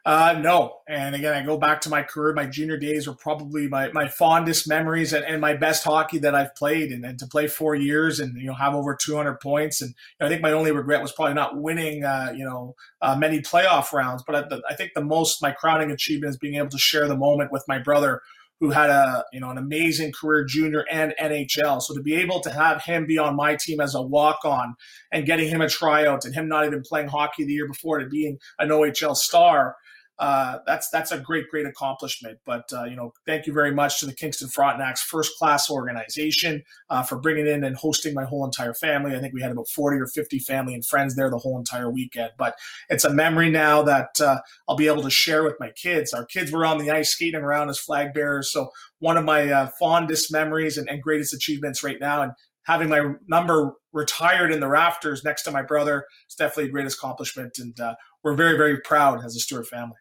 Uh, 0.06 0.38
no. 0.40 0.78
And 0.88 1.14
again, 1.14 1.34
I 1.34 1.44
go 1.44 1.58
back 1.58 1.82
to 1.82 1.90
my 1.90 2.02
career. 2.02 2.32
My 2.32 2.46
junior 2.46 2.78
days 2.78 3.06
were 3.06 3.14
probably 3.14 3.68
my, 3.68 3.92
my 3.92 4.08
fondest 4.08 4.66
memories 4.66 5.12
and, 5.12 5.24
and 5.24 5.40
my 5.40 5.54
best 5.54 5.84
hockey 5.84 6.18
that 6.18 6.34
I've 6.34 6.54
played. 6.54 6.90
And, 6.90 7.04
and 7.04 7.18
to 7.18 7.26
play 7.26 7.46
four 7.46 7.74
years 7.74 8.18
and, 8.18 8.40
you 8.40 8.46
know, 8.46 8.54
have 8.54 8.74
over 8.74 8.94
200 8.94 9.40
points. 9.40 9.82
And 9.82 9.94
I 10.20 10.28
think 10.28 10.40
my 10.40 10.52
only 10.52 10.72
regret 10.72 11.02
was 11.02 11.12
probably 11.12 11.34
not 11.34 11.60
winning, 11.60 12.04
uh, 12.04 12.32
you 12.34 12.44
know, 12.44 12.74
uh, 13.02 13.14
many 13.16 13.40
playoff 13.40 13.92
rounds. 13.92 14.22
But 14.26 14.52
I, 14.52 14.60
I 14.70 14.74
think 14.74 14.92
the 14.94 15.04
most, 15.04 15.42
my 15.42 15.52
crowning 15.52 15.90
achievement 15.90 16.30
is 16.30 16.38
being 16.38 16.54
able 16.54 16.70
to 16.70 16.78
share 16.78 17.06
the 17.06 17.16
moment 17.16 17.52
with 17.52 17.64
my 17.68 17.78
brother 17.78 18.22
who 18.60 18.68
had 18.70 18.90
a 18.90 19.24
you 19.32 19.40
know 19.40 19.50
an 19.50 19.56
amazing 19.56 20.12
career 20.12 20.44
junior 20.44 20.84
and 20.90 21.14
NHL. 21.20 21.80
So 21.82 21.94
to 21.94 22.02
be 22.02 22.14
able 22.16 22.40
to 22.40 22.50
have 22.50 22.84
him 22.84 23.06
be 23.06 23.18
on 23.18 23.34
my 23.34 23.56
team 23.56 23.80
as 23.80 23.94
a 23.94 24.02
walk 24.02 24.44
on 24.44 24.76
and 25.10 25.26
getting 25.26 25.48
him 25.48 25.62
a 25.62 25.68
tryout 25.68 26.24
and 26.24 26.34
him 26.34 26.46
not 26.46 26.66
even 26.66 26.82
playing 26.82 27.08
hockey 27.08 27.44
the 27.44 27.54
year 27.54 27.66
before 27.66 27.98
to 27.98 28.06
being 28.06 28.38
an 28.58 28.68
OHL 28.68 29.16
star 29.16 29.76
uh, 30.20 30.58
that's 30.66 30.90
that's 30.90 31.12
a 31.12 31.18
great 31.18 31.48
great 31.48 31.66
accomplishment. 31.66 32.38
But 32.44 32.70
uh, 32.72 32.84
you 32.84 32.94
know, 32.94 33.12
thank 33.26 33.46
you 33.46 33.54
very 33.54 33.74
much 33.74 33.98
to 34.00 34.06
the 34.06 34.14
Kingston 34.14 34.48
Frontenac's 34.48 35.00
first 35.00 35.32
class 35.38 35.70
organization 35.70 36.62
uh, 36.90 37.02
for 37.02 37.18
bringing 37.18 37.46
in 37.46 37.64
and 37.64 37.74
hosting 37.74 38.12
my 38.12 38.24
whole 38.24 38.44
entire 38.44 38.74
family. 38.74 39.16
I 39.16 39.20
think 39.20 39.32
we 39.32 39.40
had 39.40 39.50
about 39.50 39.68
forty 39.68 39.98
or 39.98 40.06
fifty 40.06 40.38
family 40.38 40.74
and 40.74 40.84
friends 40.84 41.16
there 41.16 41.30
the 41.30 41.38
whole 41.38 41.58
entire 41.58 41.90
weekend. 41.90 42.32
But 42.36 42.54
it's 42.90 43.04
a 43.04 43.12
memory 43.12 43.50
now 43.50 43.82
that 43.82 44.20
uh, 44.20 44.40
I'll 44.68 44.76
be 44.76 44.88
able 44.88 45.02
to 45.02 45.10
share 45.10 45.42
with 45.42 45.56
my 45.58 45.70
kids. 45.70 46.12
Our 46.12 46.26
kids 46.26 46.52
were 46.52 46.66
on 46.66 46.78
the 46.78 46.90
ice 46.90 47.12
skating 47.12 47.40
around 47.40 47.70
as 47.70 47.78
flag 47.78 48.12
bearers, 48.12 48.52
so 48.52 48.68
one 48.98 49.16
of 49.16 49.24
my 49.24 49.50
uh, 49.50 49.70
fondest 49.78 50.30
memories 50.30 50.76
and, 50.76 50.88
and 50.90 51.02
greatest 51.02 51.32
achievements 51.32 51.82
right 51.82 51.98
now. 51.98 52.20
And 52.20 52.32
having 52.66 52.90
my 52.90 53.14
number 53.26 53.72
retired 53.94 54.52
in 54.52 54.60
the 54.60 54.68
rafters 54.68 55.24
next 55.24 55.44
to 55.44 55.50
my 55.50 55.62
brother 55.62 56.04
is 56.28 56.36
definitely 56.36 56.66
a 56.66 56.72
great 56.72 56.86
accomplishment. 56.86 57.56
And 57.58 57.80
uh, 57.80 57.94
we're 58.22 58.34
very, 58.34 58.58
very 58.58 58.78
proud 58.82 59.24
as 59.24 59.34
a 59.34 59.40
Stewart 59.40 59.66
family. 59.66 59.96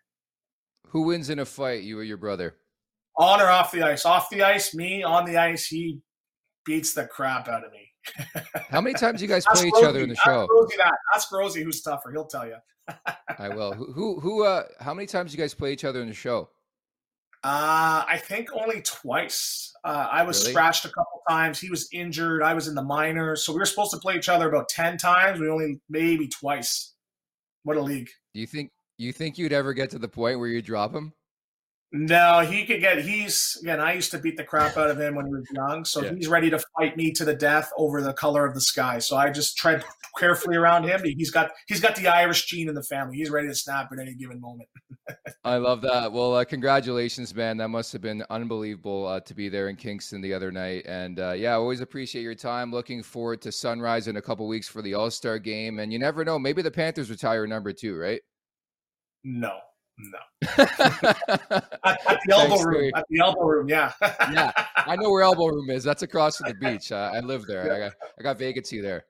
Who 0.89 1.03
wins 1.03 1.29
in 1.29 1.39
a 1.39 1.45
fight, 1.45 1.83
you 1.83 1.97
or 1.99 2.03
your 2.03 2.17
brother? 2.17 2.55
On 3.17 3.41
or 3.41 3.47
off 3.47 3.71
the 3.71 3.83
ice? 3.83 4.05
Off 4.05 4.29
the 4.29 4.43
ice, 4.43 4.73
me. 4.73 5.03
On 5.03 5.25
the 5.25 5.37
ice, 5.37 5.67
he 5.67 5.99
beats 6.65 6.93
the 6.93 7.05
crap 7.05 7.47
out 7.47 7.63
of 7.63 7.71
me. 7.71 7.89
How 8.69 8.81
many 8.81 8.95
times 8.95 9.21
you 9.21 9.27
guys 9.27 9.45
play 9.45 9.67
each 9.67 9.83
other 9.83 9.99
in 9.99 10.09
the 10.09 10.15
show? 10.15 10.43
Ask 10.43 10.51
Rosie, 10.51 10.77
that. 10.77 10.93
Ask 11.15 11.31
Rosie 11.31 11.63
who's 11.63 11.81
tougher. 11.81 12.11
He'll 12.11 12.25
tell 12.25 12.47
you. 12.47 12.55
I 13.37 13.49
will. 13.49 13.73
Who, 13.73 13.91
who, 13.91 14.19
who, 14.19 14.45
uh, 14.45 14.63
how 14.79 14.93
many 14.93 15.05
times 15.05 15.33
you 15.33 15.37
guys 15.37 15.53
play 15.53 15.73
each 15.73 15.83
other 15.83 16.01
in 16.01 16.07
the 16.07 16.13
show? 16.13 16.49
Uh, 17.43 18.03
I 18.07 18.19
think 18.21 18.49
only 18.53 18.81
twice. 18.81 19.71
Uh, 19.83 20.07
I 20.11 20.23
was 20.23 20.41
really? 20.41 20.53
scratched 20.53 20.85
a 20.85 20.89
couple 20.89 21.21
times. 21.29 21.59
He 21.59 21.69
was 21.69 21.87
injured. 21.93 22.41
I 22.41 22.53
was 22.53 22.67
in 22.67 22.75
the 22.75 22.83
minors. 22.83 23.45
So 23.45 23.53
we 23.53 23.59
were 23.59 23.65
supposed 23.65 23.91
to 23.91 23.97
play 23.97 24.15
each 24.15 24.27
other 24.27 24.49
about 24.49 24.69
10 24.69 24.97
times. 24.97 25.39
We 25.39 25.49
only 25.49 25.79
maybe 25.89 26.27
twice. 26.27 26.95
What 27.63 27.77
a 27.77 27.81
league. 27.81 28.09
Do 28.33 28.39
you 28.39 28.47
think 28.47 28.71
you 28.99 29.13
think 29.13 29.37
you'd 29.37 29.53
ever 29.53 29.73
get 29.73 29.89
to 29.91 29.99
the 29.99 30.07
point 30.07 30.39
where 30.39 30.49
you 30.49 30.61
drop 30.61 30.93
him? 30.93 31.13
No, 31.91 32.41
he 32.41 32.65
could 32.65 32.81
get. 32.81 33.01
He's 33.03 33.57
again. 33.63 33.79
I 33.79 33.93
used 33.93 34.11
to 34.11 34.19
beat 34.19 34.37
the 34.37 34.43
crap 34.43 34.77
out 34.77 34.91
of 34.91 34.99
him 34.99 35.15
when 35.15 35.25
he 35.25 35.31
was 35.31 35.47
young, 35.51 35.83
so 35.83 36.03
yeah. 36.03 36.13
he's 36.13 36.27
ready 36.27 36.47
to 36.51 36.59
fight 36.77 36.95
me 36.95 37.11
to 37.13 37.25
the 37.25 37.33
death 37.33 37.71
over 37.77 38.03
the 38.03 38.13
color 38.13 38.45
of 38.45 38.53
the 38.53 38.61
sky. 38.61 38.99
So 38.99 39.17
I 39.17 39.31
just 39.31 39.57
tread 39.57 39.83
carefully 40.19 40.55
around 40.55 40.83
him. 40.83 41.01
He's 41.03 41.31
got 41.31 41.49
he's 41.67 41.79
got 41.79 41.95
the 41.95 42.07
Irish 42.07 42.45
gene 42.45 42.69
in 42.69 42.75
the 42.75 42.83
family. 42.83 43.17
He's 43.17 43.31
ready 43.31 43.47
to 43.47 43.55
snap 43.55 43.89
at 43.91 43.97
any 43.97 44.13
given 44.13 44.39
moment. 44.39 44.69
I 45.43 45.57
love 45.57 45.81
that. 45.81 46.13
Well, 46.13 46.35
uh, 46.35 46.45
congratulations, 46.45 47.33
man. 47.33 47.57
That 47.57 47.69
must 47.69 47.91
have 47.93 48.03
been 48.03 48.23
unbelievable 48.29 49.07
uh, 49.07 49.21
to 49.21 49.33
be 49.33 49.49
there 49.49 49.69
in 49.69 49.75
Kingston 49.75 50.21
the 50.21 50.33
other 50.33 50.51
night. 50.51 50.83
And 50.85 51.19
uh, 51.19 51.31
yeah, 51.31 51.53
I 51.53 51.55
always 51.55 51.81
appreciate 51.81 52.21
your 52.21 52.35
time. 52.35 52.71
Looking 52.71 53.01
forward 53.01 53.41
to 53.41 53.51
sunrise 53.51 54.07
in 54.07 54.17
a 54.17 54.21
couple 54.21 54.47
weeks 54.47 54.67
for 54.67 54.83
the 54.83 54.93
All 54.93 55.09
Star 55.09 55.39
game. 55.39 55.79
And 55.79 55.91
you 55.91 55.97
never 55.97 56.23
know, 56.23 56.37
maybe 56.37 56.61
the 56.61 56.69
Panthers 56.69 57.09
retire 57.09 57.47
number 57.47 57.73
two, 57.73 57.97
right? 57.97 58.21
No, 59.23 59.59
no. 59.99 60.19
at, 60.57 60.67
at, 61.83 62.19
the 62.25 62.31
elbow 62.31 62.49
Thanks, 62.49 62.65
room. 62.65 62.91
At 62.95 63.05
the 63.09 63.19
elbow 63.19 63.45
room, 63.45 63.69
yeah. 63.69 63.91
yeah, 64.01 64.51
I 64.75 64.95
know 64.95 65.11
where 65.11 65.23
elbow 65.23 65.47
room 65.47 65.69
is. 65.69 65.83
That's 65.83 66.03
across 66.03 66.37
from 66.37 66.49
the 66.49 66.53
beach. 66.59 66.91
Uh, 66.91 67.11
I 67.13 67.19
live 67.19 67.45
there. 67.45 67.67
Yeah. 67.67 67.73
I 67.73 67.79
got 67.79 67.93
I 68.19 68.23
got 68.23 68.37
vacancy 68.37 68.81
there. 68.81 69.05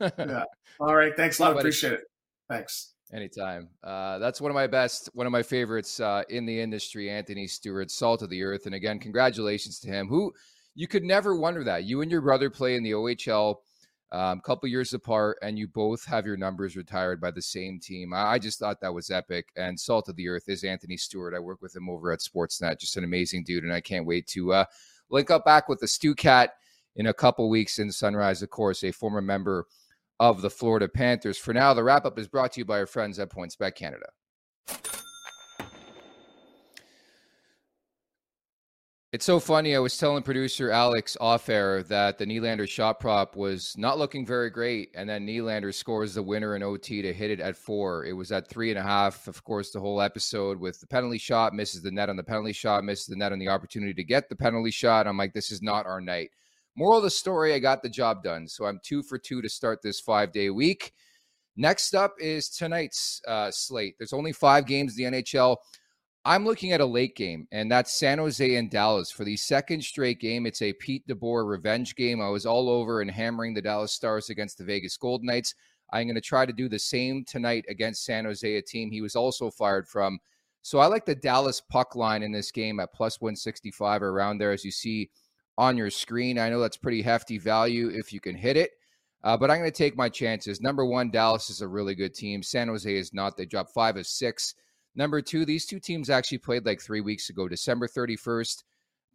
yeah. 0.00 0.44
All 0.80 0.94
right. 0.94 1.14
Thanks 1.16 1.38
a 1.38 1.42
lot. 1.42 1.56
Appreciate 1.58 1.94
it. 1.94 2.00
Thanks. 2.48 2.94
Anytime. 3.12 3.68
Uh, 3.82 4.18
that's 4.18 4.40
one 4.40 4.50
of 4.50 4.54
my 4.54 4.68
best, 4.68 5.10
one 5.14 5.26
of 5.26 5.32
my 5.32 5.42
favorites 5.42 5.98
uh, 5.98 6.22
in 6.28 6.46
the 6.46 6.60
industry, 6.60 7.10
Anthony 7.10 7.48
Stewart, 7.48 7.90
salt 7.90 8.22
of 8.22 8.30
the 8.30 8.42
earth. 8.42 8.66
And 8.66 8.74
again, 8.74 9.00
congratulations 9.00 9.80
to 9.80 9.88
him. 9.88 10.06
Who 10.08 10.32
you 10.76 10.86
could 10.86 11.02
never 11.02 11.34
wonder 11.34 11.64
that 11.64 11.84
you 11.84 12.02
and 12.02 12.10
your 12.10 12.20
brother 12.20 12.50
play 12.50 12.76
in 12.76 12.84
the 12.84 12.92
OHL 12.92 13.56
a 14.12 14.18
um, 14.18 14.40
couple 14.40 14.68
years 14.68 14.92
apart, 14.92 15.38
and 15.40 15.58
you 15.58 15.68
both 15.68 16.04
have 16.04 16.26
your 16.26 16.36
numbers 16.36 16.76
retired 16.76 17.20
by 17.20 17.30
the 17.30 17.42
same 17.42 17.78
team. 17.78 18.12
I, 18.12 18.32
I, 18.32 18.38
just 18.38 18.58
thought 18.58 18.80
that 18.80 18.92
was 18.92 19.10
epic. 19.10 19.50
And 19.56 19.78
salt 19.78 20.08
of 20.08 20.16
the 20.16 20.28
earth 20.28 20.48
is 20.48 20.64
Anthony 20.64 20.96
Stewart. 20.96 21.34
I 21.34 21.38
work 21.38 21.62
with 21.62 21.76
him 21.76 21.88
over 21.88 22.10
at 22.10 22.18
Sportsnet. 22.18 22.80
Just 22.80 22.96
an 22.96 23.04
amazing 23.04 23.44
dude, 23.44 23.62
and 23.62 23.72
I 23.72 23.80
can't 23.80 24.06
wait 24.06 24.26
to 24.28 24.52
uh, 24.52 24.64
link 25.10 25.30
up 25.30 25.44
back 25.44 25.68
with 25.68 25.78
the 25.78 25.86
Stu 25.86 26.14
Cat 26.14 26.54
in 26.96 27.06
a 27.06 27.14
couple 27.14 27.48
weeks 27.48 27.78
in 27.78 27.92
Sunrise. 27.92 28.42
Of 28.42 28.50
course, 28.50 28.82
a 28.82 28.90
former 28.90 29.20
member 29.20 29.66
of 30.18 30.42
the 30.42 30.50
Florida 30.50 30.88
Panthers. 30.88 31.38
For 31.38 31.54
now, 31.54 31.72
the 31.72 31.84
wrap 31.84 32.04
up 32.04 32.18
is 32.18 32.28
brought 32.28 32.52
to 32.52 32.60
you 32.60 32.64
by 32.64 32.78
our 32.78 32.86
friends 32.86 33.18
at 33.18 33.30
PointsBet 33.30 33.76
Canada. 33.76 34.06
It's 39.12 39.24
so 39.24 39.40
funny. 39.40 39.74
I 39.74 39.80
was 39.80 39.98
telling 39.98 40.22
producer 40.22 40.70
Alex 40.70 41.16
off 41.20 41.48
air 41.48 41.82
that 41.84 42.16
the 42.16 42.24
Nylander 42.24 42.68
shot 42.68 43.00
prop 43.00 43.34
was 43.34 43.74
not 43.76 43.98
looking 43.98 44.24
very 44.24 44.50
great. 44.50 44.90
And 44.94 45.08
then 45.08 45.26
Nylander 45.26 45.74
scores 45.74 46.14
the 46.14 46.22
winner 46.22 46.54
in 46.54 46.62
OT 46.62 47.02
to 47.02 47.12
hit 47.12 47.32
it 47.32 47.40
at 47.40 47.56
four. 47.56 48.04
It 48.04 48.12
was 48.12 48.30
at 48.30 48.48
three 48.48 48.70
and 48.70 48.78
a 48.78 48.84
half. 48.84 49.26
Of 49.26 49.42
course, 49.42 49.72
the 49.72 49.80
whole 49.80 50.00
episode 50.00 50.60
with 50.60 50.78
the 50.80 50.86
penalty 50.86 51.18
shot, 51.18 51.54
misses 51.54 51.82
the 51.82 51.90
net 51.90 52.08
on 52.08 52.14
the 52.16 52.22
penalty 52.22 52.52
shot, 52.52 52.84
misses 52.84 53.06
the 53.06 53.16
net 53.16 53.32
on 53.32 53.40
the 53.40 53.48
opportunity 53.48 53.94
to 53.94 54.04
get 54.04 54.28
the 54.28 54.36
penalty 54.36 54.70
shot. 54.70 55.08
I'm 55.08 55.16
like, 55.16 55.34
this 55.34 55.50
is 55.50 55.60
not 55.60 55.86
our 55.86 56.00
night. 56.00 56.30
Moral 56.76 56.98
of 56.98 57.02
the 57.02 57.10
story, 57.10 57.52
I 57.52 57.58
got 57.58 57.82
the 57.82 57.88
job 57.88 58.22
done. 58.22 58.46
So 58.46 58.64
I'm 58.64 58.78
two 58.84 59.02
for 59.02 59.18
two 59.18 59.42
to 59.42 59.48
start 59.48 59.82
this 59.82 59.98
five 59.98 60.30
day 60.30 60.50
week. 60.50 60.92
Next 61.56 61.96
up 61.96 62.14
is 62.20 62.48
tonight's 62.48 63.20
uh, 63.26 63.50
slate. 63.50 63.96
There's 63.98 64.12
only 64.12 64.30
five 64.30 64.66
games 64.66 64.96
in 64.96 65.10
the 65.10 65.20
NHL. 65.20 65.56
I'm 66.24 66.44
looking 66.44 66.72
at 66.72 66.82
a 66.82 66.86
late 66.86 67.16
game, 67.16 67.48
and 67.50 67.72
that's 67.72 67.98
San 67.98 68.18
Jose 68.18 68.54
and 68.56 68.70
Dallas 68.70 69.10
for 69.10 69.24
the 69.24 69.38
second 69.38 69.82
straight 69.82 70.20
game. 70.20 70.44
It's 70.44 70.60
a 70.60 70.74
Pete 70.74 71.06
DeBoer 71.08 71.48
revenge 71.48 71.96
game. 71.96 72.20
I 72.20 72.28
was 72.28 72.44
all 72.44 72.68
over 72.68 73.00
and 73.00 73.10
hammering 73.10 73.54
the 73.54 73.62
Dallas 73.62 73.92
Stars 73.92 74.28
against 74.28 74.58
the 74.58 74.64
Vegas 74.64 74.98
Golden 74.98 75.26
Knights. 75.26 75.54
I'm 75.94 76.06
going 76.06 76.16
to 76.16 76.20
try 76.20 76.44
to 76.44 76.52
do 76.52 76.68
the 76.68 76.78
same 76.78 77.24
tonight 77.24 77.64
against 77.70 78.04
San 78.04 78.26
Jose, 78.26 78.54
a 78.54 78.60
team 78.60 78.90
he 78.90 79.00
was 79.00 79.16
also 79.16 79.50
fired 79.50 79.88
from. 79.88 80.18
So 80.60 80.78
I 80.78 80.86
like 80.86 81.06
the 81.06 81.14
Dallas 81.14 81.62
puck 81.62 81.96
line 81.96 82.22
in 82.22 82.32
this 82.32 82.50
game 82.50 82.80
at 82.80 82.92
plus 82.92 83.18
165 83.22 84.02
or 84.02 84.10
around 84.10 84.36
there, 84.36 84.52
as 84.52 84.62
you 84.62 84.70
see 84.70 85.10
on 85.56 85.78
your 85.78 85.90
screen. 85.90 86.38
I 86.38 86.50
know 86.50 86.60
that's 86.60 86.76
pretty 86.76 87.00
hefty 87.00 87.38
value 87.38 87.88
if 87.88 88.12
you 88.12 88.20
can 88.20 88.36
hit 88.36 88.58
it. 88.58 88.72
Uh, 89.24 89.38
but 89.38 89.50
I'm 89.50 89.58
going 89.58 89.70
to 89.70 89.76
take 89.76 89.96
my 89.96 90.10
chances. 90.10 90.60
Number 90.60 90.84
one, 90.84 91.10
Dallas 91.10 91.48
is 91.48 91.62
a 91.62 91.68
really 91.68 91.94
good 91.94 92.14
team. 92.14 92.42
San 92.42 92.68
Jose 92.68 92.94
is 92.94 93.14
not. 93.14 93.38
They 93.38 93.46
dropped 93.46 93.72
five 93.72 93.96
of 93.96 94.06
six 94.06 94.54
Number 94.94 95.22
two, 95.22 95.44
these 95.44 95.66
two 95.66 95.80
teams 95.80 96.10
actually 96.10 96.38
played 96.38 96.66
like 96.66 96.80
three 96.80 97.00
weeks 97.00 97.30
ago, 97.30 97.48
December 97.48 97.86
31st. 97.86 98.64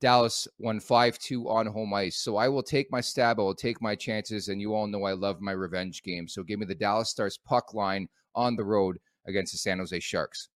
Dallas 0.02 0.48
won 0.60 0.80
5 0.80 1.18
2 1.18 1.50
on 1.50 1.68
home 1.68 1.94
ice. 1.94 2.18
So 2.18 2.38
I 2.38 2.48
will 2.50 2.64
take 2.64 2.92
my 2.92 3.02
stab. 3.02 3.40
I 3.40 3.44
will 3.44 3.56
take 3.56 3.82
my 3.82 3.96
chances. 3.96 4.50
And 4.50 4.60
you 4.60 4.74
all 4.74 4.88
know 4.88 5.04
I 5.04 5.14
love 5.14 5.42
my 5.42 5.54
revenge 5.54 6.04
game. 6.04 6.28
So 6.28 6.44
give 6.44 6.60
me 6.60 6.66
the 6.66 6.76
Dallas 6.76 7.10
Stars 7.10 7.38
puck 7.38 7.74
line 7.74 8.08
on 8.36 8.56
the 8.56 8.64
road 8.64 8.98
against 9.26 9.54
the 9.54 9.58
San 9.58 9.80
Jose 9.80 10.00
Sharks. 10.02 10.50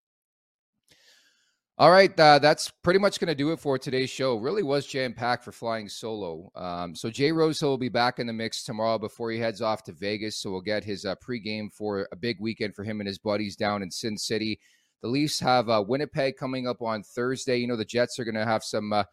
All 1.79 1.91
right, 1.91 2.19
uh, 2.19 2.39
that's 2.39 2.69
pretty 2.83 2.99
much 2.99 3.21
going 3.21 3.29
to 3.29 3.35
do 3.35 3.53
it 3.53 3.59
for 3.61 3.79
today's 3.79 4.09
show. 4.09 4.35
Really 4.35 4.63
was 4.63 4.85
jam 4.85 5.13
packed 5.13 5.45
for 5.45 5.53
flying 5.53 5.87
solo. 5.87 6.51
Um, 6.53 6.93
so 6.93 7.09
Jay 7.09 7.31
Rosehill 7.31 7.69
will 7.69 7.77
be 7.77 7.87
back 7.87 8.19
in 8.19 8.27
the 8.27 8.33
mix 8.33 8.65
tomorrow 8.65 8.99
before 8.99 9.31
he 9.31 9.39
heads 9.39 9.61
off 9.61 9.83
to 9.83 9.93
Vegas. 9.93 10.41
So 10.41 10.51
we'll 10.51 10.59
get 10.59 10.83
his 10.83 11.05
uh, 11.05 11.15
pregame 11.25 11.73
for 11.73 12.05
a 12.11 12.17
big 12.17 12.35
weekend 12.41 12.75
for 12.75 12.83
him 12.83 12.99
and 12.99 13.07
his 13.07 13.17
buddies 13.17 13.55
down 13.55 13.81
in 13.81 13.89
Sin 13.89 14.17
City. 14.17 14.59
The 15.01 15.07
Leafs 15.07 15.39
have 15.39 15.69
uh, 15.69 15.83
Winnipeg 15.85 16.35
coming 16.37 16.67
up 16.67 16.81
on 16.81 17.03
Thursday. 17.03 17.57
You 17.57 17.67
know, 17.67 17.75
the 17.75 17.85
Jets 17.85 18.19
are 18.19 18.25
going 18.25 18.35
to 18.35 18.45
have 18.45 18.63
some, 18.63 18.91
uh, 18.91 19.03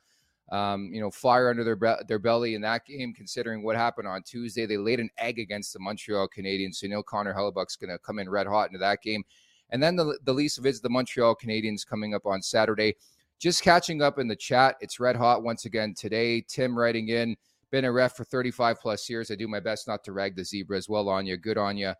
um, 0.50 0.90
you 0.92 1.00
know, 1.00 1.10
fire 1.10 1.48
under 1.50 1.64
their 1.64 1.76
be- 1.76 2.04
their 2.08 2.18
belly 2.18 2.54
in 2.54 2.62
that 2.62 2.84
game, 2.86 3.12
considering 3.12 3.62
what 3.62 3.76
happened 3.76 4.08
on 4.08 4.22
Tuesday. 4.22 4.66
They 4.66 4.76
laid 4.76 5.00
an 5.00 5.10
egg 5.18 5.38
against 5.38 5.72
the 5.72 5.80
Montreal 5.80 6.28
Canadiens. 6.28 6.76
So 6.76 6.86
you 6.86 6.92
know, 6.92 7.02
Connor 7.02 7.34
Hellebuyck's 7.34 7.76
going 7.76 7.90
to 7.90 7.98
come 7.98 8.18
in 8.18 8.28
red 8.28 8.46
hot 8.46 8.68
into 8.68 8.78
that 8.78 9.02
game. 9.02 9.24
And 9.70 9.82
then 9.82 9.96
the, 9.96 10.18
the 10.24 10.32
Leafs 10.32 10.58
visit 10.58 10.82
the 10.82 10.90
Montreal 10.90 11.34
Canadiens 11.34 11.86
coming 11.86 12.14
up 12.14 12.26
on 12.26 12.42
Saturday. 12.42 12.94
Just 13.38 13.62
catching 13.62 14.00
up 14.00 14.18
in 14.18 14.28
the 14.28 14.36
chat. 14.36 14.76
It's 14.80 15.00
red 15.00 15.16
hot 15.16 15.42
once 15.42 15.66
again 15.66 15.94
today. 15.94 16.40
Tim 16.48 16.78
writing 16.78 17.08
in 17.08 17.36
been 17.70 17.84
a 17.84 17.92
ref 17.92 18.16
for 18.16 18.24
35 18.24 18.80
plus 18.80 19.08
years. 19.10 19.30
I 19.30 19.34
do 19.34 19.48
my 19.48 19.60
best 19.60 19.88
not 19.88 20.04
to 20.04 20.12
rag 20.12 20.36
the 20.36 20.44
zebras. 20.44 20.88
Well 20.88 21.08
on 21.08 21.26
you. 21.26 21.36
Good 21.36 21.58
on 21.58 21.76
you. 21.76 21.92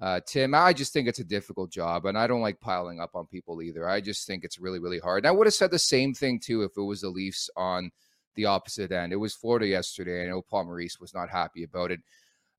Uh, 0.00 0.20
Tim, 0.26 0.54
I 0.54 0.72
just 0.72 0.92
think 0.92 1.06
it's 1.06 1.20
a 1.20 1.24
difficult 1.24 1.70
job, 1.70 2.06
and 2.06 2.18
I 2.18 2.26
don't 2.26 2.40
like 2.40 2.60
piling 2.60 3.00
up 3.00 3.14
on 3.14 3.26
people 3.26 3.62
either. 3.62 3.88
I 3.88 4.00
just 4.00 4.26
think 4.26 4.44
it's 4.44 4.58
really, 4.58 4.80
really 4.80 4.98
hard. 4.98 5.24
And 5.24 5.28
I 5.28 5.30
would 5.30 5.46
have 5.46 5.54
said 5.54 5.70
the 5.70 5.78
same 5.78 6.12
thing 6.12 6.40
too 6.40 6.62
if 6.62 6.72
it 6.76 6.82
was 6.82 7.02
the 7.02 7.08
Leafs 7.08 7.48
on 7.56 7.90
the 8.34 8.46
opposite 8.46 8.90
end. 8.90 9.12
It 9.12 9.16
was 9.16 9.34
Florida 9.34 9.66
yesterday. 9.66 10.22
and 10.22 10.30
I 10.30 10.34
know 10.34 10.42
Paul 10.42 10.64
Maurice 10.64 10.98
was 10.98 11.14
not 11.14 11.30
happy 11.30 11.62
about 11.62 11.92
it. 11.92 12.00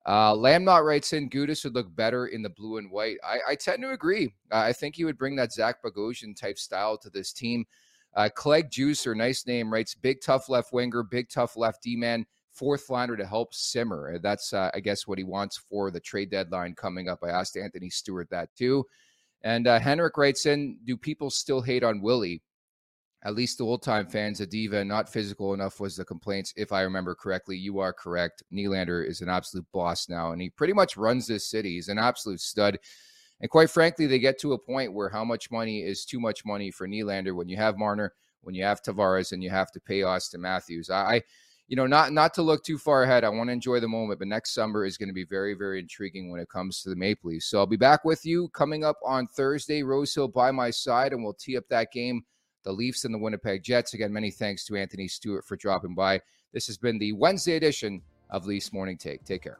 Uh, 0.05 0.33
Lamnot 0.33 0.85
writes 0.85 1.13
in 1.13 1.29
Gudas 1.29 1.63
would 1.63 1.73
look 1.73 1.93
better 1.95 2.27
in 2.27 2.41
the 2.43 2.49
blue 2.49 2.77
and 2.77 2.91
white. 2.91 3.17
I, 3.23 3.39
I 3.49 3.55
tend 3.55 3.81
to 3.81 3.89
agree. 3.89 4.33
Uh, 4.51 4.59
I 4.59 4.71
think 4.71 4.95
he 4.95 5.03
would 5.03 5.17
bring 5.17 5.35
that 5.37 5.51
Zach 5.51 5.81
Bogosian 5.83 6.39
type 6.39 6.59
style 6.59 6.97
to 6.99 7.09
this 7.09 7.33
team. 7.33 7.65
Uh, 8.15 8.29
Clegg 8.33 8.69
Juicer, 8.69 9.15
nice 9.15 9.45
name, 9.45 9.73
writes 9.73 9.95
big 9.95 10.21
tough 10.21 10.47
left 10.47 10.71
winger, 10.71 11.03
big 11.03 11.27
tough 11.29 11.57
left 11.57 11.83
D 11.83 11.95
man 11.95 12.25
fourth 12.55 12.89
liner 12.89 13.17
to 13.17 13.25
help 13.25 13.53
Simmer. 13.53 14.17
That's, 14.19 14.53
uh, 14.53 14.71
I 14.73 14.79
guess, 14.79 15.05
what 15.05 15.17
he 15.17 15.23
wants 15.23 15.57
for 15.69 15.91
the 15.91 15.99
trade 15.99 16.31
deadline 16.31 16.73
coming 16.75 17.09
up. 17.09 17.19
I 17.23 17.29
asked 17.29 17.57
Anthony 17.57 17.89
Stewart 17.89 18.29
that 18.31 18.49
too. 18.55 18.85
And 19.43 19.67
uh, 19.67 19.79
Henrik 19.79 20.17
writes 20.17 20.45
in 20.45 20.77
Do 20.85 20.97
people 20.97 21.29
still 21.29 21.61
hate 21.61 21.83
on 21.83 22.01
Willie? 22.01 22.41
At 23.23 23.35
least 23.35 23.57
the 23.57 23.65
old 23.65 23.81
time 23.81 24.07
fans, 24.07 24.39
a 24.39 24.45
diva, 24.45 24.85
not 24.85 25.09
physical 25.09 25.53
enough 25.53 25.79
was 25.79 25.95
the 25.95 26.05
complaints. 26.05 26.53
If 26.55 26.71
I 26.71 26.81
remember 26.81 27.15
correctly, 27.15 27.57
you 27.57 27.79
are 27.79 27.91
correct. 27.91 28.43
Nylander 28.53 29.07
is 29.07 29.21
an 29.21 29.29
absolute 29.29 29.65
boss 29.73 30.07
now, 30.07 30.31
and 30.31 30.41
he 30.41 30.51
pretty 30.51 30.73
much 30.73 30.95
runs 30.95 31.25
this 31.25 31.49
city. 31.49 31.71
He's 31.73 31.89
an 31.89 31.97
absolute 31.97 32.39
stud. 32.39 32.77
And 33.41 33.49
quite 33.49 33.71
frankly, 33.71 34.05
they 34.05 34.19
get 34.19 34.39
to 34.39 34.53
a 34.53 34.59
point 34.59 34.93
where 34.93 35.09
how 35.09 35.25
much 35.25 35.51
money 35.51 35.81
is 35.81 36.05
too 36.05 36.19
much 36.19 36.45
money 36.45 36.69
for 36.69 36.87
Nylander 36.87 37.35
when 37.35 37.49
you 37.49 37.57
have 37.57 37.77
Marner, 37.77 38.13
when 38.41 38.53
you 38.53 38.63
have 38.63 38.83
Tavares, 38.83 39.31
and 39.31 39.43
you 39.43 39.49
have 39.49 39.71
to 39.71 39.79
pay 39.79 40.01
Auston 40.01 40.39
Matthews. 40.39 40.91
I, 40.91 41.23
you 41.67 41.75
know, 41.75 41.87
not 41.87 42.13
not 42.13 42.33
to 42.35 42.41
look 42.41 42.63
too 42.63 42.77
far 42.77 43.03
ahead. 43.03 43.23
I 43.23 43.29
want 43.29 43.49
to 43.49 43.53
enjoy 43.53 43.79
the 43.79 43.87
moment, 43.87 44.19
but 44.19 44.27
next 44.27 44.53
summer 44.53 44.85
is 44.85 44.97
going 44.97 45.09
to 45.09 45.13
be 45.13 45.25
very, 45.25 45.53
very 45.55 45.79
intriguing 45.79 46.29
when 46.29 46.39
it 46.39 46.49
comes 46.49 46.81
to 46.81 46.89
the 46.89 46.95
Maple 46.95 47.31
Leafs. 47.31 47.47
So 47.47 47.57
I'll 47.57 47.65
be 47.65 47.75
back 47.75 48.05
with 48.05 48.25
you 48.25 48.49
coming 48.49 48.83
up 48.83 48.97
on 49.03 49.27
Thursday. 49.27 49.81
Rosehill 49.81 50.27
by 50.27 50.51
my 50.51 50.69
side, 50.69 51.11
and 51.11 51.23
we'll 51.23 51.33
tee 51.33 51.57
up 51.57 51.67
that 51.69 51.91
game, 51.91 52.23
the 52.63 52.71
Leafs 52.71 53.05
and 53.05 53.13
the 53.13 53.19
Winnipeg 53.19 53.63
Jets. 53.63 53.93
Again, 53.93 54.13
many 54.13 54.31
thanks 54.31 54.65
to 54.65 54.75
Anthony 54.75 55.07
Stewart 55.07 55.45
for 55.45 55.55
dropping 55.55 55.95
by. 55.95 56.21
This 56.53 56.67
has 56.67 56.77
been 56.77 56.99
the 56.99 57.13
Wednesday 57.13 57.55
edition 57.55 58.01
of 58.29 58.45
Leafs 58.45 58.71
Morning 58.71 58.97
Take. 58.97 59.23
Take 59.23 59.41
care. 59.41 59.59